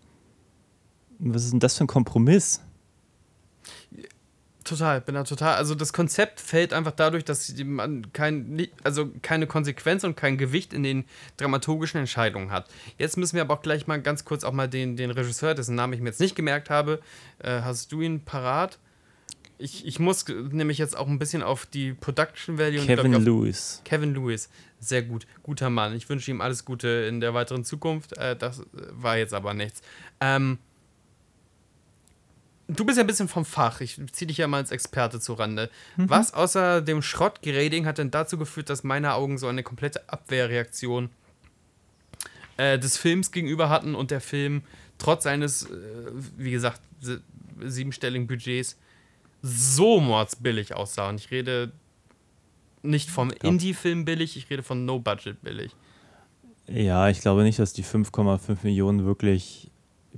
Was 1.18 1.44
ist 1.44 1.52
denn 1.52 1.60
das 1.60 1.78
für 1.78 1.84
ein 1.84 1.88
Kompromiss? 1.88 2.60
Total, 4.66 5.00
bin 5.00 5.14
da 5.14 5.22
total. 5.22 5.54
Also 5.54 5.76
das 5.76 5.92
Konzept 5.92 6.40
fällt 6.40 6.72
einfach 6.72 6.90
dadurch, 6.90 7.24
dass 7.24 7.54
man 7.64 8.12
kein, 8.12 8.66
also 8.82 9.08
keine 9.22 9.46
Konsequenz 9.46 10.02
und 10.02 10.16
kein 10.16 10.38
Gewicht 10.38 10.72
in 10.72 10.82
den 10.82 11.04
dramaturgischen 11.36 12.00
Entscheidungen 12.00 12.50
hat. 12.50 12.68
Jetzt 12.98 13.16
müssen 13.16 13.36
wir 13.36 13.42
aber 13.42 13.54
auch 13.54 13.62
gleich 13.62 13.86
mal 13.86 14.02
ganz 14.02 14.24
kurz 14.24 14.42
auch 14.42 14.52
mal 14.52 14.68
den, 14.68 14.96
den 14.96 15.12
Regisseur, 15.12 15.54
dessen 15.54 15.76
Namen 15.76 15.92
ich 15.92 16.00
mir 16.00 16.08
jetzt 16.08 16.18
nicht 16.18 16.34
gemerkt 16.34 16.68
habe, 16.68 17.00
äh, 17.38 17.60
hast 17.60 17.92
du 17.92 18.00
ihn 18.00 18.24
parat? 18.24 18.80
Ich, 19.58 19.86
ich 19.86 20.00
muss 20.00 20.26
nämlich 20.26 20.78
jetzt 20.78 20.96
auch 20.96 21.06
ein 21.06 21.20
bisschen 21.20 21.44
auf 21.44 21.64
die 21.64 21.94
Production 21.94 22.58
Value 22.58 22.80
und 22.80 22.86
Kevin 22.86 23.14
auf 23.14 23.22
Lewis. 23.22 23.82
Kevin 23.84 24.14
Lewis, 24.14 24.50
sehr 24.80 25.02
gut, 25.02 25.28
guter 25.44 25.70
Mann. 25.70 25.94
Ich 25.94 26.08
wünsche 26.08 26.28
ihm 26.32 26.40
alles 26.40 26.64
Gute 26.64 26.88
in 27.08 27.20
der 27.20 27.34
weiteren 27.34 27.64
Zukunft. 27.64 28.18
Äh, 28.18 28.34
das 28.34 28.64
war 28.72 29.16
jetzt 29.16 29.32
aber 29.32 29.54
nichts. 29.54 29.80
Ähm, 30.20 30.58
du 32.68 32.84
bist 32.84 32.96
ja 32.98 33.04
ein 33.04 33.06
bisschen 33.06 33.28
vom 33.28 33.44
Fach. 33.44 33.80
Ich 33.80 33.98
ziehe 34.12 34.26
dich 34.26 34.38
ja 34.38 34.46
mal 34.46 34.58
als 34.58 34.70
Experte 34.70 35.20
zu 35.20 35.34
Rande. 35.34 35.70
Was 35.96 36.34
außer 36.34 36.80
dem 36.82 37.02
Schrottgrading 37.02 37.86
hat 37.86 37.98
denn 37.98 38.10
dazu 38.10 38.38
geführt, 38.38 38.70
dass 38.70 38.84
meine 38.84 39.14
Augen 39.14 39.38
so 39.38 39.46
eine 39.46 39.62
komplette 39.62 40.08
Abwehrreaktion 40.08 41.10
äh, 42.56 42.78
des 42.78 42.96
Films 42.96 43.32
gegenüber 43.32 43.68
hatten 43.68 43.94
und 43.94 44.10
der 44.10 44.20
Film 44.20 44.62
trotz 44.98 45.24
seines, 45.24 45.64
äh, 45.64 45.68
wie 46.36 46.50
gesagt, 46.50 46.80
sie- 47.00 47.20
siebenstelligen 47.64 48.26
Budgets 48.26 48.76
so 49.42 50.00
mordsbillig 50.00 50.74
aussah. 50.74 51.08
Und 51.08 51.20
ich 51.20 51.30
rede 51.30 51.72
nicht 52.82 53.10
vom 53.10 53.30
Indie-Film 53.42 54.04
billig, 54.04 54.36
ich 54.36 54.48
rede 54.50 54.62
von 54.62 54.84
No-Budget 54.84 55.42
billig. 55.42 55.72
Ja, 56.68 57.08
ich 57.08 57.20
glaube 57.20 57.42
nicht, 57.44 57.58
dass 57.58 57.72
die 57.72 57.84
5,5 57.84 58.58
Millionen 58.64 59.04
wirklich 59.04 59.70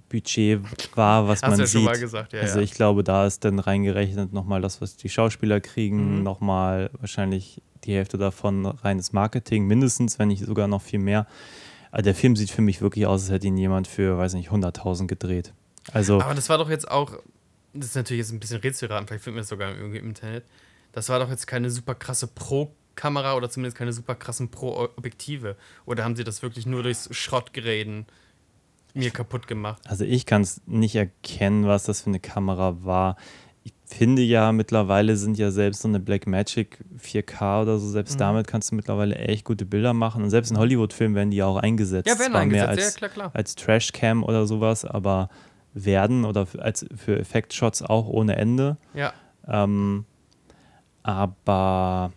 Budget 0.09 0.61
war, 0.97 1.29
was 1.29 1.43
Hast 1.43 1.51
man 1.51 1.61
ja 1.61 1.67
schon 1.67 1.81
sieht. 1.81 1.85
mal 1.85 1.99
gesagt, 1.99 2.33
ja, 2.33 2.41
also 2.41 2.61
ich 2.61 2.73
glaube, 2.73 3.05
da 3.05 3.27
ist 3.27 3.45
dann 3.45 3.59
reingerechnet 3.59 4.33
nochmal 4.33 4.61
das, 4.61 4.81
was 4.81 4.97
die 4.97 5.09
Schauspieler 5.09 5.61
kriegen, 5.61 6.19
Mhm. 6.19 6.23
nochmal 6.23 6.91
wahrscheinlich 7.01 7.63
die 7.85 7.95
Hälfte 7.95 8.19
davon 8.19 8.67
reines 8.67 9.13
Marketing, 9.13 9.67
mindestens, 9.67 10.19
wenn 10.19 10.29
nicht 10.29 10.45
sogar 10.45 10.67
noch 10.69 10.83
viel 10.83 10.99
mehr. 10.99 11.27
Aber 11.91 12.03
der 12.03 12.15
Film 12.15 12.37
sieht 12.37 12.51
für 12.51 12.61
mich 12.63 12.81
wirklich 12.81 13.07
aus, 13.07 13.23
als 13.23 13.31
hätte 13.31 13.47
ihn 13.47 13.57
jemand 13.57 13.87
für, 13.87 14.19
weiß 14.19 14.35
nicht, 14.35 14.51
100.000 14.51 15.07
gedreht. 15.07 15.53
Also, 15.93 16.21
Aber 16.21 16.35
das 16.35 16.49
war 16.49 16.59
doch 16.59 16.69
jetzt 16.69 16.91
auch, 16.91 17.13
das 17.73 17.87
ist 17.91 17.95
natürlich 17.97 18.21
jetzt 18.21 18.33
ein 18.33 18.41
bisschen 18.41 18.61
rätselraten, 18.61 19.07
vielleicht 19.07 19.25
findet 19.25 19.37
man 19.37 19.43
das 19.43 19.49
sogar 19.49 19.75
irgendwie 19.75 19.99
im 19.99 20.09
Internet. 20.09 20.45
Das 20.93 21.09
war 21.09 21.19
doch 21.19 21.31
jetzt 21.31 21.47
keine 21.47 21.71
super 21.71 21.95
krasse 21.95 22.27
Pro-Kamera 22.27 23.35
oder 23.37 23.49
zumindest 23.49 23.77
keine 23.77 23.93
super 23.93 24.15
krassen 24.17 24.51
Pro-Objektive. 24.51 25.57
Oder 25.87 26.05
haben 26.05 26.17
sie 26.17 26.25
das 26.25 26.43
wirklich 26.43 26.67
nur 26.67 26.83
durchs 26.83 27.09
Schrottgeräten 27.15 28.07
mir 28.99 29.11
kaputt 29.11 29.47
gemacht? 29.47 29.83
also 29.89 30.05
ich 30.05 30.27
kann 30.27 30.43
es 30.43 30.61
nicht 30.67 30.95
erkennen, 30.97 31.67
was 31.67 31.85
das 31.85 32.03
für 32.03 32.09
eine 32.11 32.21
Kamera 32.21 32.85
war. 32.85 33.17
Ich 33.65 33.73
finde 33.85 34.23
ja, 34.23 34.53
mittlerweile 34.53 35.17
sind 35.17 35.39
ja 35.39 35.51
selbst 35.51 35.83
so 35.83 35.89
eine 35.89 36.01
Blackmagic 36.01 36.79
4K 37.03 37.63
oder 37.63 37.79
so, 37.79 37.89
selbst 37.89 38.15
Mhm. 38.15 38.19
damit 38.19 38.47
kannst 38.47 38.71
du 38.71 38.75
mittlerweile 38.75 39.15
echt 39.17 39.45
gute 39.45 39.65
Bilder 39.67 39.93
machen. 39.95 40.23
Und 40.23 40.31
selbst 40.31 40.51
in 40.51 40.59
Hollywood-Filmen 40.59 41.15
werden 41.15 41.31
die 41.31 41.39
ja 41.39 41.47
auch 41.47 41.57
eingesetzt. 41.57 42.09
Ja, 42.09 42.19
werden 42.19 42.33
Zwar 42.33 42.47
mehr 42.47 42.69
eingesetzt, 42.69 42.87
als, 42.87 42.95
ja, 42.95 42.99
klar, 43.09 43.11
klar. 43.11 43.31
als 43.35 43.55
Trashcam 43.57 44.23
oder 44.25 44.47
sowas, 44.47 44.85
aber 44.85 45.29
werden 45.75 46.25
oder 46.25 46.47
für, 46.47 46.63
als, 46.63 46.87
für 46.97 47.19
Effektshots 47.19 47.83
auch 47.83 48.09
ohne 48.09 48.37
Ende. 48.37 48.77
Ja. 48.95 49.13
Ähm, 49.47 50.05
aber 51.03 52.13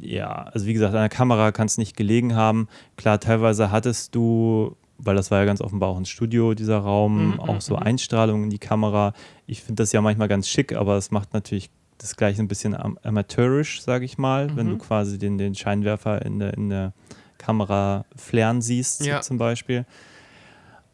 ja, 0.00 0.28
also 0.52 0.66
wie 0.66 0.72
gesagt, 0.72 0.94
an 0.94 1.00
der 1.00 1.08
Kamera 1.08 1.52
kann 1.52 1.66
es 1.66 1.78
nicht 1.78 1.96
gelegen 1.96 2.34
haben. 2.34 2.68
Klar, 2.96 3.20
teilweise 3.20 3.70
hattest 3.70 4.14
du, 4.14 4.76
weil 4.98 5.14
das 5.16 5.30
war 5.30 5.38
ja 5.40 5.44
ganz 5.44 5.60
offenbar 5.60 5.90
auch 5.90 5.96
ein 5.98 6.06
Studio, 6.06 6.54
dieser 6.54 6.78
Raum, 6.78 7.32
Mhm, 7.32 7.40
auch 7.40 7.60
so 7.60 7.76
mhm. 7.76 7.82
Einstrahlungen 7.82 8.44
in 8.44 8.50
die 8.50 8.58
Kamera. 8.58 9.12
Ich 9.46 9.62
finde 9.62 9.82
das 9.82 9.92
ja 9.92 10.00
manchmal 10.00 10.28
ganz 10.28 10.48
schick, 10.48 10.74
aber 10.74 10.96
es 10.96 11.10
macht 11.10 11.32
natürlich 11.34 11.70
das 11.98 12.16
gleiche 12.16 12.42
ein 12.42 12.48
bisschen 12.48 12.74
am 12.74 12.98
amateurisch, 13.02 13.80
sage 13.82 14.04
ich 14.04 14.18
mal, 14.18 14.54
wenn 14.56 14.66
Mhm. 14.66 14.70
du 14.72 14.78
quasi 14.78 15.18
den, 15.18 15.38
den 15.38 15.54
Scheinwerfer 15.54 16.24
in 16.24 16.38
der, 16.38 16.54
in 16.54 16.68
der 16.70 16.92
Kamera 17.38 18.04
flären 18.16 18.60
siehst, 18.62 19.04
Ja. 19.06 19.20
zum 19.22 19.38
Beispiel. 19.38 19.84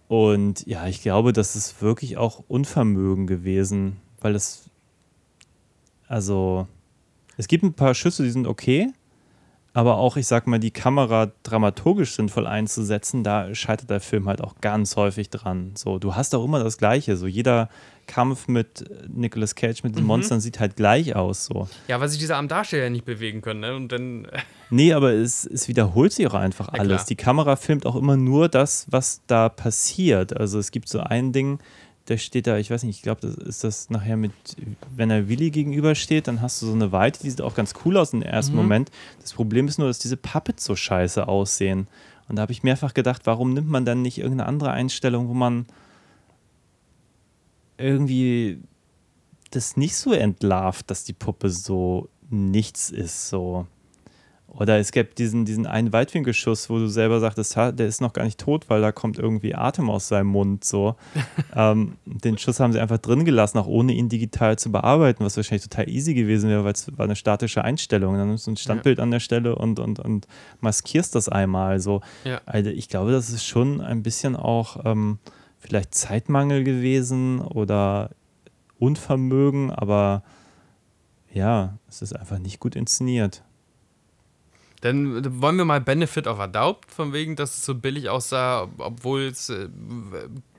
Und 0.09 0.67
ja, 0.67 0.87
ich 0.87 1.01
glaube, 1.03 1.33
das 1.33 1.57
ist 1.57 1.81
wirklich 1.81 2.17
auch 2.19 2.45
Unvermögen 2.47 3.27
gewesen, 3.27 3.97
weil 4.21 4.35
es, 4.35 4.69
also, 6.07 6.67
es 7.37 7.49
gibt 7.49 7.65
ein 7.65 7.73
paar 7.73 7.95
Schüsse, 7.95 8.23
die 8.23 8.31
sind 8.31 8.47
okay, 8.47 8.93
aber 9.75 9.97
auch, 9.97 10.17
ich 10.17 10.27
sag 10.27 10.47
mal, 10.47 10.59
die 10.59 10.71
Kamera 10.71 11.31
dramaturgisch 11.45 12.15
sinnvoll 12.15 12.47
einzusetzen, 12.47 13.25
da 13.25 13.55
scheitert 13.55 13.89
der 13.91 14.01
Film 14.01 14.29
halt 14.29 14.43
auch 14.43 14.57
ganz 14.61 14.97
häufig 14.97 15.31
dran. 15.31 15.73
So, 15.75 15.99
du 15.99 16.15
hast 16.15 16.35
auch 16.35 16.45
immer 16.45 16.63
das 16.63 16.77
Gleiche. 16.77 17.17
So, 17.17 17.27
jeder 17.27 17.71
Kampf 18.07 18.49
mit 18.49 18.85
Nicolas 19.09 19.55
Cage, 19.55 19.83
mit 19.85 19.95
den 19.97 20.03
Mhm. 20.03 20.09
Monstern 20.09 20.41
sieht 20.41 20.61
halt 20.61 20.77
gleich 20.77 21.17
aus. 21.17 21.47
So. 21.47 21.69
Ja, 21.89 22.01
weil 22.01 22.09
sich 22.09 22.19
diese 22.19 22.37
armen 22.37 22.49
Darsteller 22.49 22.85
ja 22.85 22.91
nicht 22.91 23.05
bewegen 23.07 23.41
können, 23.41 23.61
ne? 23.61 23.75
Und 23.75 23.91
dann. 23.93 24.27
Nee, 24.75 24.95
aber 24.95 25.13
es, 25.13 25.45
es 25.45 25.69
wiederholt 25.69 26.15
sich 26.15 26.27
auch 26.27 26.33
einfach 26.35 26.71
alles. 26.71 27.05
Die 27.05 27.15
Kamera 27.15 27.57
filmt 27.57 27.85
auch 27.85 27.95
immer 27.95 28.17
nur 28.17 28.49
das, 28.49 28.87
was 28.91 29.21
da 29.27 29.51
passiert. 29.51 30.35
Also 30.35 30.59
es 30.59 30.71
gibt 30.71 30.89
so 30.89 31.01
ein 31.01 31.33
Ding, 31.33 31.59
da 32.13 32.19
steht 32.19 32.47
da, 32.47 32.59
ich 32.59 32.71
weiß 32.71 32.83
nicht, 32.83 32.97
ich 32.97 33.03
glaube, 33.03 33.23
das 33.23 33.35
ist 33.37 33.65
das 33.65 33.89
nachher 33.91 34.17
mit, 34.17 34.33
wenn 34.95 35.11
er 35.11 35.29
Willi 35.29 35.51
gegenübersteht, 35.51 36.29
dann 36.29 36.43
hast 36.43 36.61
du 36.61 36.67
so 36.67 36.73
eine 36.73 36.93
Weite, 36.93 37.23
die 37.23 37.31
sieht 37.31 37.41
auch 37.41 37.55
ganz 37.55 37.73
cool 37.85 37.97
aus 37.97 38.13
im 38.13 38.23
ersten 38.23 38.53
Mhm. 38.53 38.59
Moment. 38.59 38.91
Das 39.21 39.33
Problem 39.33 39.67
ist 39.67 39.79
nur, 39.79 39.89
dass 39.89 39.99
diese 39.99 40.17
Puppets 40.17 40.65
so 40.65 40.77
scheiße 40.77 41.27
aussehen. 41.27 41.89
Und 42.29 42.37
da 42.37 42.43
habe 42.43 42.53
ich 42.53 42.63
mehrfach 42.63 42.95
gedacht, 42.95 43.23
warum 43.25 43.55
nimmt 43.55 43.69
man 43.69 43.85
dann 43.85 44.03
nicht 44.03 44.19
irgendeine 44.19 44.47
andere 44.49 44.71
Einstellung, 44.73 45.29
wo 45.29 45.35
man 45.35 45.67
irgendwie 47.79 48.61
das 49.51 49.77
nicht 49.77 49.97
so 49.97 50.13
entlarvt, 50.13 50.91
dass 50.91 51.05
die 51.05 51.13
Puppe 51.13 51.51
so 51.51 52.09
nichts 52.31 52.91
ist, 52.91 53.29
so. 53.29 53.67
Oder 54.55 54.79
es 54.79 54.93
gibt 54.93 55.19
diesen, 55.19 55.47
diesen 55.47 55.67
einen 55.67 55.95
Weitwinkelschuss, 55.95 56.69
wo 56.69 56.79
du 56.79 56.87
selber 56.87 57.21
sagtest, 57.21 57.57
der 57.57 57.87
ist 57.87 58.03
noch 58.03 58.13
gar 58.13 58.25
nicht 58.25 58.39
tot, 58.39 58.69
weil 58.69 58.83
da 58.83 58.93
kommt 58.93 59.19
irgendwie 59.19 59.55
Atem 59.55 59.89
aus 59.89 60.09
seinem 60.09 60.27
Mund. 60.27 60.63
So. 60.65 60.97
ähm, 61.57 61.97
den 62.05 62.37
Schuss 62.37 62.61
haben 62.61 62.73
sie 62.73 62.81
einfach 62.81 62.99
drin 62.99 63.25
gelassen, 63.25 63.57
auch 63.59 63.67
ohne 63.67 63.95
ihn 63.95 64.11
digital 64.11 64.59
zu 64.59 64.71
bearbeiten, 64.71 65.25
was 65.25 65.39
wahrscheinlich 65.39 65.69
total 65.69 65.89
easy 65.89 66.13
gewesen 66.13 66.51
wäre, 66.51 66.65
weil 66.65 66.75
es 66.75 66.87
war 66.99 67.07
eine 67.07 67.17
statische 67.17 67.65
Einstellung. 67.65 68.17
Dann 68.17 68.29
nimmst 68.29 68.47
du 68.47 68.51
ein 68.51 68.59
Standbild 68.59 69.01
an 69.01 69.11
der 69.11 69.21
Stelle 69.21 69.57
und, 69.57 69.79
und, 69.79 69.99
und 70.01 70.27
maskierst 70.61 71.15
das 71.15 71.31
einmal. 71.31 71.81
So. 71.81 72.03
Ja. 72.25 72.43
Also 72.45 72.69
ich 72.69 72.91
glaube, 72.91 73.11
das 73.11 73.31
ist 73.31 73.47
schon 73.47 73.81
ein 73.81 74.03
bisschen 74.03 74.37
auch 74.37 74.85
ähm, 74.85 75.19
vielleicht 75.61 75.95
Zeitmangel 75.95 76.63
gewesen 76.63 77.41
oder 77.41 78.11
Unvermögen, 78.79 79.71
aber 79.71 80.23
ja, 81.33 81.79
es 81.89 82.03
ist 82.03 82.15
einfach 82.15 82.39
nicht 82.39 82.61
gut 82.61 82.77
inszeniert. 82.77 83.43
Dann 84.83 85.41
wollen 85.41 85.57
wir 85.57 85.65
mal 85.65 85.81
Benefit 85.81 86.27
of 86.27 86.41
a 86.41 86.49
Doubt, 86.49 86.87
von 86.89 87.13
wegen, 87.13 87.37
dass 87.37 87.57
es 87.57 87.65
so 87.65 87.75
billig 87.75 88.09
aussah, 88.09 88.69
obwohl 88.79 89.23
es 89.23 89.49
äh, 89.49 89.69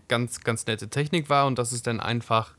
ganz, 0.08 0.42
ganz 0.42 0.66
nette 0.66 0.90
Technik 0.90 1.30
war 1.30 1.46
und 1.46 1.60
dass 1.60 1.74
es 1.74 1.84
dann 1.84 2.00
einfach 2.00 2.56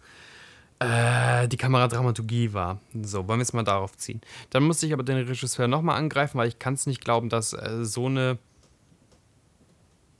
äh, 0.78 1.48
die 1.48 1.56
Kameradramaturgie 1.56 2.52
war. 2.52 2.80
So, 3.02 3.26
wollen 3.28 3.38
wir 3.38 3.44
es 3.44 3.54
mal 3.54 3.62
darauf 3.62 3.96
ziehen. 3.96 4.20
Dann 4.50 4.64
musste 4.64 4.86
ich 4.86 4.92
aber 4.92 5.04
den 5.04 5.16
Regisseur 5.16 5.66
nochmal 5.66 5.96
angreifen, 5.96 6.36
weil 6.36 6.48
ich 6.48 6.58
kann 6.58 6.74
es 6.74 6.86
nicht 6.86 7.02
glauben, 7.02 7.30
dass 7.30 7.54
äh, 7.54 7.84
so 7.84 8.06
eine 8.06 8.38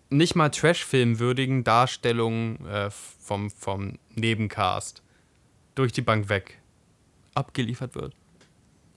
nicht 0.08 0.34
mal 0.36 0.48
Trash-Film 0.48 1.18
würdigen 1.18 1.62
Darstellung 1.62 2.64
äh, 2.66 2.90
vom, 2.90 3.50
vom 3.50 3.98
Nebencast 4.14 5.02
durch 5.74 5.92
die 5.92 6.02
Bank 6.02 6.30
weg 6.30 6.60
abgeliefert 7.34 7.96
wird. 7.96 8.14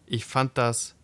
Ich 0.05 0.25
fand 0.25 0.57
das 0.57 0.96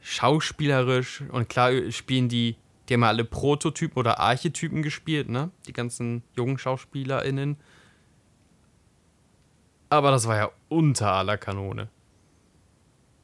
schauspielerisch 0.00 1.22
und 1.30 1.48
klar 1.48 1.72
spielen 1.90 2.28
die, 2.28 2.56
die 2.88 2.94
haben 2.94 3.02
ja 3.02 3.08
alle 3.08 3.24
Prototypen 3.24 3.98
oder 3.98 4.18
Archetypen 4.18 4.82
gespielt, 4.82 5.28
ne? 5.28 5.50
Die 5.66 5.72
ganzen 5.72 6.22
jungen 6.34 6.58
SchauspielerInnen. 6.58 7.56
Aber 9.90 10.10
das 10.10 10.26
war 10.26 10.36
ja 10.36 10.50
unter 10.68 11.12
aller 11.12 11.36
Kanone. 11.36 11.88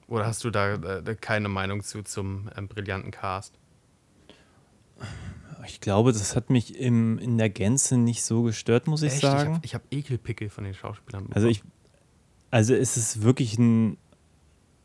Oder 0.08 0.26
hast 0.26 0.44
du 0.44 0.50
da 0.50 0.74
äh, 0.74 1.16
keine 1.20 1.48
Meinung 1.48 1.82
zu 1.82 2.02
zum 2.02 2.48
ähm, 2.56 2.68
brillanten 2.68 3.10
Cast? 3.10 3.58
Ich 5.66 5.80
glaube, 5.80 6.12
das 6.12 6.36
hat 6.36 6.48
mich 6.48 6.76
im, 6.76 7.18
in 7.18 7.38
der 7.38 7.50
Gänze 7.50 7.96
nicht 7.96 8.22
so 8.22 8.42
gestört, 8.42 8.86
muss 8.86 9.02
ich 9.02 9.14
Echt? 9.14 9.22
sagen. 9.22 9.60
Ich 9.62 9.74
habe 9.74 9.84
hab 9.84 9.92
Ekelpickel 9.92 10.48
von 10.48 10.64
den 10.64 10.74
Schauspielern. 10.74 11.28
Also 11.32 11.48
ich, 11.48 11.62
also 12.50 12.74
es 12.74 12.96
ist 12.96 13.22
wirklich 13.22 13.58
ein, 13.58 13.96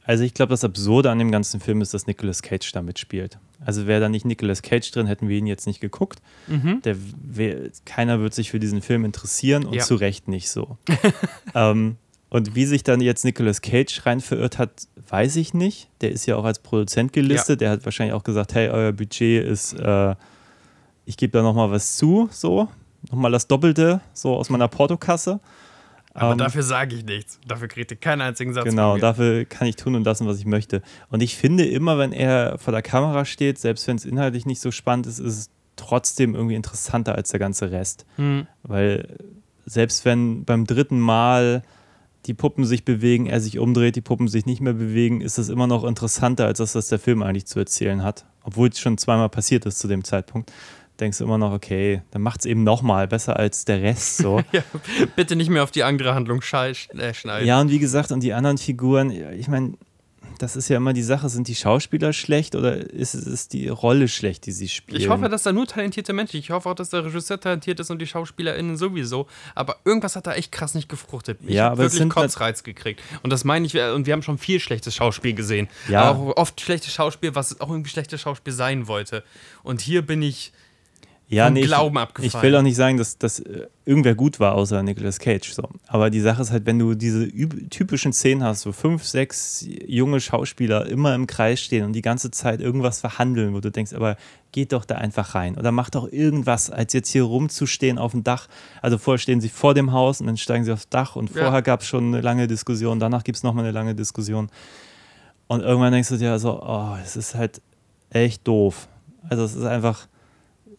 also 0.03 0.23
ich 0.23 0.33
glaube, 0.33 0.49
das 0.51 0.63
Absurde 0.63 1.11
an 1.11 1.19
dem 1.19 1.31
ganzen 1.31 1.59
Film 1.59 1.81
ist, 1.81 1.93
dass 1.93 2.07
Nicolas 2.07 2.41
Cage 2.41 2.71
da 2.71 2.81
mitspielt. 2.81 3.37
Also 3.63 3.85
wäre 3.85 4.01
da 4.01 4.09
nicht 4.09 4.25
Nicolas 4.25 4.61
Cage 4.61 4.89
drin, 4.91 5.05
hätten 5.07 5.29
wir 5.29 5.37
ihn 5.37 5.45
jetzt 5.45 5.67
nicht 5.67 5.79
geguckt. 5.79 6.21
Mhm. 6.47 6.81
Der 6.83 6.95
wär, 7.21 7.69
keiner 7.85 8.19
wird 8.19 8.33
sich 8.33 8.49
für 8.49 8.59
diesen 8.59 8.81
Film 8.81 9.05
interessieren 9.05 9.65
und 9.65 9.73
Ja. 9.75 9.83
zu 9.83 9.95
Recht 9.95 10.27
nicht 10.27 10.49
so. 10.49 10.77
ähm, 11.55 11.97
und 12.29 12.55
wie 12.55 12.65
sich 12.65 12.83
dann 12.83 13.01
jetzt 13.01 13.25
Nicolas 13.25 13.61
Cage 13.61 14.05
rein 14.05 14.21
verirrt 14.21 14.57
hat, 14.57 14.87
weiß 15.09 15.35
ich 15.35 15.53
nicht. 15.53 15.89
Der 15.99 16.11
ist 16.11 16.25
ja 16.25 16.37
auch 16.37 16.45
als 16.45 16.59
Produzent 16.59 17.13
gelistet. 17.13 17.61
Der 17.61 17.69
hat 17.69 17.85
wahrscheinlich 17.85 18.13
auch 18.13 18.23
gesagt, 18.23 18.55
hey, 18.55 18.69
euer 18.69 18.93
Budget 18.93 19.45
ist, 19.45 19.73
äh, 19.73 20.15
ich 21.05 21.17
gebe 21.17 21.33
da 21.33 21.43
nochmal 21.43 21.69
was 21.71 21.97
zu, 21.97 22.29
so. 22.31 22.69
Nochmal 23.11 23.31
das 23.31 23.47
Doppelte, 23.47 23.99
so 24.13 24.35
aus 24.35 24.49
meiner 24.49 24.67
Portokasse. 24.67 25.39
Aber 26.13 26.34
Ähm, 26.34 26.38
dafür 26.38 26.63
sage 26.63 26.95
ich 26.95 27.06
nichts. 27.06 27.39
Dafür 27.47 27.67
kriegt 27.67 27.91
ihr 27.91 27.97
keinen 27.97 28.21
einzigen 28.21 28.54
Satz. 28.54 28.65
Genau, 28.65 28.91
von 28.91 28.95
mir. 28.95 29.02
dafür 29.02 29.45
kann 29.45 29.67
ich 29.67 29.76
tun 29.76 29.95
und 29.95 30.04
lassen, 30.04 30.28
was 30.28 30.38
ich 30.38 30.45
möchte. 30.45 30.82
Und 31.10 31.21
ich 31.21 31.38
finde 31.38 31.65
immer, 31.65 31.97
wenn 31.97 32.12
er 32.12 32.58
vor 32.58 32.71
der 32.74 32.82
Kamera 32.82 33.26
steht, 33.26 33.58
selbst 33.58 33.88
wenn 33.88 33.95
es 33.95 34.06
inhaltlich 34.06 34.45
nicht 34.45 34.62
so 34.62 34.71
spannend 34.71 35.08
ist, 35.08 35.19
ist 35.19 35.38
es 35.38 35.50
trotzdem 35.78 36.36
irgendwie 36.36 36.56
interessanter 36.56 37.15
als 37.15 37.30
der 37.30 37.39
ganze 37.39 37.71
Rest. 37.71 38.06
Hm. 38.17 38.45
Weil 38.63 39.17
selbst 39.65 40.06
wenn 40.06 40.43
beim 40.43 40.65
dritten 40.65 41.00
Mal 41.00 41.63
die 42.25 42.33
Puppen 42.33 42.65
sich 42.65 42.85
bewegen, 42.85 43.25
er 43.25 43.42
sich 43.42 43.58
umdreht, 43.58 43.96
die 43.96 44.02
Puppen 44.02 44.27
sich 44.27 44.46
nicht 44.46 44.62
mehr 44.62 44.73
bewegen, 44.73 45.21
ist 45.21 45.38
das 45.38 45.50
immer 45.50 45.65
noch 45.65 45.83
interessanter, 45.83 46.46
als 46.46 46.60
das, 46.60 46.75
was 46.75 46.88
der 46.88 47.00
Film 47.00 47.23
eigentlich 47.23 47.48
zu 47.48 47.58
erzählen 47.58 48.04
hat. 48.04 48.25
Obwohl 48.44 48.69
es 48.69 48.79
schon 48.79 48.98
zweimal 48.98 49.29
passiert 49.29 49.65
ist 49.65 49.79
zu 49.79 49.88
dem 49.88 50.04
Zeitpunkt. 50.04 50.52
Denkst 51.02 51.17
du 51.17 51.23
immer 51.23 51.39
noch, 51.39 51.52
okay, 51.52 52.04
dann 52.12 52.21
macht 52.21 52.41
es 52.41 52.45
eben 52.45 52.63
nochmal 52.63 53.08
besser 53.08 53.37
als 53.37 53.65
der 53.65 53.81
Rest 53.81 54.17
so. 54.17 54.41
Ja, 54.52 54.62
bitte 55.15 55.35
nicht 55.35 55.49
mehr 55.49 55.63
auf 55.63 55.71
die 55.71 55.83
andere 55.83 56.13
Handlung 56.13 56.41
äh, 56.41 57.13
schneiden. 57.13 57.47
Ja, 57.47 57.60
und 57.60 57.69
wie 57.71 57.79
gesagt, 57.79 58.12
und 58.12 58.21
die 58.21 58.33
anderen 58.33 58.58
Figuren, 58.60 59.10
ich 59.10 59.47
meine, 59.47 59.73
das 60.37 60.56
ist 60.56 60.69
ja 60.69 60.77
immer 60.77 60.93
die 60.93 61.04
Sache, 61.04 61.29
sind 61.29 61.47
die 61.47 61.56
Schauspieler 61.56 62.13
schlecht 62.13 62.56
oder 62.56 62.75
ist 62.77 63.13
es 63.13 63.47
die 63.47 63.67
Rolle 63.67 64.08
schlecht, 64.08 64.45
die 64.45 64.52
sie 64.52 64.69
spielen? 64.69 64.99
Ich 64.99 65.10
hoffe, 65.10 65.29
dass 65.29 65.43
da 65.43 65.52
nur 65.52 65.67
talentierte 65.67 66.13
Menschen. 66.13 66.37
Ich 66.37 66.49
hoffe 66.49 66.69
auch, 66.69 66.73
dass 66.73 66.89
der 66.89 67.06
Regisseur 67.06 67.39
talentiert 67.39 67.79
ist 67.79 67.91
und 67.91 67.99
die 67.99 68.08
SchauspielerInnen 68.08 68.75
sowieso. 68.77 69.27
Aber 69.56 69.77
irgendwas 69.85 70.15
hat 70.15 70.27
da 70.27 70.33
echt 70.33 70.52
krass 70.52 70.73
nicht 70.73 70.89
gefruchtet. 70.89 71.39
Ich 71.45 71.56
Ja, 71.56 71.65
hab 71.65 71.73
aber 71.73 71.85
es 71.85 71.93
wirklich 71.93 72.15
halt- 72.15 72.25
Kotzreiz 72.31 72.63
gekriegt. 72.63 73.02
Und 73.23 73.31
das 73.31 73.43
meine 73.43 73.65
ich, 73.65 73.75
und 73.77 74.06
wir 74.08 74.13
haben 74.13 74.23
schon 74.23 74.37
viel 74.37 74.60
schlechtes 74.60 74.95
Schauspiel 74.95 75.33
gesehen. 75.33 75.67
Ja. 75.89 76.04
Aber 76.04 76.19
auch 76.19 76.37
oft 76.37 76.60
schlechtes 76.62 76.93
Schauspiel, 76.93 77.35
was 77.35 77.60
auch 77.62 77.69
irgendwie 77.69 77.89
schlechtes 77.89 78.21
Schauspiel 78.21 78.54
sein 78.54 78.87
wollte. 78.87 79.23
Und 79.63 79.81
hier 79.81 80.02
bin 80.02 80.21
ich. 80.21 80.52
Ja, 81.34 81.50
ich- 81.50 81.65
Glauben 81.65 81.96
Ich 81.96 82.02
abgefallen. 82.02 82.44
will 82.44 82.56
auch 82.58 82.62
nicht 82.62 82.75
sagen, 82.75 82.98
dass, 82.98 83.17
dass 83.17 83.40
äh, 83.40 83.67
irgendwer 83.86 84.15
gut 84.15 84.40
war, 84.40 84.56
außer 84.56 84.84
Nicolas 84.84 85.17
Cage. 85.19 85.52
So. 85.54 85.63
Aber 85.88 86.10
die 86.10 86.19
Sache 86.19 86.42
ist 86.42 86.52
halt, 86.52 86.65
wenn 86.65 86.77
du 86.79 86.94
diese 86.94 87.27
typischen 87.69 88.13
Szenen 88.13 88.44
hast, 88.44 88.62
so 88.62 88.71
fünf, 88.71 89.04
sechs 89.06 89.65
junge 89.88 90.19
Schauspieler 90.19 90.86
immer 90.88 91.15
im 91.15 91.27
Kreis 91.27 91.62
stehen 91.62 91.86
und 91.86 91.94
die 91.94 92.02
ganze 92.02 92.32
Zeit 92.32 92.60
irgendwas 92.62 93.00
verhandeln, 93.00 93.54
wo 93.54 93.60
du 93.60 93.71
denkst, 93.71 93.94
aber 93.94 94.17
geht 94.52 94.73
doch 94.73 94.84
da 94.84 94.96
einfach 94.96 95.34
rein 95.34 95.58
oder 95.58 95.71
macht 95.71 95.96
doch 95.96 96.12
irgendwas, 96.12 96.69
als 96.69 96.92
jetzt 96.92 97.10
hier 97.10 97.23
rumzustehen 97.23 97.98
auf 97.98 98.12
dem 98.12 98.23
Dach. 98.23 98.48
Also 98.82 98.98
vorher 98.98 99.17
stehen 99.19 99.40
sie 99.40 99.48
vor 99.50 99.73
dem 99.73 99.94
Haus 99.94 100.19
und 100.19 100.27
dann 100.27 100.36
steigen 100.36 100.65
sie 100.65 100.73
aufs 100.73 100.90
Dach 100.90 101.15
und 101.15 101.34
Ja. 101.34 101.44
vorher 101.44 101.62
gab 101.62 101.79
es 101.82 101.88
schon 101.88 102.08
eine 102.13 102.19
lange 102.21 102.48
Diskussion, 102.48 103.00
danach 103.00 103.23
gibt 103.23 103.38
es 103.38 103.44
nochmal 103.44 103.63
eine 103.63 103.71
lange 103.71 103.96
Diskussion. 103.96 104.50
Und 105.48 105.62
irgendwann 105.62 105.94
denkst 105.94 106.10
du 106.10 106.17
dir 106.17 106.38
so, 106.40 106.62
oh, 106.62 106.96
es 107.04 107.15
ist 107.15 107.36
halt 107.36 107.62
echt 108.10 108.46
doof. 108.48 108.88
Also 109.29 109.44
es 109.46 109.56
ist 109.56 109.63
einfach, 109.65 110.08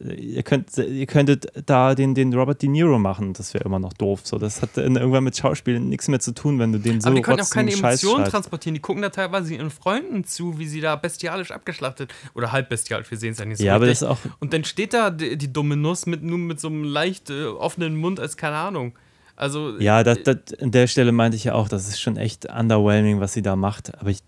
ihr, 0.05 0.43
könnt, 0.43 0.77
ihr 0.77 1.07
könntet 1.07 1.47
da 1.67 1.95
den, 1.95 2.15
den 2.15 2.33
Robert 2.35 2.63
De 2.63 2.69
Niro 2.69 2.99
machen, 2.99 3.33
das 3.33 3.55
wäre 3.55 3.65
immer 3.65 3.79
noch 3.79 3.93
doof. 3.93 4.21
So, 4.25 4.39
das 4.39 4.63
hat 4.63 4.77
irgendwann 4.77 5.25
mit 5.25 5.37
Schauspielen 5.37 5.89
nichts 5.89 6.09
mehr 6.09 6.21
zu 6.21 6.33
tun, 6.33 6.59
wenn 6.59 6.73
du 6.73 6.79
den 6.79 7.01
so 7.01 7.09
aber 7.09 7.17
die 7.17 7.23
können 7.23 7.41
auch 7.41 7.51
keine 7.51 7.73
Emotionen 7.73 8.25
transportieren. 8.25 8.75
Die 8.75 8.81
gucken 8.81 9.03
da 9.03 9.11
teilweise 9.11 9.55
ihren 9.55 9.71
Freunden 9.71 10.25
zu, 10.25 10.59
wie 10.59 10.67
sie 10.67 10.81
da 10.81 10.97
bestialisch 10.97 11.51
abgeschlachtet 11.51 12.13
oder 12.35 12.53
halb 12.53 12.69
bestialisch, 12.69 13.11
wir 13.11 13.19
sehen 13.19 13.33
es 13.33 13.39
ja 13.39 13.45
nicht 13.45 13.59
so 13.59 13.65
Ja, 13.65 13.75
aber 13.75 13.87
das 13.87 14.03
auch, 14.03 14.19
Und 14.41 14.53
dann 14.53 14.65
steht 14.65 14.95
da 14.95 15.11
die, 15.11 15.37
die 15.37 15.53
dumme 15.53 15.77
Nuss 15.77 16.07
mit, 16.07 16.23
nur 16.23 16.39
mit 16.39 16.61
so 16.61 16.69
einem 16.69 16.85
leicht 16.85 17.31
äh, 17.31 17.45
offenen 17.47 17.97
Mund 17.97 18.21
als 18.21 18.37
keine 18.37 18.57
Ahnung. 18.57 18.95
Also, 19.37 19.79
ja, 19.79 20.03
das, 20.03 20.23
das, 20.25 20.37
an 20.61 20.71
der 20.71 20.87
Stelle 20.87 21.11
meinte 21.11 21.37
ich 21.37 21.45
ja 21.45 21.55
auch, 21.55 21.69
das 21.69 21.89
ist 21.89 22.01
schon 22.01 22.17
echt 22.17 22.47
underwhelming, 22.47 23.21
was 23.21 23.33
sie 23.33 23.43
da 23.43 23.57
macht. 23.57 23.99
Aber 23.99 24.11
ich, 24.11 24.21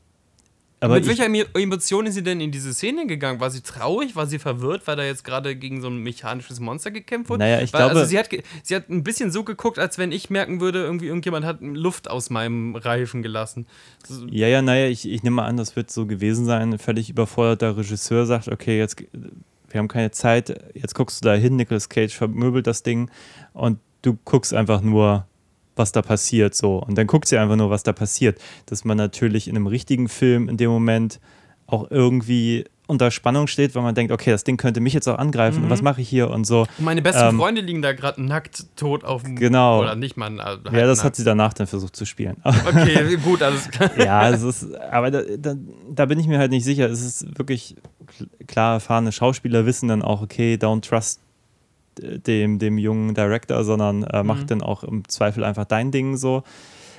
aber 0.84 0.94
mit 0.94 1.06
welcher 1.06 1.26
Emo- 1.26 1.46
Emotion 1.58 2.06
ist 2.06 2.14
sie 2.14 2.22
denn 2.22 2.40
in 2.40 2.50
diese 2.50 2.72
Szene 2.74 3.06
gegangen? 3.06 3.40
War 3.40 3.50
sie 3.50 3.60
traurig? 3.62 4.16
War 4.16 4.26
sie 4.26 4.38
verwirrt, 4.38 4.86
weil 4.86 4.96
da 4.96 5.04
jetzt 5.04 5.24
gerade 5.24 5.56
gegen 5.56 5.80
so 5.80 5.88
ein 5.88 5.98
mechanisches 5.98 6.60
Monster 6.60 6.90
gekämpft 6.90 7.30
wurde? 7.30 7.40
Naja, 7.40 7.60
ich 7.62 7.72
weil, 7.72 7.80
glaube- 7.82 7.94
Also 8.00 8.08
sie 8.10 8.18
hat, 8.18 8.28
sie 8.62 8.74
hat 8.76 8.88
ein 8.90 9.02
bisschen 9.04 9.30
so 9.30 9.44
geguckt, 9.44 9.78
als 9.78 9.98
wenn 9.98 10.12
ich 10.12 10.30
merken 10.30 10.60
würde, 10.60 10.82
irgendwie 10.82 11.06
irgendjemand 11.06 11.44
hat 11.44 11.58
Luft 11.60 12.08
aus 12.10 12.30
meinem 12.30 12.76
Reifen 12.76 13.22
gelassen. 13.22 13.66
Ja, 14.30 14.48
ja, 14.48 14.62
naja, 14.62 14.86
ich, 14.88 15.08
ich 15.08 15.22
nehme 15.22 15.36
mal 15.36 15.46
an, 15.46 15.56
das 15.56 15.76
wird 15.76 15.90
so 15.90 16.06
gewesen 16.06 16.44
sein. 16.44 16.72
Ein 16.74 16.78
völlig 16.78 17.10
überforderter 17.10 17.76
Regisseur 17.76 18.26
sagt, 18.26 18.48
okay, 18.48 18.78
jetzt, 18.78 19.02
wir 19.70 19.78
haben 19.78 19.88
keine 19.88 20.10
Zeit, 20.10 20.56
jetzt 20.74 20.94
guckst 20.94 21.24
du 21.24 21.28
da 21.28 21.34
hin, 21.34 21.56
Nicolas 21.56 21.88
Cage 21.88 22.14
vermöbelt 22.14 22.66
das 22.66 22.82
Ding 22.82 23.10
und 23.52 23.78
du 24.02 24.16
guckst 24.24 24.52
einfach 24.54 24.80
nur, 24.82 25.26
was 25.76 25.92
da 25.92 26.02
passiert, 26.02 26.54
so. 26.54 26.78
Und 26.78 26.96
dann 26.98 27.06
guckt 27.06 27.28
sie 27.28 27.38
einfach 27.38 27.56
nur, 27.56 27.70
was 27.70 27.82
da 27.82 27.92
passiert. 27.92 28.38
Dass 28.66 28.84
man 28.84 28.96
natürlich 28.96 29.48
in 29.48 29.56
einem 29.56 29.66
richtigen 29.66 30.08
Film 30.08 30.48
in 30.48 30.56
dem 30.56 30.70
Moment 30.70 31.20
auch 31.66 31.90
irgendwie 31.90 32.64
unter 32.86 33.10
Spannung 33.10 33.46
steht, 33.46 33.74
weil 33.74 33.82
man 33.82 33.94
denkt, 33.94 34.12
okay, 34.12 34.30
das 34.30 34.44
Ding 34.44 34.58
könnte 34.58 34.78
mich 34.78 34.92
jetzt 34.92 35.08
auch 35.08 35.16
angreifen 35.16 35.64
und 35.64 35.70
was 35.70 35.80
mache 35.80 36.02
ich 36.02 36.08
hier 36.08 36.28
und 36.28 36.44
so. 36.46 36.66
Und 36.76 36.84
meine 36.84 37.00
besten 37.00 37.30
Ähm, 37.30 37.38
Freunde 37.38 37.62
liegen 37.62 37.80
da 37.80 37.94
gerade 37.94 38.22
nackt 38.22 38.76
tot 38.76 39.04
auf 39.04 39.22
dem 39.22 39.36
Genau. 39.36 39.80
Oder 39.80 39.94
nicht 39.94 40.18
mal. 40.18 40.30
Halt 40.38 40.60
Ja, 40.70 40.86
das 40.86 40.98
hat 40.98 41.04
nackt. 41.06 41.16
sie 41.16 41.24
danach 41.24 41.54
dann 41.54 41.66
versucht 41.66 41.96
zu 41.96 42.04
spielen. 42.04 42.36
Okay, 42.44 43.16
gut, 43.16 43.42
alles 43.42 43.70
klar. 43.70 43.90
ja, 43.98 44.28
es 44.28 44.42
ist, 44.42 44.74
aber 44.74 45.10
da, 45.10 45.22
da, 45.38 45.54
da 45.94 46.04
bin 46.04 46.18
ich 46.20 46.26
mir 46.26 46.38
halt 46.38 46.50
nicht 46.50 46.64
sicher. 46.64 46.90
Es 46.90 47.00
ist 47.00 47.38
wirklich 47.38 47.74
kl- 48.20 48.28
klar, 48.46 48.74
erfahrene 48.74 49.12
Schauspieler 49.12 49.64
wissen 49.64 49.88
dann 49.88 50.02
auch, 50.02 50.20
okay, 50.20 50.58
don't 50.60 50.86
trust 50.86 51.20
äh, 51.20 51.23
dem, 51.98 52.58
dem 52.58 52.78
jungen 52.78 53.14
Director, 53.14 53.64
sondern 53.64 54.02
äh, 54.04 54.22
mach 54.22 54.42
Mhm. 54.42 54.46
dann 54.46 54.62
auch 54.62 54.84
im 54.84 55.08
Zweifel 55.08 55.44
einfach 55.44 55.64
dein 55.64 55.90
Ding 55.90 56.16
so. 56.16 56.42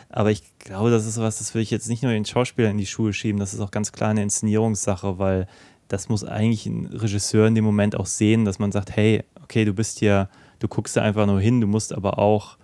Aber 0.10 0.32
ich 0.32 0.44
glaube, 0.60 0.92
das 0.92 1.06
ist 1.06 1.20
was, 1.20 1.40
das 1.40 1.54
will 1.54 1.62
ich 1.62 1.72
jetzt 1.72 1.90
nicht 1.90 2.04
nur 2.04 2.12
den 2.12 2.26
Schauspielern 2.26 2.72
in 2.72 2.78
die 2.78 2.86
Schuhe 2.86 3.12
schieben, 3.12 3.40
das 3.40 3.54
ist 3.54 3.60
auch 3.60 3.72
ganz 3.72 3.92
klar 3.92 4.12
eine 4.12 4.22
Inszenierungssache, 4.24 5.20
weil 5.20 5.48
das 5.88 6.10
muss 6.10 6.24
eigentlich 6.24 6.66
ein 6.66 6.86
Regisseur 6.88 7.48
in 7.48 7.56
dem 7.56 7.66
Moment 7.66 7.96
auch 7.96 8.06
sehen, 8.06 8.46
dass 8.46 8.58
man 8.60 8.72
sagt, 8.72 8.96
hey, 8.96 9.24
okay, 9.44 9.66
du 9.66 9.74
bist 9.74 10.00
hier, 10.00 10.30
du 10.60 10.68
guckst 10.68 10.96
da 10.96 11.02
einfach 11.02 11.26
nur 11.26 11.40
hin, 11.40 11.60
du 11.62 11.68
musst 11.68 11.94
aber 11.94 12.18
auch, 12.18 12.58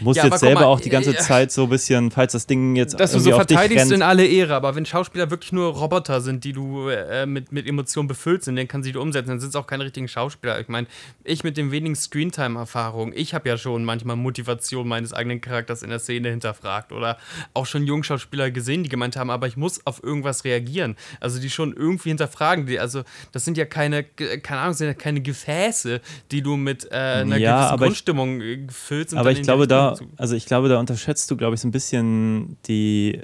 musst 0.00 0.18
Ja, 0.18 0.26
jetzt 0.26 0.40
selber 0.40 0.60
mal, 0.60 0.66
auch 0.66 0.80
die 0.80 0.88
ganze 0.90 1.10
äh, 1.10 1.16
Zeit 1.18 1.50
so 1.52 1.64
ein 1.64 1.68
bisschen, 1.70 2.10
falls 2.10 2.32
das 2.32 2.46
Ding 2.46 2.76
jetzt 2.76 2.98
Dass 3.00 3.12
du 3.12 3.18
so 3.18 3.32
verteidigst 3.32 3.90
in 3.90 4.02
alle 4.02 4.26
Ehre, 4.26 4.54
aber 4.54 4.74
wenn 4.76 4.86
Schauspieler 4.86 5.30
wirklich 5.30 5.52
nur 5.52 5.72
Roboter 5.72 6.20
sind, 6.20 6.44
die 6.44 6.52
du 6.52 6.88
äh, 6.88 7.26
mit, 7.26 7.52
mit 7.52 7.66
Emotionen 7.66 8.08
befüllt 8.08 8.44
sind, 8.44 8.56
dann 8.56 8.68
kann 8.68 8.82
sie 8.82 8.92
die 8.92 8.98
umsetzen. 8.98 9.28
Dann 9.28 9.40
sind 9.40 9.50
es 9.50 9.56
auch 9.56 9.66
keine 9.66 9.84
richtigen 9.84 10.08
Schauspieler. 10.08 10.60
Ich 10.60 10.68
meine, 10.68 10.86
ich 11.24 11.44
mit 11.44 11.56
dem 11.56 11.70
wenigen 11.72 11.96
Screentime-Erfahrung, 11.96 13.12
ich 13.14 13.34
habe 13.34 13.48
ja 13.48 13.58
schon 13.58 13.84
manchmal 13.84 14.16
Motivation 14.16 14.86
meines 14.88 15.12
eigenen 15.12 15.40
Charakters 15.40 15.82
in 15.82 15.90
der 15.90 15.98
Szene 15.98 16.30
hinterfragt 16.30 16.92
oder 16.92 17.18
auch 17.54 17.66
schon 17.66 17.84
Jungschauspieler 17.84 18.50
gesehen, 18.50 18.82
die 18.82 18.88
gemeint 18.88 19.16
haben, 19.16 19.30
aber 19.30 19.46
ich 19.46 19.56
muss 19.56 19.84
auf 19.86 20.02
irgendwas 20.02 20.44
reagieren. 20.44 20.96
Also 21.20 21.40
die 21.40 21.50
schon 21.50 21.74
irgendwie 21.74 22.10
hinterfragen. 22.10 22.66
Die, 22.66 22.78
also 22.78 23.02
das 23.32 23.44
sind 23.44 23.56
ja 23.56 23.64
keine, 23.64 24.04
keine 24.04 24.60
Ahnung, 24.60 24.74
sind 24.74 24.86
ja 24.88 24.94
keine 24.94 25.20
Gefäße, 25.20 26.00
die 26.30 26.42
du 26.42 26.56
mit 26.56 26.86
äh, 26.90 26.94
einer 26.96 27.36
Ja, 27.36 27.56
gewissen 27.60 27.74
ich- 27.74 27.80
Grundstimmung 27.80 28.40
äh, 28.40 28.56
gefüllt 28.58 29.10
sind. 29.10 29.18
Aber 29.18 29.30
ich 29.30 29.42
glaube, 29.42 29.66
da, 29.66 29.79
Also 30.16 30.34
ich 30.34 30.46
glaube, 30.46 30.68
da 30.68 30.78
unterschätzt 30.78 31.30
du, 31.30 31.36
glaube 31.36 31.54
ich, 31.54 31.60
so 31.60 31.68
ein 31.68 31.72
bisschen 31.72 32.56
die, 32.66 33.20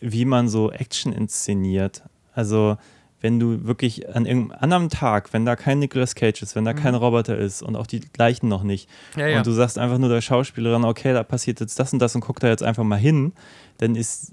wie 0.00 0.24
man 0.24 0.48
so 0.48 0.70
Action 0.70 1.12
inszeniert. 1.12 2.02
Also, 2.34 2.76
wenn 3.20 3.38
du 3.38 3.64
wirklich 3.64 4.08
an 4.14 4.26
irgendeinem 4.26 4.58
anderen 4.60 4.88
Tag, 4.88 5.32
wenn 5.32 5.44
da 5.44 5.54
kein 5.54 5.78
Nicolas 5.78 6.14
Cage 6.16 6.42
ist, 6.42 6.56
wenn 6.56 6.64
da 6.64 6.74
kein 6.74 6.94
Roboter 6.96 7.38
ist 7.38 7.62
und 7.62 7.76
auch 7.76 7.86
die 7.86 8.00
gleichen 8.00 8.48
noch 8.48 8.64
nicht, 8.64 8.88
Mhm. 9.14 9.20
Ja, 9.20 9.26
ja. 9.28 9.38
und 9.38 9.46
du 9.46 9.52
sagst 9.52 9.78
einfach 9.78 9.98
nur 9.98 10.08
der 10.08 10.20
Schauspielerin, 10.20 10.84
okay, 10.84 11.12
da 11.12 11.22
passiert 11.22 11.60
jetzt 11.60 11.78
das 11.78 11.92
und 11.92 12.00
das 12.00 12.14
und 12.16 12.22
guck 12.22 12.40
da 12.40 12.48
jetzt 12.48 12.62
einfach 12.64 12.82
mal 12.82 12.98
hin, 12.98 13.32
dann 13.78 13.94
ist, 13.94 14.32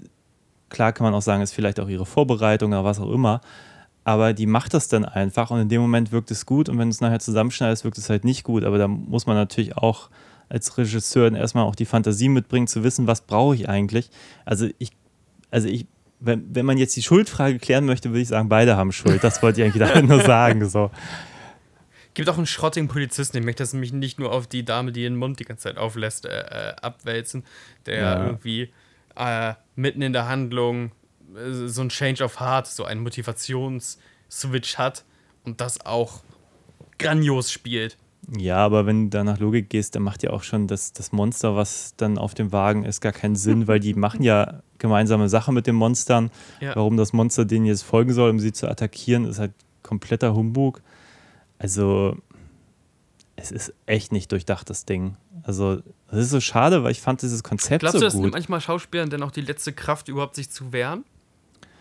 klar 0.70 0.92
kann 0.92 1.04
man 1.04 1.14
auch 1.14 1.22
sagen, 1.22 1.40
ist 1.42 1.52
vielleicht 1.52 1.78
auch 1.78 1.88
ihre 1.88 2.06
Vorbereitung 2.06 2.72
oder 2.72 2.84
was 2.84 2.98
auch 2.98 3.12
immer, 3.12 3.40
aber 4.02 4.32
die 4.32 4.46
macht 4.46 4.74
das 4.74 4.88
dann 4.88 5.04
einfach 5.04 5.52
und 5.52 5.60
in 5.60 5.68
dem 5.68 5.82
Moment 5.82 6.10
wirkt 6.10 6.32
es 6.32 6.44
gut 6.44 6.68
und 6.68 6.78
wenn 6.78 6.88
du 6.88 6.92
es 6.92 7.00
nachher 7.00 7.20
zusammenschneidest, 7.20 7.84
wirkt 7.84 7.98
es 7.98 8.10
halt 8.10 8.24
nicht 8.24 8.42
gut, 8.42 8.64
aber 8.64 8.78
da 8.78 8.88
muss 8.88 9.26
man 9.26 9.36
natürlich 9.36 9.76
auch 9.76 10.10
als 10.50 10.76
Regisseur 10.76 11.30
dann 11.30 11.40
erstmal 11.40 11.64
auch 11.64 11.74
die 11.76 11.86
Fantasie 11.86 12.28
mitbringen, 12.28 12.66
zu 12.66 12.84
wissen, 12.84 13.06
was 13.06 13.22
brauche 13.22 13.54
ich 13.54 13.68
eigentlich. 13.68 14.10
Also 14.44 14.68
ich, 14.78 14.90
also 15.50 15.68
ich, 15.68 15.86
wenn, 16.18 16.54
wenn 16.54 16.66
man 16.66 16.76
jetzt 16.76 16.94
die 16.96 17.02
Schuldfrage 17.02 17.58
klären 17.58 17.86
möchte, 17.86 18.10
würde 18.10 18.20
ich 18.20 18.28
sagen, 18.28 18.48
beide 18.50 18.76
haben 18.76 18.92
Schuld. 18.92 19.24
Das 19.24 19.42
wollte 19.42 19.62
ich 19.62 19.66
eigentlich 19.72 19.88
damit 19.88 20.08
nur 20.08 20.20
sagen. 20.20 20.68
So. 20.68 20.90
Gibt 22.14 22.28
auch 22.28 22.36
einen 22.36 22.46
schrottigen 22.46 22.88
Polizisten, 22.88 23.38
ich 23.38 23.44
möchte 23.44 23.62
das 23.62 23.72
nämlich 23.72 23.92
nicht 23.92 24.18
nur 24.18 24.32
auf 24.32 24.48
die 24.48 24.64
Dame, 24.64 24.90
die 24.92 25.04
ihren 25.04 25.16
Mund 25.16 25.38
die 25.38 25.44
ganze 25.44 25.62
Zeit 25.62 25.78
auflässt, 25.78 26.26
äh, 26.26 26.40
äh, 26.40 26.74
abwälzen, 26.82 27.44
der 27.86 28.00
Ja. 28.00 28.26
irgendwie 28.26 28.70
äh, 29.16 29.54
mitten 29.76 30.02
in 30.02 30.12
der 30.12 30.28
Handlung 30.28 30.90
äh, 31.36 31.68
so 31.68 31.80
ein 31.82 31.88
Change 31.88 32.24
of 32.24 32.40
Heart, 32.40 32.66
so 32.66 32.84
einen 32.84 33.02
Motivationsswitch 33.02 34.76
hat 34.78 35.04
und 35.44 35.60
das 35.60 35.86
auch 35.86 36.22
grandios 36.98 37.52
spielt. 37.52 37.96
Ja, 38.36 38.58
aber 38.58 38.86
wenn 38.86 39.10
du 39.10 39.18
da 39.18 39.24
nach 39.24 39.38
Logik 39.38 39.70
gehst, 39.70 39.94
dann 39.94 40.02
macht 40.02 40.22
ja 40.22 40.30
auch 40.30 40.42
schon 40.42 40.66
das, 40.66 40.92
das 40.92 41.12
Monster, 41.12 41.56
was 41.56 41.94
dann 41.96 42.18
auf 42.18 42.34
dem 42.34 42.52
Wagen 42.52 42.84
ist, 42.84 43.00
gar 43.00 43.12
keinen 43.12 43.36
Sinn, 43.36 43.66
weil 43.66 43.80
die 43.80 43.94
machen 43.94 44.22
ja 44.22 44.62
gemeinsame 44.78 45.28
Sache 45.28 45.52
mit 45.52 45.66
den 45.66 45.74
Monstern. 45.74 46.30
Ja. 46.60 46.76
Warum 46.76 46.96
das 46.96 47.12
Monster 47.12 47.44
denen 47.44 47.66
jetzt 47.66 47.82
folgen 47.82 48.12
soll, 48.12 48.30
um 48.30 48.38
sie 48.38 48.52
zu 48.52 48.68
attackieren, 48.68 49.24
ist 49.24 49.38
halt 49.38 49.52
kompletter 49.82 50.34
Humbug. 50.34 50.82
Also, 51.58 52.16
es 53.36 53.50
ist 53.50 53.74
echt 53.86 54.12
nicht 54.12 54.30
durchdacht, 54.32 54.70
das 54.70 54.84
Ding. 54.84 55.16
Also, 55.42 55.82
das 56.10 56.20
ist 56.20 56.30
so 56.30 56.40
schade, 56.40 56.84
weil 56.84 56.92
ich 56.92 57.00
fand 57.00 57.22
dieses 57.22 57.42
Konzept 57.42 57.80
Glaubst 57.80 57.94
du, 57.94 57.98
so 58.00 58.04
das 58.04 58.14
nimmt 58.14 58.32
manchmal 58.32 58.60
Schauspielern 58.60 59.10
denn 59.10 59.22
auch 59.22 59.30
die 59.30 59.40
letzte 59.40 59.72
Kraft, 59.72 60.08
überhaupt 60.08 60.36
sich 60.36 60.50
zu 60.50 60.72
wehren? 60.72 61.04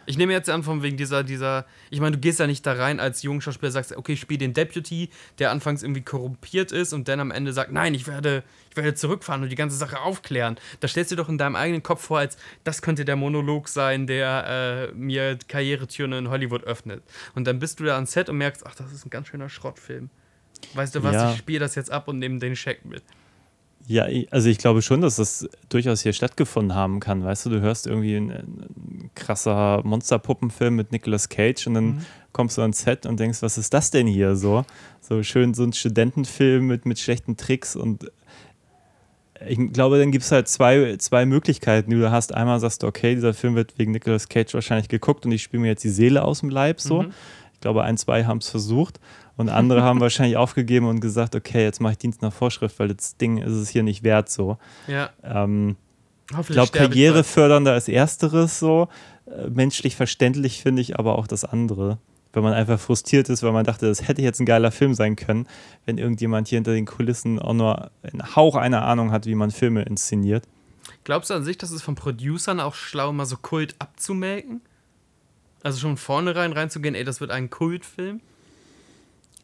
Ich 0.10 0.18
nehme 0.18 0.34
jetzt 0.34 0.49
an, 0.49 0.64
von 0.64 0.82
wegen 0.82 0.97
dieser, 0.97 1.24
dieser, 1.24 1.68
ich 1.91 1.99
meine, 1.99 2.16
du 2.16 2.20
gehst 2.20 2.39
ja 2.39 2.47
nicht 2.47 2.66
da 2.66 2.74
rein 2.74 2.99
als 2.99 3.22
junger 3.22 3.41
Schauspieler, 3.41 3.72
sagst, 3.72 3.95
okay, 3.95 4.14
ich 4.14 4.20
spiele 4.20 4.39
den 4.39 4.55
Deputy, 4.55 5.12
der 5.38 5.51
anfangs 5.51 5.84
irgendwie 5.84 6.01
korrumpiert 6.01 6.72
ist 6.72 6.93
und 6.93 7.07
dann 7.07 7.20
am 7.20 7.30
Ende 7.30 7.53
sagt, 7.53 7.72
nein, 7.72 7.93
ich 7.93 8.07
werde, 8.07 8.43
ich 8.72 8.76
werde 8.76 8.95
zurückfahren 8.95 9.43
und 9.43 9.49
die 9.49 9.55
ganze 9.55 9.78
Sache 9.78 9.99
aufklären. 9.99 10.57
Da 10.80 10.88
stellst 10.88 11.12
du 11.12 11.16
dir 11.16 11.22
doch 11.22 11.30
in 11.30 11.38
deinem 11.38 11.55
eigenen 11.55 11.84
Kopf 11.84 12.05
vor, 12.05 12.18
als 12.18 12.38
das 12.64 12.82
könnte 12.82 13.05
der 13.05 13.18
Monolog 13.18 13.68
sein, 13.68 14.07
der 14.07 14.89
äh, 14.89 14.95
mir 14.95 15.38
Karrieretüren 15.47 16.14
in 16.14 16.30
Hollywood 16.32 16.64
öffnet. 16.64 17.03
Und 17.36 17.45
dann 17.45 17.60
bist 17.60 17.80
du 17.80 17.84
da 17.84 17.93
ans 17.93 18.12
Set 18.12 18.30
und 18.30 18.38
merkst, 18.39 18.66
ach, 18.66 18.74
das 18.74 18.91
ist 18.91 19.05
ein 19.05 19.12
ganz 19.12 19.28
schöner 19.28 19.47
Schrottfilm. 19.47 20.10
Weißt 20.74 20.95
du 20.95 21.03
was, 21.03 21.14
Ja. 21.14 21.32
ich 21.34 21.38
spiele 21.38 21.60
das 21.60 21.76
jetzt 21.76 21.91
ab 21.91 22.07
und 22.07 22.18
nehme 22.18 22.39
den 22.39 22.55
Scheck 22.55 22.84
mit. 22.84 23.03
Ja, 23.89 24.05
also 24.29 24.49
ich 24.49 24.59
glaube 24.59 24.83
schon, 24.83 25.01
dass 25.01 25.15
das 25.15 25.49
durchaus 25.67 26.01
hier 26.01 26.13
stattgefunden 26.13 26.75
haben 26.75 26.99
kann. 26.99 27.23
Weißt 27.23 27.47
du, 27.47 27.49
du 27.49 27.59
hörst 27.59 27.87
irgendwie 27.87 28.15
ein, 28.17 28.29
ein 28.29 29.09
krasser 29.15 29.81
Monsterpuppenfilm 29.83 30.75
mit 30.75 30.91
Nicolas 30.91 31.27
Cage 31.27 31.65
und 31.65 31.73
dann 31.73 31.85
Mhm. 31.85 32.05
kommst 32.31 32.57
du 32.57 32.61
ans 32.61 32.81
Set 32.81 33.07
und 33.07 33.19
denkst, 33.19 33.41
was 33.41 33.57
ist 33.57 33.73
das 33.73 33.89
denn 33.89 34.05
hier 34.05 34.35
so? 34.35 34.63
So 35.01 35.23
schön 35.23 35.55
so 35.55 35.63
ein 35.63 35.73
Studentenfilm 35.73 36.67
mit, 36.67 36.85
mit 36.85 36.99
schlechten 36.99 37.35
Tricks 37.35 37.75
und 37.75 38.11
ich 39.47 39.57
glaube, 39.73 39.97
dann 39.97 40.11
gibt 40.11 40.25
es 40.25 40.31
halt 40.31 40.47
zwei, 40.49 40.97
zwei 40.97 41.25
Möglichkeiten. 41.25 41.91
Du 41.91 42.11
hast 42.11 42.33
einmal 42.33 42.59
sagst 42.59 42.83
du, 42.83 42.87
okay, 42.87 43.15
dieser 43.15 43.33
Film 43.33 43.55
wird 43.55 43.79
wegen 43.79 43.93
Nicolas 43.93 44.27
Cage 44.27 44.53
wahrscheinlich 44.53 44.89
geguckt 44.89 45.25
und 45.25 45.31
ich 45.31 45.41
spiele 45.41 45.61
mir 45.61 45.69
jetzt 45.69 45.83
die 45.83 45.89
Seele 45.89 46.23
aus 46.25 46.41
dem 46.41 46.49
Leib 46.49 46.79
so. 46.81 47.03
Mhm. 47.03 47.11
Ich 47.53 47.61
glaube, 47.61 47.83
ein, 47.83 47.97
zwei 47.97 48.25
haben 48.25 48.37
es 48.39 48.49
versucht 48.49 48.99
und 49.39 49.47
andere 49.47 49.83
haben 49.83 50.01
wahrscheinlich 50.01 50.35
aufgegeben 50.35 50.85
und 50.87 50.99
gesagt, 50.99 51.33
okay, 51.33 51.63
jetzt 51.63 51.79
mache 51.79 51.93
ich 51.93 51.97
Dienst 51.97 52.21
nach 52.21 52.33
Vorschrift, 52.33 52.77
weil 52.77 52.89
das 52.89 53.15
Ding 53.15 53.37
ist 53.37 53.53
es 53.53 53.69
hier 53.69 53.83
nicht 53.83 54.03
wert 54.03 54.29
so. 54.29 54.57
Ja, 54.85 55.11
Ähm, 55.23 55.77
ich 56.37 56.47
glaube, 56.47 56.73
karrierefördernder 56.73 57.71
als 57.71 57.87
ersteres 57.87 58.59
so. 58.59 58.89
Äh, 59.27 59.49
menschlich 59.49 59.95
verständlich 59.95 60.61
finde 60.61 60.81
ich 60.81 60.99
aber 60.99 61.17
auch 61.17 61.25
das 61.25 61.45
andere. 61.45 61.99
Wenn 62.33 62.43
man 62.43 62.51
einfach 62.51 62.81
frustriert 62.81 63.29
ist, 63.29 63.41
weil 63.41 63.53
man 63.53 63.63
dachte, 63.63 63.87
das 63.87 64.05
hätte 64.09 64.21
jetzt 64.21 64.41
ein 64.41 64.45
geiler 64.45 64.71
Film 64.71 64.93
sein 64.93 65.15
können, 65.15 65.47
wenn 65.85 65.97
irgendjemand 65.97 66.49
hier 66.49 66.57
hinter 66.57 66.73
den 66.73 66.85
Kulissen 66.85 67.39
auch 67.39 67.53
nur 67.53 67.91
einen 68.03 68.35
Hauch 68.35 68.57
einer 68.57 68.83
Ahnung 68.83 69.13
hat, 69.13 69.25
wie 69.25 69.35
man 69.35 69.51
Filme 69.51 69.83
inszeniert. 69.83 70.43
Glaubst 71.05 71.29
du 71.29 71.33
an 71.33 71.45
sich, 71.45 71.57
dass 71.57 71.71
es 71.71 71.81
von 71.81 71.95
Producern 71.95 72.59
auch 72.59 72.75
schlau, 72.75 73.13
mal 73.13 73.25
so 73.25 73.37
Kult 73.37 73.75
abzumelken? 73.79 74.59
Also 75.63 75.79
schon 75.79 75.95
vornherein 75.95 76.51
reinzugehen, 76.51 76.93
ey, 76.93 77.05
das 77.05 77.21
wird 77.21 77.31
ein 77.31 77.49
Kultfilm? 77.49 78.19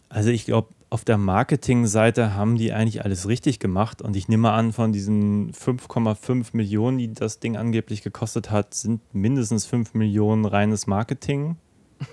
Also 0.09 0.29
ich 0.29 0.45
glaube, 0.45 0.69
auf 0.89 1.03
der 1.03 1.17
Marketingseite 1.17 2.35
haben 2.35 2.57
die 2.57 2.71
eigentlich 2.71 3.03
alles 3.03 3.27
richtig 3.27 3.59
gemacht 3.59 4.01
und 4.01 4.15
ich 4.15 4.27
nehme 4.27 4.51
an, 4.51 4.71
von 4.71 4.93
diesen 4.93 5.51
5,5 5.51 6.49
Millionen, 6.53 6.97
die 6.97 7.11
das 7.11 7.39
Ding 7.39 7.57
angeblich 7.57 8.01
gekostet 8.01 8.51
hat, 8.51 8.73
sind 8.73 9.01
mindestens 9.13 9.65
5 9.65 9.93
Millionen 9.93 10.45
reines 10.45 10.87
Marketing. 10.87 11.57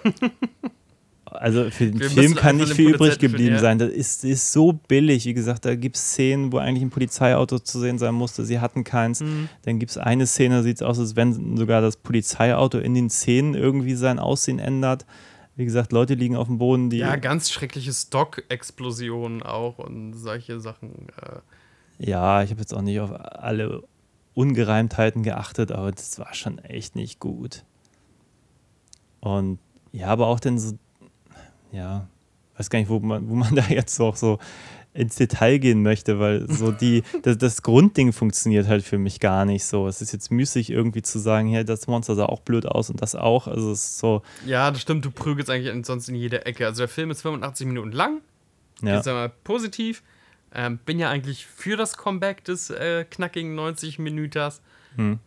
Also 1.35 1.71
für 1.71 1.87
den 1.87 1.99
Wir 1.99 2.11
Film 2.11 2.35
kann 2.35 2.57
nicht 2.57 2.75
viel 2.75 2.95
übrig 2.95 3.19
geblieben 3.19 3.59
sein. 3.59 3.79
Das 3.79 3.91
ist, 3.91 4.25
ist 4.25 4.53
so 4.53 4.75
billig. 4.75 5.25
Wie 5.25 5.35
gesagt, 5.35 5.65
da 5.65 5.75
gibt 5.75 5.97
es 5.97 6.13
Szenen, 6.13 6.53
wo 6.53 6.59
eigentlich 6.59 6.83
ein 6.83 6.91
Polizeiauto 6.91 7.59
zu 7.59 7.81
sehen 7.81 7.99
sein 7.99 8.15
musste. 8.15 8.45
Sie 8.45 8.61
hatten 8.61 8.85
keins. 8.85 9.21
Mhm. 9.21 9.49
Dann 9.63 9.79
gibt 9.79 9.93
es 9.93 9.99
eine 9.99 10.27
Szene, 10.27 10.57
da 10.57 10.63
sieht 10.63 10.77
es 10.77 10.83
aus, 10.83 10.99
als 10.99 11.17
wenn 11.17 11.57
sogar 11.57 11.81
das 11.81 11.97
Polizeiauto 11.97 12.79
in 12.79 12.95
den 12.95 13.09
Szenen 13.09 13.55
irgendwie 13.55 13.95
sein 13.95 14.19
Aussehen 14.19 14.59
ändert. 14.59 15.07
Wie 15.55 15.65
gesagt, 15.65 15.93
Leute 15.93 16.15
liegen 16.15 16.37
auf 16.37 16.47
dem 16.47 16.59
Boden, 16.59 16.89
die 16.91 16.99
Ja, 16.99 17.17
ganz 17.17 17.51
schreckliche 17.51 17.93
Stock-Explosionen 17.93 19.43
auch 19.43 19.79
und 19.79 20.15
solche 20.15 20.61
Sachen. 20.61 21.09
Äh, 21.21 22.07
Ja, 22.07 22.43
ich 22.43 22.51
habe 22.51 22.61
jetzt 22.61 22.73
auch 22.75 22.81
nicht 22.83 23.01
auf 23.01 23.13
alle 23.13 23.83
Ungereimtheiten 24.35 25.23
geachtet, 25.23 25.71
aber 25.73 25.93
das 25.93 26.19
war 26.19 26.33
schon 26.35 26.59
echt 26.59 26.97
nicht 26.97 27.21
gut. 27.21 27.65
Und 29.21 29.59
ja, 29.93 30.07
aber 30.09 30.27
auch 30.27 30.41
dann 30.41 30.59
so, 30.59 30.79
ja, 31.71 32.09
weiß 32.57 32.71
gar 32.71 32.79
nicht, 32.79 32.89
wo 32.89 32.99
man, 33.01 33.29
wo 33.29 33.35
man 33.35 33.55
da 33.55 33.63
jetzt 33.69 34.01
auch 34.01 34.17
so 34.17 34.39
ins 34.95 35.17
Detail 35.17 35.59
gehen 35.59 35.83
möchte, 35.83 36.19
weil 36.19 36.51
so 36.53 36.71
die, 36.71 37.03
das, 37.23 37.39
das 37.39 37.63
Grundding 37.63 38.13
funktioniert 38.13 38.67
halt 38.69 38.83
für 38.85 38.99
mich 38.99 39.21
gar 39.21 39.45
nicht 39.47 39.65
so. 39.65 39.87
Es 39.89 40.03
ist 40.03 40.13
jetzt 40.13 40.31
müßig 40.31 40.69
irgendwie 40.71 41.01
zu 41.03 41.19
sagen, 41.19 41.49
ja, 41.49 41.65
das 41.65 41.87
Monster 41.87 42.15
sah 42.15 42.27
auch 42.27 42.41
blöd 42.41 42.67
aus 42.67 42.91
und 42.91 43.01
das 43.01 43.15
auch. 43.15 43.47
Also 43.47 43.73
es 43.73 43.81
ist 43.85 43.99
so, 43.99 44.23
ja, 44.45 44.71
das 44.71 44.83
stimmt, 44.83 45.05
du 45.05 45.11
prügelst 45.11 45.49
eigentlich 45.51 45.87
sonst 45.87 46.09
in 46.09 46.15
jede 46.15 46.45
Ecke. 46.45 46.67
Also 46.67 46.81
der 46.83 46.89
Film 46.89 47.11
ist 47.11 47.23
85 47.23 47.67
Minuten 47.67 47.93
lang. 47.93 48.21
ja. 48.83 48.97
Jetzt 48.97 49.09
einmal 49.09 49.31
positiv. 49.45 50.03
Ähm, 50.55 50.79
bin 50.85 50.99
ja 50.99 51.09
eigentlich 51.09 51.47
für 51.47 51.79
das 51.79 51.97
Comeback 51.97 52.45
des 52.45 52.69
äh, 52.69 53.05
knackigen 53.11 53.55
90 53.55 53.99
Minüters. 53.99 54.61
Hm. 54.97 55.19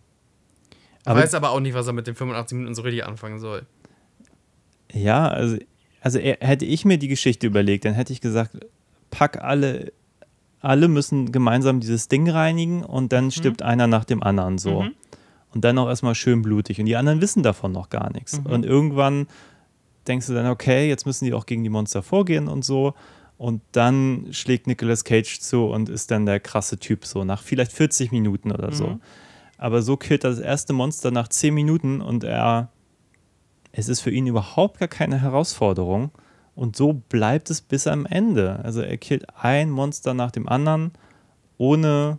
Aber- 1.06 1.22
Weiß 1.22 1.34
aber 1.34 1.50
auch 1.50 1.60
nicht, 1.60 1.74
was 1.74 1.88
er 1.88 1.94
mit 1.94 2.06
den 2.06 2.14
85 2.14 2.56
Minuten 2.58 2.76
so 2.76 2.84
richtig 2.84 3.04
anfangen 3.06 3.40
soll. 3.40 3.66
Ja, 4.92 5.28
also, 5.28 5.58
also 6.02 6.20
hätte 6.20 6.66
ich 6.66 6.86
mir 6.86 7.00
die 7.00 7.08
Geschichte 7.08 7.48
überlegt, 7.48 7.86
dann 7.86 7.94
hätte 7.96 8.14
ich 8.14 8.22
gesagt, 8.22 8.58
pack 9.16 9.42
alle, 9.42 9.94
alle 10.60 10.90
müssen 10.90 11.32
gemeinsam 11.32 11.80
dieses 11.80 12.10
Ding 12.10 12.30
reinigen 12.30 12.84
und 12.84 13.14
dann 13.14 13.32
stirbt 13.32 13.62
einer 13.62 13.88
nach 13.88 14.04
dem 14.04 14.22
anderen 14.22 14.58
so. 14.58 14.82
Mhm. 14.82 14.92
Und 15.54 15.64
dann 15.64 15.78
auch 15.78 15.88
erstmal 15.88 16.16
schön 16.16 16.42
blutig. 16.42 16.82
Und 16.82 16.86
die 16.86 16.98
anderen 16.98 17.22
wissen 17.22 17.42
davon 17.42 17.72
noch 17.72 17.90
gar 17.90 18.12
nichts. 18.12 18.42
Mhm. 18.42 18.46
Und 18.48 18.66
irgendwann 18.66 19.28
denkst 20.06 20.28
du 20.28 20.34
dann, 20.34 20.48
okay, 20.48 20.90
jetzt 20.90 21.06
müssen 21.06 21.24
die 21.24 21.34
auch 21.34 21.46
gegen 21.46 21.64
die 21.64 21.70
Monster 21.70 22.04
vorgehen 22.04 22.50
und 22.50 22.66
so. 22.66 22.94
Und 23.38 23.62
dann 23.72 24.28
schlägt 24.32 24.68
Nicolas 24.68 25.06
Cage 25.06 25.40
zu 25.40 25.68
und 25.68 25.88
ist 25.88 26.12
dann 26.12 26.26
der 26.26 26.42
krasse 26.42 26.78
Typ 26.78 27.06
so, 27.06 27.24
nach 27.24 27.42
vielleicht 27.42 27.72
40 27.72 28.12
Minuten 28.12 28.52
oder 28.52 28.74
so. 28.74 28.88
Mhm. 28.88 29.02
Aber 29.58 29.82
so 29.82 29.96
killt 29.96 30.26
er 30.26 30.32
das 30.32 30.40
erste 30.40 30.74
Monster 30.74 31.10
nach 31.10 31.30
10 31.30 31.54
Minuten 31.54 32.02
und 32.02 32.26
er, 32.26 32.70
es 33.72 33.88
ist 33.88 34.02
für 34.02 34.12
ihn 34.12 34.28
überhaupt 34.28 34.80
gar 34.80 34.90
keine 34.90 35.22
Herausforderung. 35.22 36.12
Und 36.56 36.76
so 36.78 36.94
bleibt 36.94 37.50
es 37.50 37.62
bis 37.62 37.86
am 37.86 38.06
Ende. 38.06 38.60
Also 38.64 38.82
er 38.82 38.98
killt 38.98 39.26
ein 39.36 39.70
Monster 39.70 40.14
nach 40.14 40.32
dem 40.32 40.48
anderen, 40.48 40.92
ohne 41.58 42.18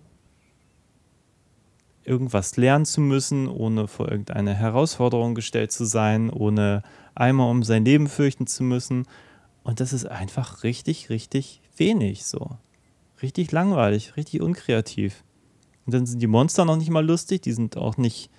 irgendwas 2.04 2.56
lernen 2.56 2.84
zu 2.84 3.00
müssen, 3.00 3.48
ohne 3.48 3.88
vor 3.88 4.08
irgendeine 4.10 4.54
Herausforderung 4.54 5.34
gestellt 5.34 5.72
zu 5.72 5.84
sein, 5.84 6.30
ohne 6.30 6.82
einmal 7.14 7.50
um 7.50 7.62
sein 7.62 7.84
Leben 7.84 8.08
fürchten 8.08 8.46
zu 8.46 8.62
müssen. 8.62 9.06
Und 9.64 9.80
das 9.80 9.92
ist 9.92 10.06
einfach 10.06 10.62
richtig, 10.62 11.10
richtig 11.10 11.60
wenig 11.76 12.24
so. 12.24 12.50
Richtig 13.22 13.50
langweilig, 13.50 14.16
richtig 14.16 14.40
unkreativ. 14.40 15.24
Und 15.86 15.94
dann 15.94 16.06
sind 16.06 16.20
die 16.20 16.26
Monster 16.26 16.64
noch 16.64 16.76
nicht 16.76 16.90
mal 16.90 17.04
lustig, 17.04 17.42
die 17.42 17.52
sind 17.52 17.76
auch 17.76 17.96
nicht, 17.96 18.30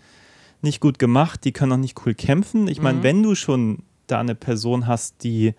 nicht 0.61 0.79
gut 0.79 0.99
gemacht, 0.99 1.43
die 1.43 1.51
können 1.51 1.73
auch 1.73 1.77
nicht 1.77 2.05
cool 2.05 2.13
kämpfen. 2.13 2.67
Ich 2.67 2.81
meine, 2.81 2.99
Mhm. 2.99 3.03
wenn 3.03 3.23
du 3.23 3.35
schon 3.35 3.83
da 4.05 4.19
eine 4.19 4.35
Person 4.35 4.87
hast, 4.87 5.23
die 5.23 5.53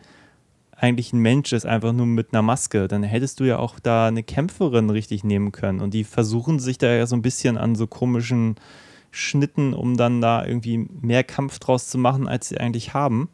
eigentlich 0.80 1.12
ein 1.12 1.18
Mensch 1.18 1.52
ist, 1.52 1.66
einfach 1.66 1.92
nur 1.92 2.06
mit 2.06 2.32
einer 2.32 2.42
Maske, 2.42 2.86
dann 2.86 3.02
hättest 3.02 3.40
du 3.40 3.44
ja 3.44 3.58
auch 3.58 3.80
da 3.80 4.06
eine 4.06 4.22
Kämpferin 4.22 4.90
richtig 4.90 5.24
nehmen 5.24 5.50
können. 5.50 5.80
Und 5.80 5.92
die 5.92 6.04
versuchen 6.04 6.60
sich 6.60 6.78
da 6.78 6.88
ja 6.88 7.06
so 7.06 7.16
ein 7.16 7.22
bisschen 7.22 7.58
an 7.58 7.74
so 7.74 7.88
komischen 7.88 8.54
Schnitten, 9.10 9.74
um 9.74 9.96
dann 9.96 10.20
da 10.20 10.46
irgendwie 10.46 10.78
mehr 10.78 11.24
Kampf 11.24 11.58
draus 11.58 11.88
zu 11.88 11.98
machen, 11.98 12.28
als 12.28 12.48
sie 12.48 12.58
eigentlich 12.58 12.94
haben. 12.94 13.28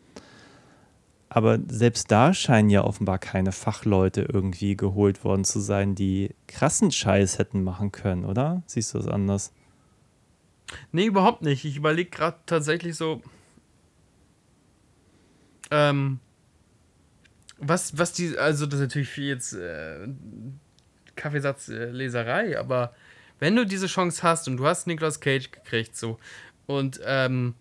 Aber 1.29 1.59
selbst 1.67 2.11
da 2.11 2.33
scheinen 2.33 2.71
ja 2.71 2.85
offenbar 2.85 3.19
keine 3.19 3.53
Fachleute 3.53 4.23
irgendwie 4.23 4.77
geholt 4.77 5.23
worden 5.25 5.45
zu 5.45 5.61
sein, 5.61 5.95
die 5.95 6.35
krassen 6.47 6.93
Scheiß 6.93 7.39
hätten 7.39 7.63
machen 7.63 7.93
können, 7.93 8.25
oder? 8.25 8.63
Siehst 8.67 8.95
du 8.95 8.99
es 8.99 9.09
anders? 9.09 9.53
Nee, 10.93 11.07
überhaupt 11.07 11.43
nicht. 11.43 11.65
Ich 11.67 11.77
überlege 11.77 12.09
gerade 12.09 12.39
tatsächlich 12.47 12.97
so. 12.97 13.21
Ähm. 15.71 16.21
Was, 17.67 17.97
was 17.99 18.13
die. 18.13 18.37
Also, 18.39 18.67
das 18.67 18.81
ist 18.81 18.87
natürlich 18.87 19.09
viel 19.09 19.29
jetzt 19.29 19.53
äh, 19.55 20.09
Kaffeesatzleserei, 21.17 22.59
aber 22.59 22.95
wenn 23.39 23.57
du 23.57 23.67
diese 23.67 23.87
Chance 23.87 24.23
hast 24.23 24.49
und 24.49 24.57
du 24.57 24.67
hast 24.67 24.87
Nicolas 24.87 25.21
Cage 25.21 25.51
gekriegt, 25.51 25.97
so. 25.97 26.19
Und 26.67 27.01
ähm, 27.05 27.55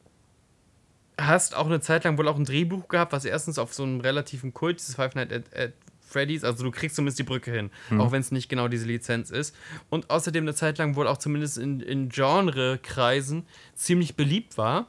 hast 1.18 1.56
auch 1.56 1.66
eine 1.66 1.82
Zeit 1.82 2.04
lang 2.04 2.18
wohl 2.18 2.28
auch 2.28 2.38
ein 2.38 2.46
Drehbuch 2.46 2.88
gehabt, 2.88 3.12
was 3.12 3.26
erstens 3.26 3.60
auf 3.60 3.74
so 3.74 3.84
einem 3.84 4.00
relativen 4.00 4.54
Kult, 4.54 4.80
dieses 4.80 4.96
Five 4.96 5.16
Nights 5.16 5.34
at, 5.34 5.44
at 5.56 5.74
Freddy's, 6.02 6.44
also 6.44 6.64
du 6.64 6.72
kriegst 6.72 6.96
zumindest 6.96 7.18
die 7.20 7.24
Brücke 7.24 7.52
hin, 7.52 7.72
auch 8.00 8.12
wenn 8.12 8.22
es 8.22 8.32
nicht 8.32 8.48
genau 8.48 8.68
diese 8.68 8.86
Lizenz 8.86 9.32
ist. 9.32 9.56
Und 9.90 10.10
außerdem 10.10 10.44
eine 10.44 10.54
Zeit 10.54 10.78
lang 10.78 10.96
wohl 10.96 11.08
auch 11.08 11.18
zumindest 11.18 11.58
in, 11.58 11.80
in 11.80 12.10
Genre-Kreisen 12.10 13.46
ziemlich 13.76 14.16
beliebt 14.16 14.58
war. 14.58 14.88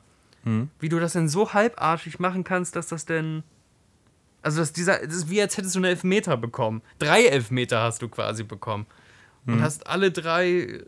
Wie 0.79 0.89
du 0.91 1.01
das 1.01 1.15
denn 1.15 1.29
so 1.29 1.55
halbarschig 1.55 2.19
machen 2.19 2.45
kannst, 2.45 2.77
dass 2.77 2.89
das 2.89 3.07
denn. 3.07 3.43
Also, 4.45 4.61
dass 4.61 4.73
dieser. 4.73 4.99
Das 4.99 5.17
ist 5.17 5.31
wie 5.31 5.41
als 5.41 5.57
hättest 5.57 5.75
du 5.75 5.79
einen 5.79 5.87
Elfmeter 5.87 6.37
bekommen. 6.37 6.83
Drei 6.99 7.25
Elfmeter 7.25 7.83
hast 7.83 8.03
du 8.03 8.09
quasi 8.09 8.45
bekommen. 8.45 8.87
Und 9.47 9.61
hast 9.63 9.87
alle 9.87 10.11
drei 10.11 10.83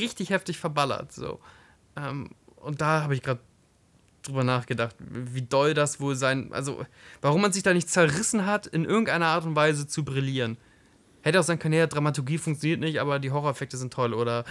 richtig 0.00 0.30
heftig 0.30 0.58
verballert. 0.58 1.12
So. 1.12 1.40
Ähm, 1.96 2.30
und 2.56 2.80
da 2.80 3.02
habe 3.02 3.14
ich 3.14 3.22
gerade 3.22 3.40
drüber 4.22 4.44
nachgedacht, 4.44 4.96
wie 4.98 5.42
doll 5.42 5.74
das 5.74 6.00
wohl 6.00 6.16
sein. 6.16 6.52
Also, 6.52 6.84
warum 7.20 7.42
man 7.42 7.52
sich 7.52 7.62
da 7.62 7.72
nicht 7.72 7.88
zerrissen 7.88 8.46
hat, 8.46 8.66
in 8.66 8.84
irgendeiner 8.84 9.26
Art 9.26 9.44
und 9.44 9.54
Weise 9.54 9.86
zu 9.86 10.04
brillieren. 10.04 10.56
Hätte 11.22 11.40
auch 11.40 11.44
sein 11.44 11.58
können, 11.58 11.74
ja, 11.74 11.86
Dramaturgie 11.86 12.38
funktioniert 12.38 12.80
nicht, 12.80 13.00
aber 13.00 13.18
die 13.18 13.30
Horroreffekte 13.30 13.76
sind 13.76 13.92
toll. 13.92 14.14
Oder 14.14 14.44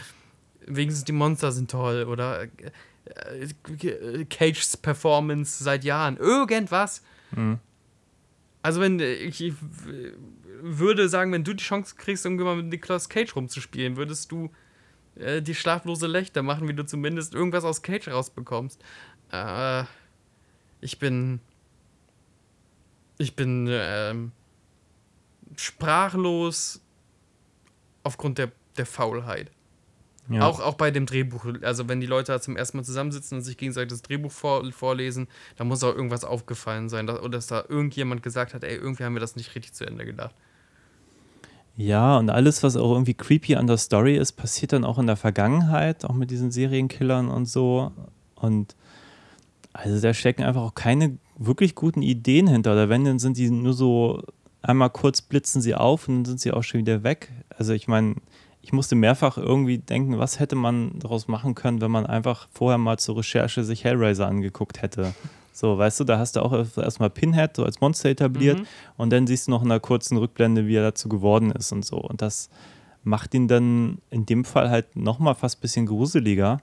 wenigstens 0.65 1.05
die 1.05 1.13
Monster 1.13 1.51
sind 1.51 1.71
toll. 1.71 2.03
Oder 2.03 2.43
äh, 2.43 4.25
Cages 4.29 4.77
Performance 4.77 5.63
seit 5.63 5.83
Jahren. 5.85 6.17
Irgendwas. 6.17 7.01
Also, 8.65 8.81
wenn 8.81 8.99
äh, 8.99 9.13
ich, 9.13 9.41
ich 9.41 9.53
würde 10.59 11.07
sagen, 11.07 11.31
wenn 11.31 11.43
du 11.43 11.53
die 11.53 11.63
Chance 11.63 11.93
kriegst, 11.95 12.25
irgendwann 12.25 12.57
mit 12.57 12.65
Nicolas 12.65 13.09
Cage 13.09 13.35
rumzuspielen, 13.35 13.95
würdest 13.95 14.31
du 14.31 14.49
äh, 15.13 15.43
die 15.43 15.53
schlaflose 15.53 16.07
Lächter 16.07 16.41
machen, 16.41 16.67
wie 16.67 16.73
du 16.73 16.83
zumindest 16.83 17.35
irgendwas 17.35 17.63
aus 17.63 17.83
Cage 17.83 18.07
rausbekommst. 18.07 18.83
Äh, 19.31 19.83
ich 20.81 20.97
bin. 20.97 21.41
Ich 23.19 23.35
bin 23.35 23.67
ähm, 23.69 24.31
sprachlos 25.55 26.81
aufgrund 28.01 28.39
der, 28.39 28.51
der 28.77 28.87
Faulheit. 28.87 29.51
Ja. 30.29 30.47
Auch, 30.47 30.59
auch 30.59 30.73
bei 30.73 30.89
dem 30.91 31.05
Drehbuch. 31.05 31.45
Also, 31.61 31.87
wenn 31.87 31.99
die 31.99 32.07
Leute 32.07 32.31
da 32.31 32.41
zum 32.41 32.57
ersten 32.57 32.77
Mal 32.77 32.83
zusammensitzen 32.83 33.37
und 33.37 33.43
sich 33.43 33.57
gegenseitig 33.57 33.89
das 33.89 34.01
Drehbuch 34.01 34.31
vor, 34.31 34.71
vorlesen, 34.71 35.27
da 35.55 35.63
muss 35.63 35.83
auch 35.83 35.93
irgendwas 35.93 36.23
aufgefallen 36.23 36.89
sein. 36.89 37.05
Dass, 37.05 37.19
oder 37.19 37.29
dass 37.29 37.47
da 37.47 37.63
irgendjemand 37.67 38.23
gesagt 38.23 38.53
hat, 38.53 38.63
ey, 38.63 38.75
irgendwie 38.75 39.03
haben 39.03 39.13
wir 39.13 39.19
das 39.19 39.35
nicht 39.35 39.53
richtig 39.55 39.73
zu 39.73 39.85
Ende 39.85 40.05
gedacht. 40.05 40.33
Ja, 41.77 42.17
und 42.17 42.29
alles, 42.29 42.63
was 42.63 42.77
auch 42.77 42.91
irgendwie 42.91 43.13
creepy 43.13 43.55
an 43.55 43.67
der 43.67 43.77
Story 43.77 44.15
ist, 44.17 44.33
passiert 44.33 44.73
dann 44.73 44.85
auch 44.85 44.97
in 44.97 45.07
der 45.07 45.17
Vergangenheit, 45.17 46.05
auch 46.05 46.13
mit 46.13 46.31
diesen 46.31 46.49
Serienkillern 46.49 47.27
und 47.27 47.47
so. 47.47 47.91
Und 48.35 48.75
also 49.73 49.99
da 49.99 50.13
stecken 50.13 50.43
einfach 50.43 50.61
auch 50.61 50.75
keine 50.75 51.17
wirklich 51.37 51.75
guten 51.75 52.01
Ideen 52.01 52.47
hinter. 52.47 52.71
Oder 52.71 52.87
wenn, 52.87 53.03
dann 53.03 53.19
sind 53.19 53.37
die 53.37 53.49
nur 53.49 53.73
so, 53.73 54.23
einmal 54.61 54.89
kurz 54.89 55.21
blitzen 55.21 55.61
sie 55.61 55.75
auf 55.75 56.07
und 56.07 56.15
dann 56.15 56.25
sind 56.25 56.39
sie 56.39 56.53
auch 56.53 56.63
schon 56.63 56.79
wieder 56.79 57.03
weg. 57.03 57.31
Also 57.49 57.73
ich 57.73 57.89
meine, 57.89 58.15
ich 58.65 58.73
musste 58.73 58.95
mehrfach 58.95 59.37
irgendwie 59.37 59.77
denken, 59.77 60.17
was 60.17 60.39
hätte 60.39 60.55
man 60.55 60.97
daraus 60.97 61.27
machen 61.27 61.53
können, 61.53 61.81
wenn 61.81 61.91
man 61.91 62.07
einfach 62.07 62.47
vorher 62.51 62.79
mal 62.79 62.97
zur 62.97 63.17
Recherche 63.17 63.63
sich 63.63 63.83
Hellraiser 63.83 64.27
angeguckt 64.27 64.81
hätte. 64.81 65.13
So, 65.53 65.77
weißt 65.77 65.99
du, 65.99 66.03
da 66.03 66.17
hast 66.17 66.35
du 66.35 66.41
auch 66.41 66.51
erstmal 66.77 67.11
Pinhead 67.11 67.55
so 67.55 67.63
als 67.63 67.79
Monster 67.79 68.09
etabliert 68.09 68.59
Mhm. 68.59 68.65
und 68.97 69.13
dann 69.13 69.27
siehst 69.27 69.45
du 69.47 69.51
noch 69.51 69.61
in 69.63 69.71
einer 69.71 69.79
kurzen 69.79 70.17
Rückblende, 70.17 70.65
wie 70.65 70.75
er 70.75 70.81
dazu 70.81 71.07
geworden 71.09 71.51
ist 71.51 71.71
und 71.71 71.85
so. 71.85 71.97
Und 71.97 72.23
das 72.23 72.49
macht 73.03 73.33
ihn 73.35 73.47
dann 73.47 73.99
in 74.09 74.25
dem 74.25 74.43
Fall 74.45 74.71
halt 74.71 74.95
nochmal 74.95 75.35
fast 75.35 75.59
ein 75.59 75.61
bisschen 75.61 75.85
gruseliger 75.85 76.57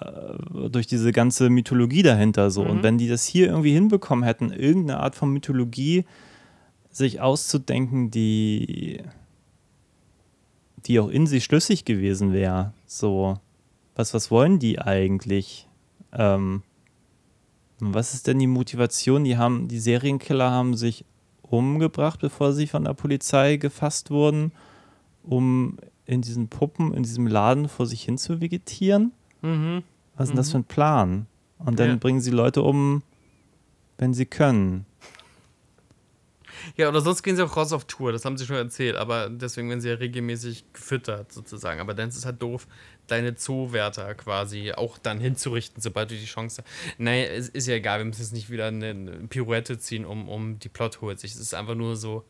äh, 0.00 0.68
durch 0.68 0.86
diese 0.88 1.12
ganze 1.12 1.48
Mythologie 1.48 2.02
dahinter 2.02 2.50
so. 2.50 2.62
Und 2.62 2.82
wenn 2.82 2.98
die 2.98 3.08
das 3.08 3.24
hier 3.24 3.46
irgendwie 3.46 3.72
hinbekommen 3.72 4.24
hätten, 4.24 4.50
irgendeine 4.52 4.98
Art 5.00 5.14
von 5.14 5.32
Mythologie 5.32 6.04
sich 6.90 7.20
auszudenken, 7.20 8.10
die, 8.10 9.00
die 10.86 11.00
auch 11.00 11.08
in 11.08 11.26
sich 11.26 11.44
schlüssig 11.44 11.84
gewesen 11.84 12.32
wäre, 12.32 12.72
so, 12.86 13.38
was, 13.96 14.12
was 14.14 14.30
wollen 14.30 14.58
die 14.58 14.78
eigentlich? 14.80 15.68
Ähm, 16.12 16.62
was 17.80 18.14
ist 18.14 18.26
denn 18.26 18.38
die 18.38 18.46
Motivation? 18.46 19.24
Die 19.24 19.36
haben, 19.36 19.68
die 19.68 19.78
Serienkiller 19.78 20.50
haben 20.50 20.76
sich 20.76 21.04
umgebracht, 21.42 22.20
bevor 22.20 22.52
sie 22.52 22.66
von 22.66 22.84
der 22.84 22.94
Polizei 22.94 23.56
gefasst 23.56 24.10
wurden, 24.10 24.52
um 25.22 25.76
in 26.06 26.20
diesen 26.22 26.48
Puppen, 26.48 26.92
in 26.92 27.02
diesem 27.02 27.26
Laden 27.26 27.68
vor 27.68 27.86
sich 27.86 28.02
hin 28.02 28.18
zu 28.18 28.40
vegetieren. 28.40 29.12
Mhm. 29.42 29.82
Was 30.16 30.24
ist 30.24 30.30
denn 30.30 30.36
das 30.36 30.50
für 30.50 30.58
ein 30.58 30.64
Plan? 30.64 31.26
Und 31.58 31.78
dann 31.78 31.90
Ja. 31.90 31.96
bringen 31.96 32.20
sie 32.20 32.30
Leute 32.30 32.62
um, 32.62 33.02
wenn 33.98 34.12
sie 34.14 34.26
können. 34.26 34.86
Ja, 36.76 36.88
oder 36.88 37.00
sonst 37.00 37.22
gehen 37.22 37.36
sie 37.36 37.42
auch 37.44 37.56
raus 37.56 37.72
auf 37.72 37.84
Tour, 37.84 38.12
das 38.12 38.24
haben 38.24 38.36
sie 38.36 38.46
schon 38.46 38.56
erzählt, 38.56 38.96
aber 38.96 39.28
deswegen 39.28 39.68
werden 39.68 39.80
sie 39.80 39.88
ja 39.88 39.94
regelmäßig 39.94 40.72
gefüttert 40.72 41.32
sozusagen. 41.32 41.80
Aber 41.80 41.94
dann 41.94 42.08
ist 42.08 42.16
es 42.16 42.24
halt 42.24 42.40
doof, 42.42 42.66
deine 43.06 43.34
Zoowärter 43.34 44.14
quasi 44.14 44.72
auch 44.72 44.98
dann 44.98 45.20
hinzurichten, 45.20 45.82
sobald 45.82 46.10
du 46.10 46.14
die 46.14 46.24
Chance 46.24 46.62
hast. 46.62 46.98
Naja, 46.98 47.26
es 47.26 47.48
ist 47.48 47.66
ja 47.66 47.74
egal, 47.74 48.00
wir 48.00 48.06
müssen 48.06 48.22
jetzt 48.22 48.32
nicht 48.32 48.50
wieder 48.50 48.66
eine, 48.66 48.94
Pirouette 49.28 49.78
ziehen, 49.78 50.04
um, 50.04 50.28
um 50.28 50.58
die 50.58 50.68
Plot-Holes. 50.68 51.24
Es 51.24 51.36
ist 51.36 51.54
einfach 51.54 51.74
nur 51.74 51.96
so, 51.96 52.24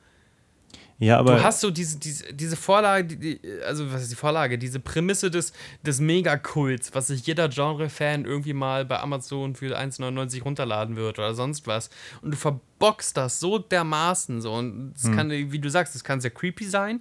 Ja, 0.99 1.19
aber 1.19 1.37
du 1.37 1.43
hast 1.43 1.61
so 1.61 1.71
diese, 1.71 1.99
diese, 1.99 2.33
diese 2.33 2.57
Vorlage, 2.57 3.17
die, 3.17 3.41
also 3.67 3.93
was 3.93 4.03
ist 4.03 4.13
die 4.13 4.17
Vorlage? 4.17 4.59
Diese 4.59 4.79
Prämisse 4.79 5.31
des, 5.31 5.53
des 5.83 6.01
Megakults, 6.01 6.95
was 6.95 7.09
sich 7.09 7.27
jeder 7.27 7.49
Genre-Fan 7.49 8.25
irgendwie 8.25 8.53
mal 8.53 8.85
bei 8.85 9.01
Amazon 9.01 9.57
für 9.57 9.77
1,99 9.77 10.43
runterladen 10.43 10.97
wird 10.97 11.19
oder 11.19 11.35
sonst 11.35 11.67
was. 11.67 11.91
Und 12.23 12.31
du 12.31 12.37
verbockst 12.37 13.17
das 13.17 13.41
so 13.41 13.59
dermaßen 13.59 14.41
so. 14.41 14.53
Und 14.53 14.95
es 14.97 15.11
kann, 15.11 15.31
wie 15.31 15.59
du 15.59 15.69
sagst, 15.69 15.95
es 15.97 16.05
kann 16.05 16.21
sehr 16.21 16.31
creepy 16.31 16.65
sein. 16.65 17.01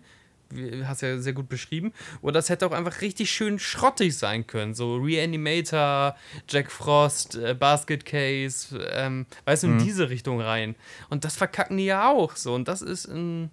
Hast 0.83 1.01
ja 1.01 1.17
sehr 1.17 1.33
gut 1.33 1.49
beschrieben. 1.49 1.93
Oder 2.21 2.33
das 2.33 2.49
hätte 2.49 2.65
auch 2.67 2.73
einfach 2.73 3.01
richtig 3.01 3.31
schön 3.31 3.57
schrottig 3.57 4.17
sein 4.17 4.45
können. 4.45 4.73
So 4.73 4.97
Reanimator, 4.97 6.15
Jack 6.47 6.71
Frost, 6.71 7.35
äh, 7.35 7.55
Basket 7.55 8.05
Case, 8.05 8.77
ähm, 8.91 9.25
weißt 9.45 9.63
du, 9.63 9.67
in 9.67 9.77
diese 9.79 10.09
Richtung 10.09 10.41
rein. 10.41 10.75
Und 11.09 11.25
das 11.25 11.35
verkacken 11.35 11.77
die 11.77 11.85
ja 11.85 12.07
auch 12.09 12.35
so. 12.35 12.53
Und 12.55 12.67
das 12.67 12.81
ist 12.81 13.05
ein. 13.07 13.51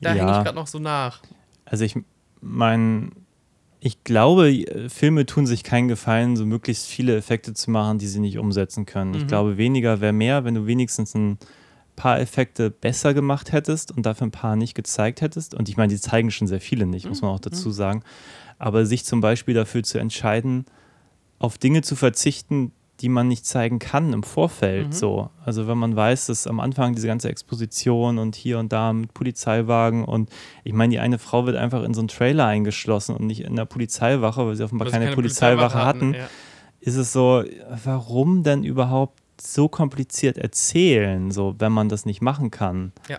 Da 0.00 0.14
Ja. 0.14 0.22
hänge 0.24 0.38
ich 0.38 0.44
gerade 0.44 0.54
noch 0.56 0.66
so 0.66 0.78
nach. 0.78 1.20
Also 1.64 1.84
ich 1.84 1.96
meine, 2.40 3.10
ich 3.80 4.02
glaube, 4.04 4.88
Filme 4.88 5.26
tun 5.26 5.46
sich 5.46 5.62
keinen 5.64 5.88
Gefallen, 5.88 6.36
so 6.36 6.46
möglichst 6.46 6.86
viele 6.86 7.16
Effekte 7.16 7.54
zu 7.54 7.70
machen, 7.70 7.98
die 7.98 8.06
sie 8.06 8.20
nicht 8.20 8.38
umsetzen 8.38 8.86
können. 8.86 9.14
Ich 9.14 9.26
glaube, 9.26 9.56
weniger 9.56 10.00
wäre 10.00 10.12
mehr, 10.12 10.44
wenn 10.44 10.54
du 10.54 10.66
wenigstens 10.66 11.14
ein 11.14 11.38
paar 11.94 12.20
Effekte 12.20 12.70
besser 12.70 13.12
gemacht 13.14 13.52
hättest 13.52 13.90
und 13.90 14.06
dafür 14.06 14.28
ein 14.28 14.32
paar 14.32 14.56
nicht 14.56 14.74
gezeigt 14.74 15.20
hättest. 15.20 15.54
Und 15.54 15.68
ich 15.68 15.76
meine, 15.76 15.92
die 15.92 16.00
zeigen 16.00 16.30
schon 16.30 16.46
sehr 16.48 16.60
viele 16.60 16.86
nicht, 16.86 17.06
muss 17.08 17.22
man 17.22 17.30
auch 17.32 17.40
dazu 17.40 17.70
sagen. 17.70 18.02
Aber 18.58 18.86
sich 18.86 19.04
zum 19.04 19.20
Beispiel 19.20 19.54
dafür 19.54 19.82
zu 19.82 19.98
entscheiden, 19.98 20.64
auf 21.38 21.58
Dinge 21.58 21.82
zu 21.82 21.94
verzichten, 21.96 22.72
die 23.00 23.08
man 23.08 23.28
nicht 23.28 23.46
zeigen 23.46 23.78
kann 23.78 24.12
im 24.12 24.22
Vorfeld. 24.22 24.92
So. 24.92 25.30
Also 25.44 25.68
wenn 25.68 25.78
man 25.78 25.94
weiß, 25.94 26.26
dass 26.26 26.46
am 26.46 26.58
Anfang 26.58 26.94
diese 26.94 27.06
ganze 27.06 27.28
Exposition 27.28 28.18
und 28.18 28.34
hier 28.34 28.58
und 28.58 28.72
da 28.72 28.92
mit 28.92 29.14
Polizeiwagen 29.14 30.04
und 30.04 30.30
ich 30.64 30.72
meine, 30.72 30.90
die 30.90 30.98
eine 30.98 31.18
Frau 31.18 31.46
wird 31.46 31.56
einfach 31.56 31.84
in 31.84 31.94
so 31.94 32.00
einen 32.00 32.08
Trailer 32.08 32.46
eingeschlossen 32.46 33.14
und 33.14 33.26
nicht 33.26 33.42
in 33.42 33.54
der 33.54 33.66
Polizeiwache, 33.66 34.46
weil 34.46 34.56
sie 34.56 34.64
offenbar 34.64 34.88
sie 34.88 34.92
keine, 34.92 35.12
Polizeiwache 35.14 35.84
hatten. 35.84 36.14
Ja. 36.14 36.28
Ist 36.80 36.96
es 36.96 37.12
so, 37.12 37.44
warum 37.84 38.42
denn 38.42 38.64
überhaupt 38.64 39.20
so 39.40 39.68
kompliziert 39.68 40.36
erzählen, 40.38 41.30
so 41.30 41.54
wenn 41.58 41.72
man 41.72 41.88
das 41.88 42.04
nicht 42.04 42.20
machen 42.20 42.50
kann? 42.50 42.92
Ja. 43.08 43.18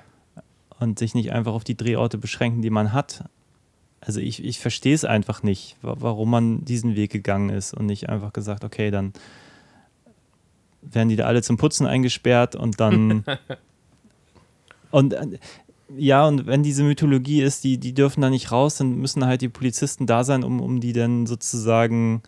Und 0.80 1.00
sich 1.00 1.14
nicht 1.14 1.32
einfach 1.32 1.54
auf 1.54 1.64
die 1.64 1.76
Drehorte 1.76 2.18
beschränken, 2.18 2.62
die 2.62 2.70
man 2.70 2.94
hat. 2.94 3.26
Also 4.02 4.22
ich, 4.22 4.44
ich 4.46 4.60
verstehe 4.60 4.96
es 4.96 5.04
einfach 5.04 5.44
nicht, 5.44 5.76
wa- 5.82 5.98
warum 6.00 6.30
man 6.30 6.64
diesen 6.64 6.96
Weg 6.96 7.12
gegangen 7.12 7.50
ist 7.50 7.74
und 7.74 7.86
nicht 7.86 8.08
einfach 8.08 8.32
gesagt, 8.32 8.64
okay, 8.64 8.92
dann 8.92 9.12
werden 10.92 11.10
die 11.10 11.16
da 11.16 11.26
alle 11.26 11.42
zum 11.42 11.58
Putzen 11.58 11.86
eingesperrt 11.86 12.56
und 12.56 12.80
dann 12.80 13.24
und 14.92 15.14
äh, 15.14 15.40
ja, 15.98 16.28
und 16.28 16.46
wenn 16.46 16.62
diese 16.62 16.84
Mythologie 16.84 17.42
ist, 17.42 17.64
die, 17.64 17.78
die 17.80 17.94
dürfen 17.94 18.22
da 18.22 18.30
nicht 18.30 18.52
raus, 18.52 18.78
dann 18.78 18.98
müssen 18.98 19.26
halt 19.26 19.42
die 19.42 19.50
Polizisten 19.50 20.06
da 20.06 20.24
sein, 20.24 20.44
um, 20.44 20.62
um 20.62 20.80
die 20.80 20.94
dann 20.94 21.26
sozusagen 21.26 22.22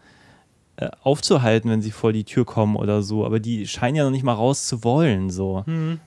äh, 0.77 0.89
aufzuhalten, 1.03 1.69
wenn 1.69 1.81
sie 1.81 1.91
vor 1.91 2.11
die 2.11 2.23
Tür 2.23 2.43
kommen 2.43 2.75
oder 2.75 3.03
so. 3.03 3.23
Aber 3.23 3.39
die 3.39 3.67
scheinen 3.67 3.95
ja 3.95 4.03
noch 4.03 4.09
nicht 4.09 4.23
mal 4.23 4.33
raus 4.33 4.65
zu 4.65 4.83
wollen. 4.83 5.29
So. 5.29 5.63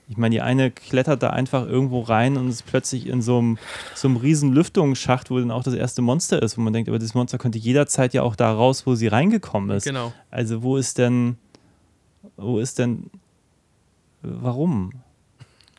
Ich 0.09 0.17
meine, 0.17 0.35
die 0.35 0.41
eine 0.41 0.69
klettert 0.69 1.23
da 1.23 1.29
einfach 1.29 1.65
irgendwo 1.65 2.01
rein 2.01 2.35
und 2.35 2.49
ist 2.49 2.65
plötzlich 2.65 3.07
in 3.07 3.21
so 3.21 3.37
einem, 3.37 3.57
so 3.93 4.09
einem 4.09 4.17
riesen 4.17 4.51
Lüftungsschacht, 4.51 5.31
wo 5.31 5.39
dann 5.39 5.51
auch 5.51 5.63
das 5.63 5.75
erste 5.75 6.01
Monster 6.01 6.41
ist, 6.41 6.57
wo 6.57 6.61
man 6.61 6.73
denkt, 6.73 6.89
aber 6.89 6.99
das 6.99 7.13
Monster 7.13 7.37
könnte 7.37 7.57
jederzeit 7.57 8.13
ja 8.13 8.23
auch 8.23 8.35
da 8.35 8.51
raus, 8.51 8.85
wo 8.85 8.95
sie 8.95 9.07
reingekommen 9.07 9.69
ist. 9.69 9.85
Genau. 9.85 10.11
Also 10.29 10.61
wo 10.61 10.75
ist 10.75 10.97
denn, 10.97 11.37
wo 12.37 12.59
ist 12.59 12.79
denn, 12.79 13.09
warum? 14.21 14.91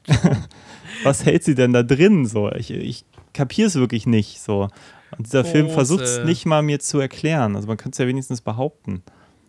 Was 1.02 1.24
hält 1.24 1.44
sie 1.44 1.54
denn 1.54 1.72
da 1.72 1.82
drin? 1.82 2.26
So, 2.26 2.50
ich, 2.52 2.70
ich 2.70 3.04
kapiere 3.32 3.66
es 3.68 3.74
wirklich 3.74 4.07
nicht. 4.07 4.40
So. 4.40 4.68
Und 5.16 5.26
dieser 5.26 5.44
Film 5.44 5.66
Große- 5.66 5.72
versucht 5.74 6.02
es 6.02 6.24
nicht 6.24 6.46
mal 6.46 6.62
mir 6.62 6.78
zu 6.80 6.98
erklären. 7.00 7.57
Also 7.57 7.68
man 7.68 7.76
könnte 7.76 7.96
es 7.96 7.98
ja 7.98 8.07
wenigstens 8.07 8.40
behaupten. 8.40 9.02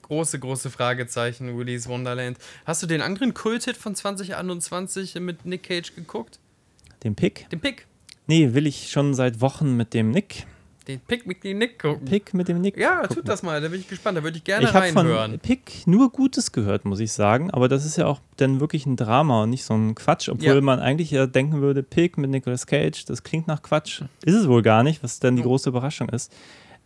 Große, 0.04 0.40
große 0.40 0.70
Fragezeichen, 0.70 1.58
Willy's 1.58 1.88
Wonderland. 1.88 2.38
Hast 2.66 2.82
du 2.82 2.88
den 2.88 3.02
anderen 3.02 3.34
Kulthit 3.34 3.76
von 3.76 3.94
2021 3.94 5.16
mit 5.16 5.46
Nick 5.46 5.64
Cage 5.64 5.94
geguckt? 5.96 6.40
Den 7.04 7.16
Pick? 7.16 7.50
Den 7.50 7.60
Pick. 7.60 7.86
Nee, 8.26 8.54
will 8.54 8.68
ich 8.68 8.90
schon 8.90 9.14
seit 9.14 9.42
Wochen 9.42 9.76
mit 9.76 9.94
dem 9.94 10.12
Nick. 10.12 10.48
Den 10.88 11.00
Pick 11.02 11.28
mit 11.28 11.44
dem 11.44 11.58
Nick 11.58 11.80
gucken. 11.80 12.06
Pick 12.06 12.34
mit 12.34 12.48
dem 12.48 12.62
Nick. 12.62 12.78
Ja, 12.78 13.02
gucken. 13.02 13.16
tut 13.18 13.28
das 13.28 13.44
mal, 13.44 13.60
da 13.62 13.68
bin 13.68 13.80
ich 13.82 13.88
gespannt. 13.90 14.18
Da 14.18 14.24
würde 14.24 14.38
ich 14.38 14.44
gerne 14.44 14.64
Ich 14.66 14.74
habe 14.74 14.86
reinhören. 14.86 15.32
von 15.32 15.40
Pick 15.40 15.86
nur 15.86 16.10
Gutes 16.12 16.52
gehört, 16.54 16.86
muss 16.86 17.00
ich 17.00 17.12
sagen. 17.12 17.52
Aber 17.52 17.68
das 17.68 17.86
ist 17.86 17.98
ja 17.98 18.06
auch 18.06 18.22
dann 18.38 18.60
wirklich 18.60 18.86
ein 18.86 18.96
Drama 18.96 19.44
und 19.44 19.50
nicht 19.50 19.66
so 19.66 19.74
ein 19.74 19.96
Quatsch. 19.96 20.30
Obwohl 20.30 20.46
Ja. 20.56 20.62
man 20.62 20.80
eigentlich 20.80 21.12
ja 21.12 21.28
denken 21.28 21.62
würde, 21.62 21.84
Pick 21.84 22.18
mit 22.18 22.30
Nicolas 22.30 22.66
Cage, 22.68 23.04
das 23.06 23.24
klingt 23.24 23.48
nach 23.48 23.62
Quatsch. 23.62 24.02
Ist 24.24 24.36
es 24.36 24.48
wohl 24.48 24.62
gar 24.62 24.84
nicht, 24.84 25.04
was 25.04 25.20
dann 25.20 25.36
die 25.36 25.42
Oh. 25.42 25.46
große 25.48 25.70
Überraschung 25.70 26.10
ist. 26.10 26.32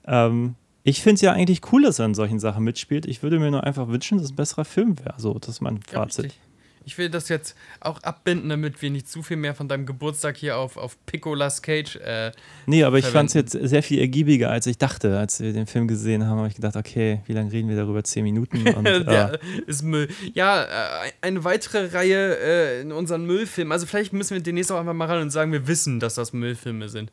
Ähm, 0.05 0.55
ich 0.83 1.03
finde 1.03 1.15
es 1.15 1.21
ja 1.21 1.33
eigentlich 1.33 1.61
cool, 1.71 1.83
dass 1.83 1.99
er 1.99 2.05
in 2.05 2.15
solchen 2.15 2.39
Sachen 2.39 2.63
mitspielt. 2.63 3.05
Ich 3.05 3.21
würde 3.21 3.37
mir 3.39 3.51
nur 3.51 3.63
einfach 3.63 3.87
wünschen, 3.87 4.17
dass 4.17 4.25
es 4.25 4.31
ein 4.31 4.35
besserer 4.35 4.65
Film 4.65 4.97
wäre. 4.97 5.13
So, 5.17 5.35
das 5.37 5.49
ist 5.49 5.61
mein 5.61 5.79
Ja, 5.91 5.99
Fazit. 5.99 6.25
richtig. 6.25 6.41
Ich 6.83 6.97
will 6.97 7.09
das 7.09 7.29
jetzt 7.29 7.55
auch 7.79 8.01
abbinden, 8.01 8.49
damit 8.49 8.81
wir 8.81 8.89
nicht 8.89 9.07
zu 9.07 9.21
viel 9.21 9.37
mehr 9.37 9.53
von 9.53 9.67
deinem 9.67 9.85
Geburtstag 9.85 10.37
hier 10.37 10.57
auf, 10.57 10.77
auf 10.77 10.97
Picolas 11.05 11.61
Cage. 11.61 11.97
Äh, 11.97 12.31
nee, 12.65 12.83
aber 12.83 12.97
ich 12.97 13.05
fand 13.05 13.29
es 13.29 13.35
jetzt 13.35 13.51
sehr 13.51 13.83
viel 13.83 13.99
ergiebiger, 13.99 14.49
als 14.49 14.65
ich 14.65 14.77
dachte. 14.77 15.17
Als 15.17 15.39
wir 15.39 15.53
den 15.53 15.67
Film 15.67 15.87
gesehen 15.87 16.25
haben, 16.25 16.39
habe 16.39 16.47
ich 16.47 16.55
gedacht, 16.55 16.75
okay, 16.75 17.21
wie 17.25 17.33
lange 17.33 17.51
reden 17.51 17.69
wir 17.69 17.75
darüber? 17.75 18.03
Zehn 18.03 18.23
Minuten? 18.23 18.67
Und, 18.75 18.85
äh, 18.85 19.05
der 19.05 19.39
ist 19.67 19.83
Müll. 19.83 20.09
Ja, 20.33 20.63
äh, 20.63 21.11
eine 21.21 21.43
weitere 21.43 21.85
Reihe 21.93 22.37
äh, 22.37 22.81
in 22.81 22.91
unseren 22.91 23.25
Müllfilmen. 23.25 23.71
Also 23.71 23.85
vielleicht 23.85 24.13
müssen 24.13 24.33
wir 24.33 24.41
demnächst 24.41 24.71
auch 24.71 24.79
einfach 24.79 24.93
mal 24.93 25.05
ran 25.05 25.21
und 25.21 25.29
sagen, 25.29 25.51
wir 25.51 25.67
wissen, 25.67 25.99
dass 25.99 26.15
das 26.15 26.33
Müllfilme 26.33 26.89
sind. 26.89 27.11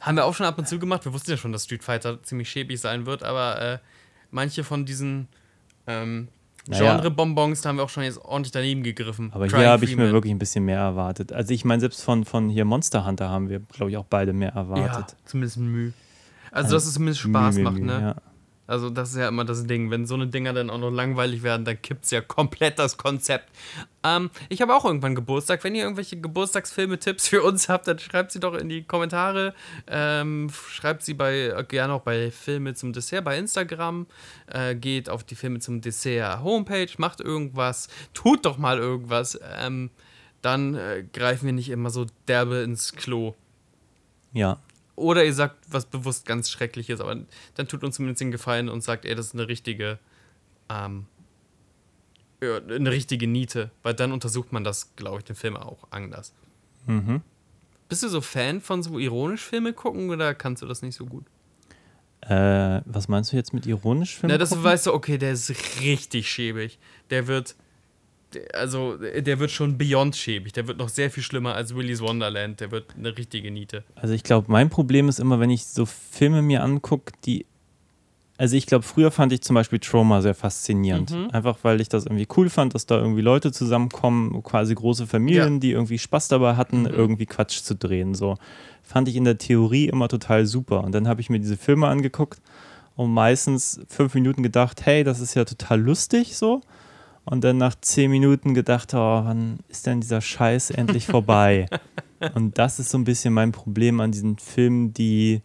Haben 0.00 0.16
wir 0.16 0.24
auch 0.24 0.34
schon 0.34 0.46
ab 0.46 0.58
und 0.58 0.66
zu 0.66 0.78
gemacht. 0.78 1.04
Wir 1.04 1.12
wussten 1.12 1.30
ja 1.30 1.36
schon, 1.36 1.52
dass 1.52 1.64
Street 1.64 1.84
Fighter 1.84 2.22
ziemlich 2.22 2.48
schäbig 2.48 2.80
sein 2.80 3.06
wird, 3.06 3.22
aber 3.22 3.60
äh, 3.60 3.78
manche 4.30 4.64
von 4.64 4.86
diesen 4.86 5.28
ähm, 5.86 6.28
Naja. 6.68 6.94
Genre-Bonbons, 6.96 7.60
da 7.60 7.68
haben 7.70 7.76
wir 7.76 7.82
auch 7.84 7.88
schon 7.88 8.04
jetzt 8.04 8.18
ordentlich 8.18 8.52
daneben 8.52 8.82
gegriffen. 8.82 9.30
Aber 9.32 9.48
Crying 9.48 9.60
hier 9.62 9.70
habe 9.70 9.84
ich 9.84 9.96
mir 9.96 10.12
wirklich 10.12 10.32
ein 10.32 10.38
bisschen 10.38 10.64
mehr 10.64 10.78
erwartet. 10.78 11.32
Also 11.32 11.52
ich 11.52 11.64
meine, 11.64 11.80
selbst 11.80 12.02
von, 12.02 12.24
von 12.24 12.48
hier 12.48 12.64
Monster 12.64 13.04
Hunter 13.04 13.28
haben 13.28 13.48
wir, 13.48 13.60
glaube 13.60 13.90
ich, 13.90 13.96
auch 13.96 14.04
beide 14.08 14.32
mehr 14.32 14.52
Ja, 14.54 14.60
erwartet. 14.60 15.16
zumindest 15.24 15.58
Mühe. 15.58 15.92
Also, 16.52 16.74
dass 16.74 16.86
es 16.86 16.94
zumindest 16.94 17.20
Spaß 17.20 17.54
Mühe, 17.56 17.64
macht, 17.64 17.76
Mühe, 17.78 17.86
ne? 17.86 18.00
Ja. 18.00 18.14
Also 18.72 18.88
das 18.88 19.10
ist 19.10 19.16
ja 19.16 19.28
immer 19.28 19.44
das 19.44 19.66
Ding. 19.66 19.90
Wenn 19.90 20.06
so 20.06 20.14
eine 20.14 20.28
Dinger 20.28 20.54
dann 20.54 20.70
auch 20.70 20.78
noch 20.78 20.90
langweilig 20.90 21.42
werden, 21.42 21.66
dann 21.66 21.82
kippt 21.82 22.06
es 22.06 22.10
ja 22.10 22.22
komplett 22.22 22.78
das 22.78 22.96
Konzept. 22.96 23.50
Ähm, 24.02 24.30
ich 24.48 24.62
habe 24.62 24.74
auch 24.74 24.86
irgendwann 24.86 25.14
Geburtstag. 25.14 25.62
Wenn 25.62 25.74
ihr 25.74 25.82
irgendwelche 25.82 26.18
Geburtstagsfilme-Tipps 26.18 27.28
für 27.28 27.42
uns 27.42 27.68
habt, 27.68 27.86
dann 27.86 27.98
schreibt 27.98 28.32
sie 28.32 28.40
doch 28.40 28.54
in 28.54 28.70
die 28.70 28.82
Kommentare. 28.84 29.52
Ähm, 29.86 30.50
schreibt 30.70 31.02
sie 31.02 31.12
bei 31.12 31.52
gerne 31.68 31.92
auch 31.92 32.00
bei 32.00 32.30
Filme 32.30 32.72
zum 32.72 32.94
Dessert 32.94 33.26
bei 33.26 33.36
Instagram. 33.36 34.06
Äh, 34.46 34.74
geht 34.74 35.10
auf 35.10 35.22
die 35.22 35.34
Filme 35.34 35.58
zum 35.58 35.82
Dessert 35.82 36.42
Homepage, 36.42 36.88
macht 36.96 37.20
irgendwas, 37.20 37.88
tut 38.14 38.46
doch 38.46 38.56
mal 38.56 38.78
irgendwas. 38.78 39.38
Ähm, 39.58 39.90
dann 40.40 40.76
äh, 40.76 41.04
greifen 41.12 41.44
wir 41.44 41.52
nicht 41.52 41.68
immer 41.68 41.90
so 41.90 42.06
derbe 42.26 42.62
ins 42.62 42.94
Klo. 42.94 43.34
Ja. 44.32 44.60
Oder 45.02 45.24
ihr 45.24 45.34
sagt 45.34 45.56
was 45.68 45.86
bewusst 45.86 46.26
ganz 46.26 46.48
Schreckliches, 46.50 47.00
aber 47.00 47.16
dann 47.54 47.68
tut 47.68 47.82
uns 47.82 47.96
zumindest 47.96 48.20
den 48.20 48.30
Gefallen 48.30 48.68
und 48.68 48.82
sagt, 48.82 49.04
ey, 49.04 49.14
das 49.14 49.26
ist 49.26 49.34
eine 49.34 49.48
richtige, 49.48 49.98
ähm, 50.68 51.06
ja, 52.40 52.56
eine 52.56 52.90
richtige 52.90 53.26
Niete. 53.26 53.70
Weil 53.82 53.94
dann 53.94 54.12
untersucht 54.12 54.52
man 54.52 54.64
das, 54.64 54.94
glaube 54.96 55.18
ich, 55.18 55.24
den 55.24 55.36
Film 55.36 55.56
auch 55.56 55.88
anders. 55.90 56.32
Mhm. 56.86 57.22
Bist 57.88 58.02
du 58.02 58.08
so 58.08 58.20
Fan 58.20 58.60
von 58.60 58.82
so 58.82 58.98
ironisch 58.98 59.42
Filme 59.42 59.72
gucken 59.72 60.08
oder 60.10 60.34
kannst 60.34 60.62
du 60.62 60.66
das 60.66 60.82
nicht 60.82 60.94
so 60.94 61.04
gut? 61.04 61.24
Äh, 62.22 62.80
was 62.84 63.08
meinst 63.08 63.32
du 63.32 63.36
jetzt 63.36 63.52
mit 63.52 63.66
ironisch 63.66 64.16
Film? 64.16 64.30
Na, 64.30 64.38
das 64.38 64.50
gucken? 64.50 64.64
weißt 64.64 64.86
du, 64.86 64.94
okay, 64.94 65.18
der 65.18 65.32
ist 65.32 65.50
richtig 65.80 66.30
schäbig. 66.30 66.78
Der 67.10 67.26
wird, 67.26 67.56
also, 68.54 68.96
der 68.96 69.38
wird 69.38 69.50
schon 69.50 69.78
beyond 69.78 70.16
schäbig. 70.16 70.52
Der 70.52 70.66
wird 70.68 70.78
noch 70.78 70.88
sehr 70.88 71.10
viel 71.10 71.22
schlimmer 71.22 71.54
als 71.54 71.74
Willy's 71.74 72.00
Wonderland. 72.00 72.60
Der 72.60 72.70
wird 72.70 72.94
eine 72.96 73.16
richtige 73.16 73.50
Niete. 73.50 73.84
Also 73.94 74.14
ich 74.14 74.22
glaube, 74.22 74.50
mein 74.50 74.70
Problem 74.70 75.08
ist 75.08 75.20
immer, 75.20 75.40
wenn 75.40 75.50
ich 75.50 75.64
so 75.66 75.86
Filme 75.86 76.42
mir 76.42 76.62
angucke, 76.62 77.12
die. 77.24 77.46
Also 78.38 78.56
ich 78.56 78.66
glaube, 78.66 78.82
früher 78.82 79.10
fand 79.12 79.32
ich 79.32 79.42
zum 79.42 79.54
Beispiel 79.54 79.78
Trauma 79.78 80.20
sehr 80.20 80.34
faszinierend. 80.34 81.10
Mhm. 81.12 81.30
Einfach 81.30 81.58
weil 81.62 81.80
ich 81.80 81.88
das 81.88 82.06
irgendwie 82.06 82.26
cool 82.36 82.48
fand, 82.50 82.74
dass 82.74 82.86
da 82.86 82.98
irgendwie 82.98 83.20
Leute 83.20 83.52
zusammenkommen, 83.52 84.42
quasi 84.42 84.74
große 84.74 85.06
Familien, 85.06 85.54
Ja. 85.54 85.60
die 85.60 85.70
irgendwie 85.72 85.98
Spaß 85.98 86.28
dabei 86.28 86.56
hatten, 86.56 86.80
Mhm. 86.80 86.86
irgendwie 86.88 87.26
Quatsch 87.26 87.62
zu 87.62 87.76
drehen. 87.76 88.14
So 88.14 88.36
fand 88.82 89.06
ich 89.08 89.14
in 89.16 89.24
der 89.24 89.38
Theorie 89.38 89.86
immer 89.88 90.08
total 90.08 90.46
super. 90.46 90.82
Und 90.82 90.92
dann 90.92 91.06
habe 91.06 91.20
ich 91.20 91.30
mir 91.30 91.38
diese 91.38 91.56
Filme 91.56 91.86
angeguckt 91.86 92.40
und 92.96 93.12
meistens 93.12 93.80
fünf 93.88 94.14
Minuten 94.14 94.42
gedacht, 94.42 94.84
hey, 94.86 95.04
das 95.04 95.20
ist 95.20 95.34
ja 95.34 95.44
total 95.44 95.80
lustig 95.80 96.36
so. 96.36 96.62
Und 97.24 97.44
dann 97.44 97.56
nach 97.56 97.74
zehn 97.80 98.10
Minuten 98.10 98.52
gedacht, 98.52 98.94
oh, 98.94 99.24
wann 99.24 99.60
ist 99.68 99.86
denn 99.86 100.00
dieser 100.00 100.20
Scheiß 100.20 100.70
endlich 100.70 101.06
vorbei? 101.08 101.66
Und 102.34 102.58
das 102.58 102.78
ist 102.78 102.90
so 102.90 102.98
ein 102.98 103.04
bisschen 103.04 103.32
mein 103.34 103.52
Problem 103.52 104.00
an 104.00 104.12
diesen 104.12 104.38
Filmen, 104.38 104.92
die 104.92 105.42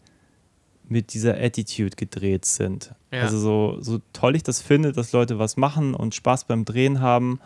mit 0.90 1.14
dieser 1.14 1.38
Attitude 1.38 1.96
gedreht 1.96 2.46
sind. 2.46 2.94
Ja. 3.12 3.22
Also 3.22 3.38
so, 3.38 3.78
so 3.82 4.00
toll 4.14 4.36
ich 4.36 4.44
das 4.44 4.62
finde, 4.62 4.92
dass 4.92 5.12
Leute 5.12 5.40
was 5.40 5.58
machen 5.58 5.94
und 5.94 6.16
Spaß 6.16 6.46
beim 6.46 6.66
Drehen 6.66 7.02
haben, 7.02 7.40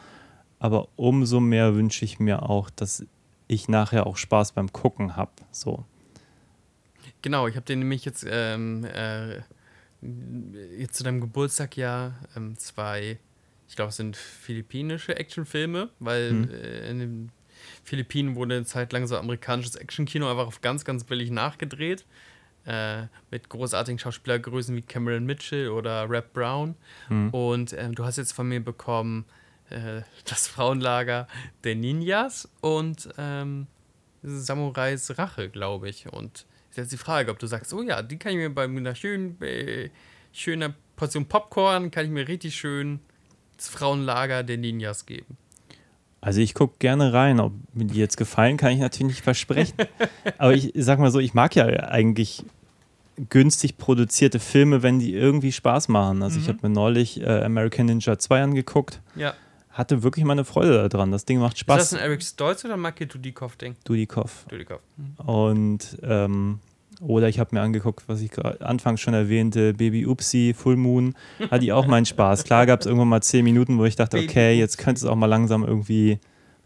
aber 0.59 0.87
umso 0.95 1.39
mehr 1.39 1.75
wünsche 1.75 2.05
ich 2.05 2.19
mir 2.19 2.43
auch, 2.43 2.69
dass 2.69 3.05
ich 3.47 3.67
nachher 3.67 4.07
auch 4.07 4.17
Spaß 4.17 4.53
beim 4.53 4.71
Gucken 4.71 5.15
habe. 5.15 5.31
So. 5.51 5.85
Genau, 7.21 7.47
ich 7.47 7.55
habe 7.55 7.65
den 7.65 7.79
nämlich 7.79 8.05
jetzt, 8.05 8.25
ähm, 8.29 8.85
äh, 8.85 9.41
jetzt 10.77 10.95
zu 10.95 11.03
deinem 11.03 11.21
Geburtstag 11.21 11.77
ja 11.77 12.13
ähm, 12.35 12.57
zwei, 12.57 13.17
ich 13.71 13.77
glaube, 13.77 13.87
es 13.87 13.95
sind 13.95 14.17
philippinische 14.17 15.15
Actionfilme, 15.15 15.87
weil 15.99 16.33
Mhm. 16.33 16.49
äh, 16.51 16.89
in 16.89 16.99
den 16.99 17.31
Philippinen 17.85 18.35
wurde 18.35 18.55
eine 18.55 18.65
Zeit 18.65 18.91
lang 18.91 19.07
so 19.07 19.17
amerikanisches 19.17 19.77
Actionkino 19.77 20.29
einfach 20.29 20.45
auf 20.47 20.59
ganz, 20.59 20.83
ganz 20.83 21.05
billig 21.05 21.31
nachgedreht. 21.31 22.05
Äh, 22.65 23.03
mit 23.31 23.47
großartigen 23.47 23.97
Schauspielergrößen 23.97 24.75
wie 24.75 24.81
Cameron 24.81 25.25
Mitchell 25.25 25.69
oder 25.69 26.09
Rap 26.09 26.33
Brown. 26.33 26.75
Und 27.31 27.71
ähm, 27.73 27.95
du 27.95 28.03
hast 28.03 28.17
jetzt 28.17 28.33
von 28.33 28.49
mir 28.49 28.59
bekommen 28.59 29.23
äh, 29.69 30.01
das 30.25 30.47
Frauenlager 30.49 31.27
der 31.63 31.75
Ninjas 31.75 32.49
und 32.59 33.07
ähm, 33.17 33.67
Samurais 34.21 35.17
Rache, 35.17 35.49
glaube 35.49 35.87
ich. 35.89 36.11
Und 36.11 36.45
ist 36.69 36.77
jetzt 36.77 36.91
die 36.91 36.97
Frage, 36.97 37.31
ob 37.31 37.39
du 37.39 37.47
sagst, 37.47 37.73
oh 37.73 37.81
ja, 37.81 38.01
die 38.01 38.17
kann 38.19 38.33
ich 38.33 38.37
mir 38.37 38.49
bei 38.53 38.65
einer 38.65 38.95
schönen, 38.95 39.41
äh, 39.41 39.89
schöner 40.33 40.73
Portion 40.97 41.25
Popcorn, 41.25 41.89
kann 41.89 42.05
ich 42.05 42.11
mir 42.11 42.27
richtig 42.27 42.55
schön 42.55 42.99
Frauenlager 43.69 44.43
der 44.43 44.57
Ninjas 44.57 45.05
geben. 45.05 45.37
Also 46.23 46.39
ich 46.39 46.53
gucke 46.53 46.75
gerne 46.79 47.13
rein, 47.13 47.39
ob 47.39 47.53
mir 47.73 47.85
die 47.85 47.97
jetzt 47.99 48.15
gefallen, 48.17 48.57
kann 48.57 48.71
ich 48.73 48.79
natürlich 48.79 49.13
nicht 49.15 49.23
versprechen. 49.23 49.73
Aber 50.37 50.53
ich 50.53 50.71
sag 50.75 50.99
mal 50.99 51.09
so, 51.11 51.19
ich 51.19 51.33
mag 51.33 51.55
ja 51.55 51.65
eigentlich 51.65 52.43
günstig 53.29 53.77
produzierte 53.77 54.39
Filme, 54.39 54.83
wenn 54.83 54.99
die 54.99 55.13
irgendwie 55.13 55.51
Spaß 55.51 55.87
machen. 55.89 56.21
Also 56.23 56.39
ich 56.39 56.47
habe 56.47 56.59
mir 56.61 56.69
neulich 56.73 57.21
äh, 57.21 57.43
American 57.43 57.87
Ninja 57.87 58.17
2 58.19 58.43
angeguckt, 58.43 59.01
Ja. 59.15 59.33
hatte 59.71 60.03
wirklich 60.03 60.23
meine 60.25 60.45
Freude 60.45 60.87
daran. 60.89 61.11
Das 61.11 61.25
Ding 61.25 61.39
macht 61.39 61.53
Ist 61.53 61.59
Spaß. 61.61 61.77
das 61.89 61.93
ein 61.93 61.99
Eric 61.99 62.21
Stolz 62.23 62.63
oder 62.65 62.77
Maki 62.77 63.07
Dudikoff-Ding? 63.07 63.75
Dudikoff. 63.83 64.45
Dudikoff. 64.49 64.81
Und 65.17 65.97
ähm, 66.03 66.59
oder 67.01 67.27
ich 67.27 67.39
habe 67.39 67.55
mir 67.55 67.61
angeguckt, 67.61 68.03
was 68.07 68.21
ich 68.21 68.31
anfangs 68.61 69.01
schon 69.01 69.13
erwähnte, 69.13 69.73
Baby 69.73 70.05
Upsi, 70.05 70.53
Full 70.55 70.77
Moon, 70.77 71.15
hatte 71.49 71.65
ich 71.65 71.73
auch 71.73 71.87
meinen 71.87 72.05
Spaß. 72.05 72.43
Klar 72.43 72.65
gab 72.67 72.81
es 72.81 72.85
irgendwann 72.85 73.09
mal 73.09 73.21
10 73.21 73.43
Minuten, 73.43 73.79
wo 73.79 73.85
ich 73.85 73.95
dachte, 73.95 74.19
okay, 74.19 74.57
jetzt 74.57 74.77
könnte 74.77 74.99
es 74.99 75.05
auch 75.05 75.15
mal 75.15 75.25
langsam 75.25 75.63
irgendwie 75.63 76.19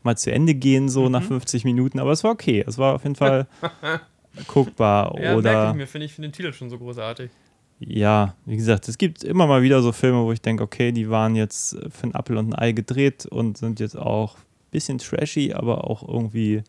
mal 0.04 0.18
zu 0.18 0.32
Ende 0.32 0.54
gehen, 0.54 0.90
so 0.90 1.10
nach 1.10 1.24
50 1.24 1.64
Minuten, 1.64 2.00
aber 2.00 2.12
es 2.12 2.24
war 2.24 2.32
okay. 2.32 2.64
Es 2.68 2.78
war 2.78 2.96
auf 2.96 3.04
jeden 3.04 3.16
Fall 3.16 3.48
guckbar. 4.48 5.14
Ja, 5.16 5.22
merke 5.22 5.38
oder 5.38 5.70
ich 5.70 5.76
mir, 5.76 5.88
finde 5.88 6.06
ich 6.06 6.14
finde 6.14 6.30
den 6.30 6.34
Titel 6.34 6.54
schon 6.54 6.70
so 6.70 6.78
großartig. 6.78 7.32
ja, 7.80 8.36
wie 8.46 8.58
gesagt, 8.58 8.88
es 8.90 8.98
gibt 8.98 9.24
immer 9.24 9.48
mal 9.48 9.62
wieder 9.62 9.82
so 9.82 9.92
Filme, 9.92 10.24
wo 10.24 10.32
ich 10.32 10.42
denke, 10.42 10.64
okay, 10.64 10.92
die 10.92 11.10
waren 11.10 11.36
jetzt 11.36 11.78
für 11.90 12.08
ein 12.08 12.14
Apfel 12.16 12.38
und 12.38 12.50
ein 12.50 12.56
Ei 12.56 12.72
gedreht 12.74 13.26
und 13.26 13.58
sind 13.58 13.80
jetzt 13.80 13.98
auch 13.98 14.36
ein 14.36 14.72
bisschen 14.72 14.98
trashy, 14.98 15.54
aber 15.54 15.90
auch 15.90 16.08
irgendwie 16.08 16.62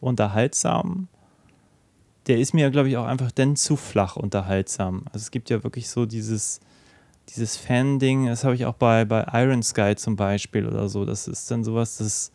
unterhaltsam. 0.00 1.08
Der 2.28 2.38
ist 2.38 2.54
mir, 2.54 2.70
glaube 2.70 2.88
ich, 2.88 2.96
auch 2.96 3.06
einfach 3.06 3.32
dann 3.32 3.56
zu 3.56 3.76
flach 3.76 4.16
unterhaltsam. 4.16 5.02
Also 5.06 5.24
es 5.24 5.30
gibt 5.30 5.50
ja 5.50 5.64
wirklich 5.64 5.88
so 5.88 6.06
dieses, 6.06 6.60
dieses 7.30 7.56
Fan-Ding, 7.56 8.26
das 8.26 8.44
habe 8.44 8.54
ich 8.54 8.66
auch 8.66 8.74
bei, 8.74 9.04
bei 9.04 9.26
Iron 9.32 9.62
Sky 9.62 9.96
zum 9.96 10.16
Beispiel 10.16 10.66
oder 10.66 10.88
so. 10.88 11.04
Das 11.04 11.26
ist 11.26 11.50
dann 11.50 11.64
sowas, 11.64 11.98
das 11.98 12.30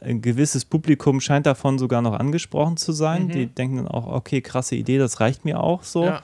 ein 0.00 0.22
gewisses 0.22 0.64
Publikum 0.64 1.20
scheint 1.20 1.46
davon 1.46 1.78
sogar 1.78 2.02
noch 2.02 2.14
angesprochen 2.14 2.76
zu 2.76 2.92
sein. 2.92 3.24
Mhm. 3.24 3.30
Die 3.30 3.46
denken 3.46 3.76
dann 3.78 3.88
auch, 3.88 4.06
okay, 4.06 4.40
krasse 4.40 4.76
Idee, 4.76 4.98
das 4.98 5.20
reicht 5.20 5.44
mir 5.44 5.60
auch 5.60 5.82
so. 5.82 6.04
Ja. 6.04 6.22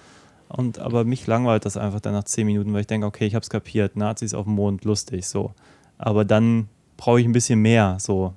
Und 0.49 0.79
aber 0.79 1.05
mich 1.05 1.27
langweilt 1.27 1.65
das 1.65 1.77
einfach 1.77 2.01
dann 2.01 2.13
nach 2.13 2.25
zehn 2.25 2.47
Minuten, 2.47 2.73
weil 2.73 2.83
ich 2.83 2.87
denke, 2.87 3.07
okay, 3.07 3.27
ich 3.27 3.35
habe 3.35 3.43
es 3.43 3.51
kapiert, 3.51 3.97
Nazis 3.97 4.35
auf 4.35 4.45
dem 4.45 4.55
Mond, 4.55 4.85
lustig, 4.85 5.27
so. 5.27 5.53
Aber 5.99 6.25
dann 6.25 6.69
brauche 6.97 7.21
ich 7.21 7.27
ein 7.27 7.33
bisschen 7.33 7.61
mehr, 7.61 7.97
so. 7.99 8.35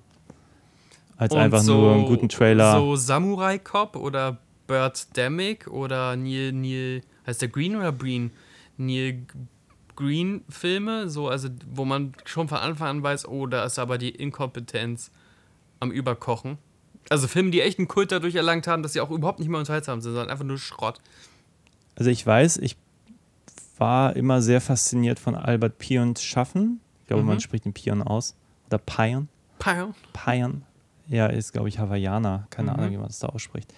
Als 1.18 1.34
Und 1.34 1.40
einfach 1.40 1.64
nur 1.64 1.94
einen 1.94 2.06
guten 2.06 2.30
Trailer. 2.30 2.74
So 2.74 2.96
Samurai 2.96 3.58
Cop 3.58 3.96
oder 3.96 4.38
Birdemic 4.68 5.68
oder 5.68 6.16
Neil, 6.16 6.52
Neil, 6.52 7.02
heißt 7.26 7.42
der 7.42 7.50
Green 7.50 7.76
oder 7.76 7.92
Breen? 7.92 8.32
Neil 8.78 9.14
G- 9.14 9.24
Green 9.96 10.44
Filme, 10.50 11.10
so, 11.10 11.28
also 11.30 11.50
wo 11.72 11.84
man 11.84 12.14
schon 12.26 12.48
von 12.48 12.60
Anfang 12.60 12.88
an 12.90 13.04
weiß, 13.04 13.28
oh, 13.28 13.48
da 13.48 13.66
ist 13.66 13.80
aber 13.80 13.98
die 13.98 14.10
Inkompetenz 14.12 15.10
am 15.80 15.90
Überkochen. 15.92 16.60
Also 17.10 17.28
Filme, 17.28 17.50
die 17.52 17.62
echt 17.62 17.80
einen 17.80 17.88
Kult 17.88 18.12
dadurch 18.12 18.36
erlangt 18.36 18.68
haben, 18.68 18.84
dass 18.84 18.94
sie 18.94 19.02
auch 19.02 19.10
überhaupt 19.10 19.40
nicht 19.40 19.48
mehr 19.50 19.60
unterhaltsam 19.60 20.02
sind, 20.02 20.12
sondern 20.12 20.30
einfach 20.30 20.46
nur 20.46 20.60
Schrott. 20.60 21.00
Also 21.96 22.12
ich 22.12 22.26
weiß, 22.28 22.58
ich 22.58 22.76
war 23.78 24.16
immer 24.16 24.42
sehr 24.42 24.62
fasziniert 24.62 25.18
von 25.20 25.34
Albert 25.36 25.78
Pions 25.80 26.22
Schaffen. 26.24 26.80
Ich 27.02 27.08
glaube, 27.08 27.24
Mhm. 27.24 27.30
man 27.30 27.40
spricht 27.40 27.66
den 27.66 27.74
Pion 27.74 28.02
aus. 28.04 28.36
Oder 28.68 28.78
Pion. 28.80 29.30
Pow. 29.60 29.96
Pion. 30.14 30.64
Ja, 31.08 31.28
ist, 31.28 31.54
glaube 31.54 31.70
ich, 31.70 31.80
Hawaiianer. 31.80 32.48
Keine 32.50 32.72
Mhm. 32.72 32.78
Ahnung, 32.78 32.92
wie 32.92 32.98
man 32.98 33.08
das 33.08 33.20
da 33.20 33.30
ausspricht. 33.30 33.74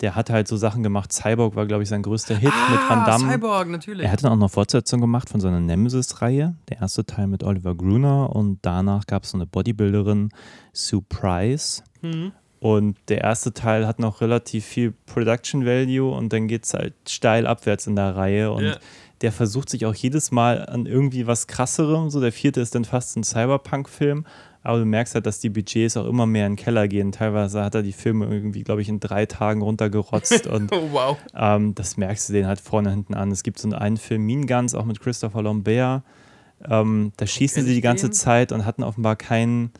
Der 0.00 0.14
hat 0.16 0.28
halt 0.30 0.48
so 0.48 0.56
Sachen 0.56 0.82
gemacht. 0.82 1.12
Cyborg 1.12 1.54
war, 1.56 1.66
glaube 1.66 1.82
ich, 1.82 1.88
sein 1.88 2.02
größter 2.02 2.34
Hit 2.36 2.52
mit 2.70 2.80
Van 2.88 3.04
Damme. 3.04 3.26
Ah, 3.28 3.32
Cyborg, 3.32 3.68
natürlich. 3.68 4.04
Er 4.06 4.12
hat 4.12 4.24
dann 4.24 4.32
auch 4.32 4.36
noch 4.36 4.50
Fortsetzung 4.50 5.00
gemacht 5.00 5.28
von 5.30 5.40
seiner 5.40 5.60
Nemesis-Reihe. 5.60 6.54
Der 6.68 6.80
erste 6.80 7.04
Teil 7.06 7.26
mit 7.28 7.44
Oliver 7.44 7.74
Gruner 7.74 8.34
und 8.34 8.58
danach 8.62 9.06
gab 9.06 9.22
es 9.24 9.30
so 9.30 9.38
eine 9.38 9.46
Bodybuilderin, 9.46 10.30
Sue 10.72 11.02
Price. 11.08 11.82
Mhm. 12.02 12.32
Und 12.60 12.96
der 13.08 13.20
erste 13.20 13.52
Teil 13.52 13.86
hat 13.86 13.98
noch 13.98 14.20
relativ 14.20 14.64
viel 14.64 14.94
Production 15.06 15.66
Value 15.66 16.10
und 16.10 16.32
dann 16.32 16.48
geht 16.48 16.64
es 16.64 16.72
halt 16.74 16.94
steil 17.06 17.46
abwärts 17.46 17.86
in 17.86 17.94
der 17.94 18.16
Reihe. 18.16 18.52
Und 18.52 18.64
Ja. 18.64 18.76
der 19.20 19.32
versucht 19.32 19.68
sich 19.68 19.84
auch 19.86 19.94
jedes 19.94 20.32
Mal 20.32 20.66
an 20.66 20.86
irgendwie 20.86 21.26
was 21.26 21.46
krasserem. 21.46 22.08
So, 22.10 22.20
der 22.20 22.32
vierte 22.32 22.60
ist 22.62 22.74
dann 22.74 22.84
fast 22.86 23.16
ein 23.16 23.22
Cyberpunk-Film. 23.24 24.24
Aber 24.64 24.78
du 24.78 24.86
merkst 24.86 25.14
halt, 25.14 25.26
dass 25.26 25.38
die 25.40 25.50
Budgets 25.50 25.96
auch 25.96 26.06
immer 26.06 26.24
mehr 26.26 26.46
in 26.46 26.52
den 26.54 26.56
Keller 26.58 26.88
gehen. 26.88 27.12
Teilweise 27.12 27.62
hat 27.62 27.74
er 27.74 27.82
die 27.82 27.92
Filme 27.92 28.24
irgendwie, 28.26 28.62
glaube 28.64 28.80
ich, 28.80 28.88
in 28.88 28.98
drei 28.98 29.26
Tagen 29.26 29.60
runtergerotzt. 29.62 30.46
und 30.46 30.72
Oh, 30.74 30.88
wow. 30.90 31.18
ähm, 31.36 31.74
das 31.74 31.96
merkst 31.98 32.30
du 32.30 32.32
den 32.32 32.46
halt 32.46 32.60
vorne 32.60 32.90
hinten 32.90 33.12
an. 33.14 33.30
Es 33.30 33.42
gibt 33.42 33.58
so 33.58 33.70
einen 33.70 33.98
Film, 33.98 34.24
Mean 34.24 34.46
Guns, 34.46 34.74
auch 34.74 34.86
mit 34.86 35.00
Christopher 35.00 35.42
Lambert. 35.42 36.02
Ähm, 36.66 37.12
da 37.18 37.26
schießen 37.26 37.64
sie 37.64 37.74
die 37.74 37.80
ganze? 37.82 38.10
Zeit 38.10 38.52
und 38.52 38.64
hatten 38.64 38.82
offenbar 38.82 39.16
kein 39.16 39.70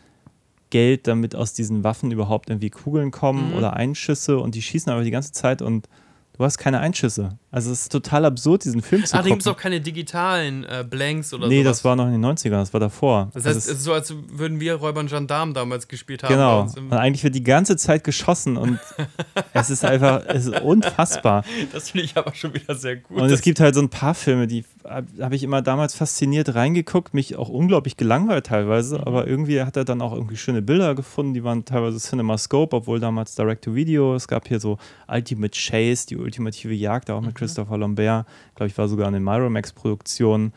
Geld, 0.68 1.07
damit 1.07 1.35
aus 1.35 1.55
diesen 1.55 1.82
Waffen 1.82 2.11
überhaupt 2.11 2.51
irgendwie 2.51 2.68
Kugeln 2.70 3.11
kommen 3.11 3.51
Mhm. 3.53 3.57
oder 3.57 3.72
Einschüsse. 3.74 4.39
Und 4.39 4.55
die 4.55 4.62
schießen 4.62 4.93
aber 4.93 5.03
die 5.03 5.11
ganze 5.11 5.32
Zeit 5.32 5.62
und 5.62 5.89
Du 6.37 6.43
hast 6.45 6.59
keine 6.59 6.80
Einschüsse. 6.80 7.39
Also 7.55 7.70
es 7.70 7.82
ist 7.82 7.92
total 7.92 8.24
absurd, 8.24 8.64
diesen 8.64 8.82
Film 8.82 9.05
zu 9.05 9.14
Ah, 9.16 9.22
da 9.22 9.28
gibt 9.28 9.38
es 9.42 9.44
gucken. 9.44 9.57
auch 9.59 9.62
keine 9.62 9.80
digitalen 9.80 10.64
äh, 10.64 10.84
Blanks 10.88 11.32
oder 11.32 11.46
nee, 11.46 11.62
sowas. 11.62 11.76
das 11.78 11.84
war 11.84 11.94
noch 11.94 12.07
in 12.07 12.12
den 12.20 12.24
90ern, 12.24 12.50
das 12.50 12.72
war 12.72 12.80
davor. 12.80 13.26
Das 13.32 13.46
Also 13.46 13.48
heißt, 13.57 13.59
es- 13.59 13.72
es 13.74 13.78
ist 13.78 13.84
so, 13.84 13.92
als 13.92 14.12
würden 14.32 14.59
wir 14.59 14.74
Räuber 14.74 14.98
und 15.00 15.09
Gendarmen 15.09 15.55
damals 15.55 15.86
gespielt 15.86 16.24
haben. 16.24 16.32
Genau. 16.34 16.62
Und 16.62 16.92
eigentlich 16.92 17.22
wird 17.22 17.34
die 17.36 17.44
ganze 17.44 17.76
Zeit 17.76 18.02
geschossen 18.02 18.57
und 18.57 18.78
es 19.52 19.70
ist 19.70 19.84
einfach, 19.84 20.22
es 20.26 20.46
ist 20.46 20.61
unfassbar. 20.62 21.44
Das 21.72 21.90
finde 21.90 22.07
ich 22.07 22.16
aber 22.16 22.34
schon 22.34 22.52
wieder 22.55 22.74
sehr 22.74 22.96
gut. 22.96 23.18
Und 23.20 23.30
es 23.30 23.40
gibt 23.40 23.61
halt 23.61 23.74
so 23.74 23.80
ein 23.82 23.88
paar 23.88 24.14
Filme, 24.14 24.46
die 24.46 24.64
habe 24.84 25.34
ich 25.36 25.42
immer 25.42 25.62
damals 25.62 25.94
fasziniert 25.94 26.55
reingeguckt, 26.55 27.14
mich 27.14 27.36
auch 27.36 27.48
unglaublich 27.48 27.96
gelangweilt 27.96 28.46
teilweise, 28.46 28.98
Mhm. 28.98 29.05
aber 29.05 29.26
irgendwie 29.26 29.62
hat 29.62 29.76
er 29.76 29.84
dann 29.84 30.02
auch 30.02 30.12
irgendwie 30.12 30.36
schöne 30.36 30.61
Bilder 30.61 30.94
gefunden, 30.94 31.34
die 31.34 31.44
waren 31.44 31.64
teilweise 31.64 31.98
CinemaScope, 31.98 32.74
obwohl 32.76 33.00
damals 33.00 33.34
Direct-to-Video, 33.36 34.14
es 34.14 34.28
gab 34.28 34.48
hier 34.48 34.61
so 34.61 34.76
Ultimate 35.09 35.52
Chase, 35.57 36.07
die 36.09 36.16
ultimative 36.16 36.74
Jagd, 36.74 37.11
auch 37.11 37.20
Mhm. 37.20 37.26
mit 37.28 37.34
Christopher 37.47 37.78
Lambert, 37.78 38.26
glaube 38.55 38.68
ich, 38.68 38.76
war 38.78 38.88
sogar 38.88 39.09
in 39.09 39.14
den 39.14 39.24
Miramax-Produktionen. 39.24 40.53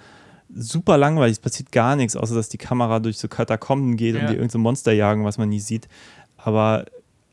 Super 0.53 0.97
langweilig, 0.97 1.33
es 1.33 1.39
passiert 1.39 1.71
gar 1.71 1.95
nichts, 1.95 2.15
außer 2.15 2.33
dass 2.33 2.49
die 2.49 2.57
Kamera 2.57 2.99
durch 2.99 3.17
so 3.17 3.27
Katakomben 3.27 3.97
geht 3.97 4.15
und 4.15 4.21
Ja. 4.21 4.27
die 4.27 4.33
irgendein 4.33 4.49
so 4.51 4.59
Monster 4.59 4.93
jagen, 4.93 5.25
was 5.25 5.37
man 5.37 5.49
nie 5.49 5.59
sieht. 5.59 5.87
Aber 6.37 6.85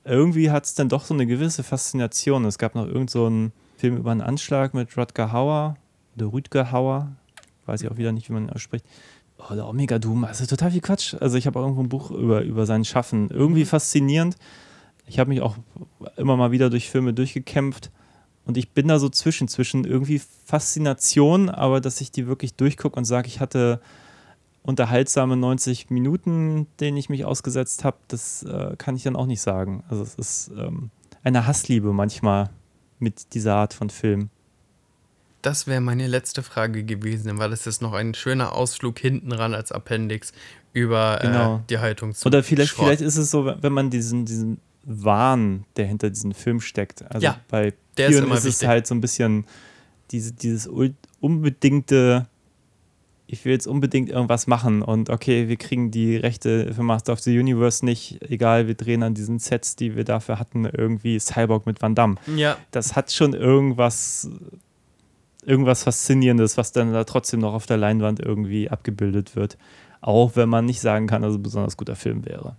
irgendwie 0.05 0.51
hat 0.51 0.65
es 0.65 0.75
dann 0.75 0.89
doch 0.89 1.05
so 1.05 1.15
eine 1.15 1.27
gewisse 1.27 1.63
Faszination. 1.63 2.45
Es 2.45 2.59
gab 2.59 2.75
noch 2.75 2.87
irgend 2.87 3.11
so 3.11 3.27
einen 3.27 3.53
Film 3.77 3.97
über 3.97 4.11
einen 4.11 4.21
Anschlag 4.21 4.75
mit 4.75 4.97
Rutger 4.97 5.33
Hauer 5.33 5.77
oder 6.17 6.33
Rüdger 6.33 6.73
Hauer, 6.73 7.13
weiß 7.67 7.83
ich 7.83 7.91
auch 7.91 7.97
wieder 7.97 8.13
nicht, 8.13 8.29
wie 8.29 8.33
man 8.33 8.45
ihn 8.45 8.51
ausspricht. 8.51 8.85
Oder 9.51 9.69
Omega 9.69 9.99
Doom, 9.99 10.25
also 10.25 10.47
total 10.47 10.71
viel 10.71 10.81
Quatsch. 10.81 11.15
Also 11.21 11.37
ich 11.39 11.47
habe 11.47 11.59
auch 11.59 11.63
irgendwo 11.65 11.83
ein 11.83 11.89
Buch 11.89 12.11
über, 12.11 12.43
über 12.43 12.67
sein 12.67 12.85
Schaffen. 12.85 13.31
Irgendwie 13.31 13.65
faszinierend. 13.65 14.37
Ich 15.07 15.19
habe 15.19 15.29
mich 15.29 15.41
auch 15.41 15.57
immer 16.17 16.37
mal 16.37 16.51
wieder 16.51 16.71
durch 16.71 16.89
Filme 16.89 17.13
durchgekämpft. 17.13 17.91
Und 18.47 18.57
ich 18.57 18.71
bin 18.71 18.89
da 18.89 18.99
so 18.99 19.09
zwischen, 19.09 19.49
zwischen 19.49 19.85
irgendwie 19.85 20.21
Faszination, 20.45 21.49
aber 21.49 21.81
dass 21.81 22.01
ich 22.01 22.11
die 22.11 22.27
wirklich 22.27 22.55
durchgucke 22.55 22.97
und 22.99 23.05
sage, 23.05 23.27
ich 23.29 23.41
hatte 23.41 23.81
unterhaltsame 24.63 25.37
90 25.37 25.91
Minuten, 25.91 26.67
denen 26.81 26.97
ich 26.97 27.09
mich 27.09 27.25
ausgesetzt 27.25 27.85
habe, 27.85 27.97
das 28.09 28.43
äh, 28.45 28.75
kann 28.77 28.97
ich 28.97 29.03
dann 29.03 29.17
auch 29.17 29.27
nicht 29.27 29.41
sagen. 29.41 29.83
Also 29.89 30.03
es 30.03 30.15
ist 30.15 30.51
ähm, 30.59 30.91
eine 31.23 31.47
Hassliebe 31.47 31.93
manchmal 31.93 32.51
mit 32.99 33.35
dieser 33.35 33.57
Art 33.57 33.75
von 33.75 33.91
Film. 33.91 34.31
Das 35.43 35.67
wäre 35.67 35.83
meine 35.83 36.07
letzte 36.07 36.43
Frage 36.43 36.85
gewesen, 36.85 37.39
weil 37.39 37.53
es 37.53 37.67
ist 37.67 37.83
noch 37.83 37.93
ein 37.93 38.15
schöner 38.15 38.53
Ausflug 38.55 38.99
hinten 38.99 39.33
ran 39.33 39.53
als 39.55 39.73
Appendix 39.73 40.33
über 40.73 41.19
Genau. 41.21 41.57
äh, 41.57 41.61
die 41.69 41.79
Haltung 41.79 42.15
zu 42.15 42.27
Oder 42.27 42.43
vielleicht, 42.43 42.71
Schrott. 42.71 42.87
vielleicht 42.87 43.03
ist 43.03 43.19
es 43.19 43.31
so, 43.31 43.45
wenn 43.61 43.73
man 43.73 43.91
diesen, 43.91 44.25
diesen 44.25 44.59
Wahn, 44.87 45.65
der 45.77 45.87
hinter 45.87 46.11
diesem 46.11 46.33
Film 46.33 46.61
steckt. 46.61 47.03
Also 47.11 47.25
Ja, 47.25 47.41
bei 47.49 47.75
der 47.97 48.09
ist 48.09 48.13
vielen 48.15 48.27
immer 48.27 48.37
ist 48.37 48.45
es 48.45 48.67
halt 48.67 48.87
so 48.87 48.95
ein 48.95 49.01
bisschen 49.01 49.47
diese, 50.11 50.33
dieses 50.33 50.69
unbedingte, 51.21 52.27
ich 53.27 53.45
will 53.45 53.53
jetzt 53.53 53.67
unbedingt 53.67 54.11
irgendwas 54.11 54.47
machen 54.47 54.83
und 54.83 55.11
okay, 55.11 55.49
wir 55.49 55.57
kriegen 55.57 55.91
die 55.91 56.17
Rechte 56.17 56.73
für 56.75 56.83
Master 56.83 57.13
of 57.13 57.21
the 57.21 57.39
Universe 57.39 57.85
nicht, 57.85 58.21
egal, 58.31 58.67
wir 58.67 58.75
drehen 58.75 59.03
an 59.03 59.15
diesen 59.15 59.39
Sets, 59.39 59.77
die 59.77 59.97
wir 59.97 60.05
dafür 60.05 60.39
hatten, 60.39 60.67
irgendwie 60.67 61.19
Cyborg 61.19 61.67
mit 61.67 61.81
Van 61.81 61.95
Damme. 61.95 62.17
Ja, 62.37 62.57
Das 62.71 62.95
hat 62.95 63.13
schon 63.13 63.33
irgendwas, 63.33 64.29
irgendwas 65.45 65.85
Faszinierendes, 65.85 66.57
was 66.57 66.73
dann 66.73 66.93
da 66.93 67.05
trotzdem 67.05 67.41
noch 67.41 67.55
auf 67.55 67.67
der 67.67 67.79
Leinwand 67.79 68.21
irgendwie 68.21 68.71
abgebildet 68.71 69.37
wird. 69.37 69.57
Auch 70.01 70.37
wenn 70.37 70.51
man 70.51 70.67
nicht 70.67 70.83
sagen 70.83 71.07
kann, 71.07 71.23
dass 71.23 71.33
es 71.33 71.39
ein 71.39 71.43
besonders 71.43 71.79
guter 71.79 71.97
Film 71.97 72.27
wäre. 72.27 72.57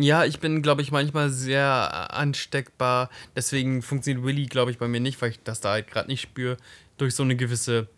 Ja, 0.00 0.24
ich 0.24 0.38
bin, 0.40 0.62
glaube 0.62 0.82
ich, 0.82 0.92
manchmal 0.92 1.30
sehr 1.30 2.08
äh, 2.10 2.14
ansteckbar. 2.14 3.10
Deswegen 3.34 3.82
funktioniert 3.82 4.24
Willy, 4.24 4.46
glaube 4.46 4.70
ich, 4.70 4.78
bei 4.78 4.88
mir 4.88 5.00
nicht, 5.00 5.20
weil 5.20 5.30
ich 5.30 5.40
das 5.42 5.60
da 5.60 5.70
halt 5.72 5.88
gerade 5.88 6.08
nicht 6.08 6.20
spüre. 6.20 6.56
Durch 6.96 7.14
so 7.14 7.22
eine 7.22 7.36
gewisse 7.36 7.88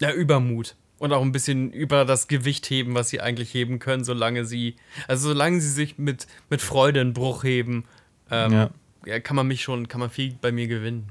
ja, 0.00 0.12
Übermut. 0.12 0.76
Und 0.98 1.12
auch 1.12 1.22
ein 1.22 1.32
bisschen 1.32 1.72
über 1.72 2.04
das 2.04 2.28
Gewicht 2.28 2.70
heben, 2.70 2.94
was 2.94 3.08
sie 3.08 3.20
eigentlich 3.20 3.52
heben 3.54 3.78
können, 3.80 4.04
solange 4.04 4.44
sie, 4.44 4.76
also 5.08 5.28
solange 5.30 5.60
sie 5.60 5.70
sich 5.70 5.98
mit, 5.98 6.26
mit 6.48 6.62
Freude 6.62 7.00
einen 7.00 7.12
Bruch 7.12 7.42
heben, 7.42 7.84
ähm, 8.30 8.52
Ja. 8.52 8.70
ja. 9.06 9.18
kann 9.20 9.34
man 9.34 9.48
mich 9.48 9.62
schon, 9.62 9.88
kann 9.88 10.00
man 10.00 10.10
viel 10.10 10.36
bei 10.40 10.52
mir 10.52 10.68
gewinnen. 10.68 11.08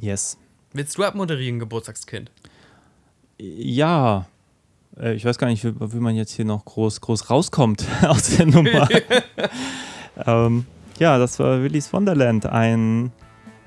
Yes. 0.00 0.38
Willst 0.72 0.96
du 0.96 1.02
abmoderieren, 1.04 1.58
Geburtstagskind? 1.58 2.30
Ja. 3.38 4.26
Äh, 4.98 5.14
Ich 5.14 5.24
weiß 5.24 5.38
gar 5.38 5.46
nicht, 5.48 5.64
wie, 5.64 5.74
wie 5.92 6.00
man 6.00 6.14
jetzt 6.14 6.32
hier 6.32 6.44
noch 6.44 6.64
groß, 6.64 7.00
groß 7.00 7.30
rauskommt 7.30 7.84
aus 8.06 8.36
der 8.36 8.46
Nummer. 8.46 8.88
ähm, 10.26 10.66
ja, 10.98 11.18
das 11.18 11.38
war 11.38 11.62
Willy's 11.62 11.92
Wonderland. 11.92 12.46
Ein, 12.46 13.12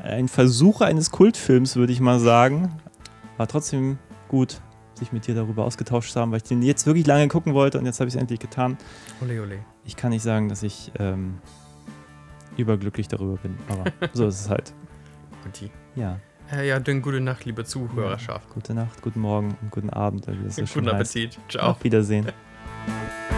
ein 0.01 0.27
Versuch 0.27 0.81
eines 0.81 1.11
Kultfilms, 1.11 1.75
würde 1.75 1.93
ich 1.93 1.99
mal 1.99 2.19
sagen. 2.19 2.71
War 3.37 3.47
trotzdem 3.47 3.97
gut, 4.29 4.61
sich 4.95 5.11
mit 5.11 5.27
dir 5.27 5.35
darüber 5.35 5.65
ausgetauscht 5.65 6.11
zu 6.13 6.19
haben, 6.19 6.31
weil 6.31 6.37
ich 6.37 6.43
den 6.43 6.61
jetzt 6.61 6.85
wirklich 6.85 7.05
lange 7.05 7.27
gucken 7.27 7.53
wollte 7.53 7.77
und 7.77 7.85
jetzt 7.85 7.99
habe 7.99 8.07
ich 8.07 8.15
es 8.15 8.19
endlich 8.19 8.39
getan. 8.39 8.77
Ole, 9.21 9.41
ole. 9.41 9.59
Ich 9.85 9.95
kann 9.95 10.09
nicht 10.11 10.23
sagen, 10.23 10.49
dass 10.49 10.63
ich 10.63 10.91
ähm, 10.99 11.37
überglücklich 12.57 13.07
darüber 13.07 13.37
bin, 13.37 13.55
aber 13.69 13.83
so 14.13 14.27
ist 14.27 14.41
es 14.41 14.49
halt. 14.49 14.73
Guti. 15.43 15.69
Ja, 15.95 16.03
Ja, 16.03 16.19
ja, 16.63 16.79
dann 16.79 17.01
gute 17.01 17.19
Nacht, 17.19 17.45
liebe 17.45 17.65
Zuhörerschaft. 17.65 18.47
Ja, 18.47 18.53
gute 18.53 18.73
Nacht, 18.73 19.01
guten 19.01 19.19
Morgen 19.19 19.57
und 19.61 19.71
guten 19.71 19.89
Abend. 19.89 20.27
Also, 20.27 20.41
Wie 20.61 20.65
guten 20.65 20.89
Appetit. 20.89 21.37
Heißt. 21.37 21.51
Ciao. 21.51 21.71
Auf 21.71 21.83
Wiedersehen. 21.83 22.27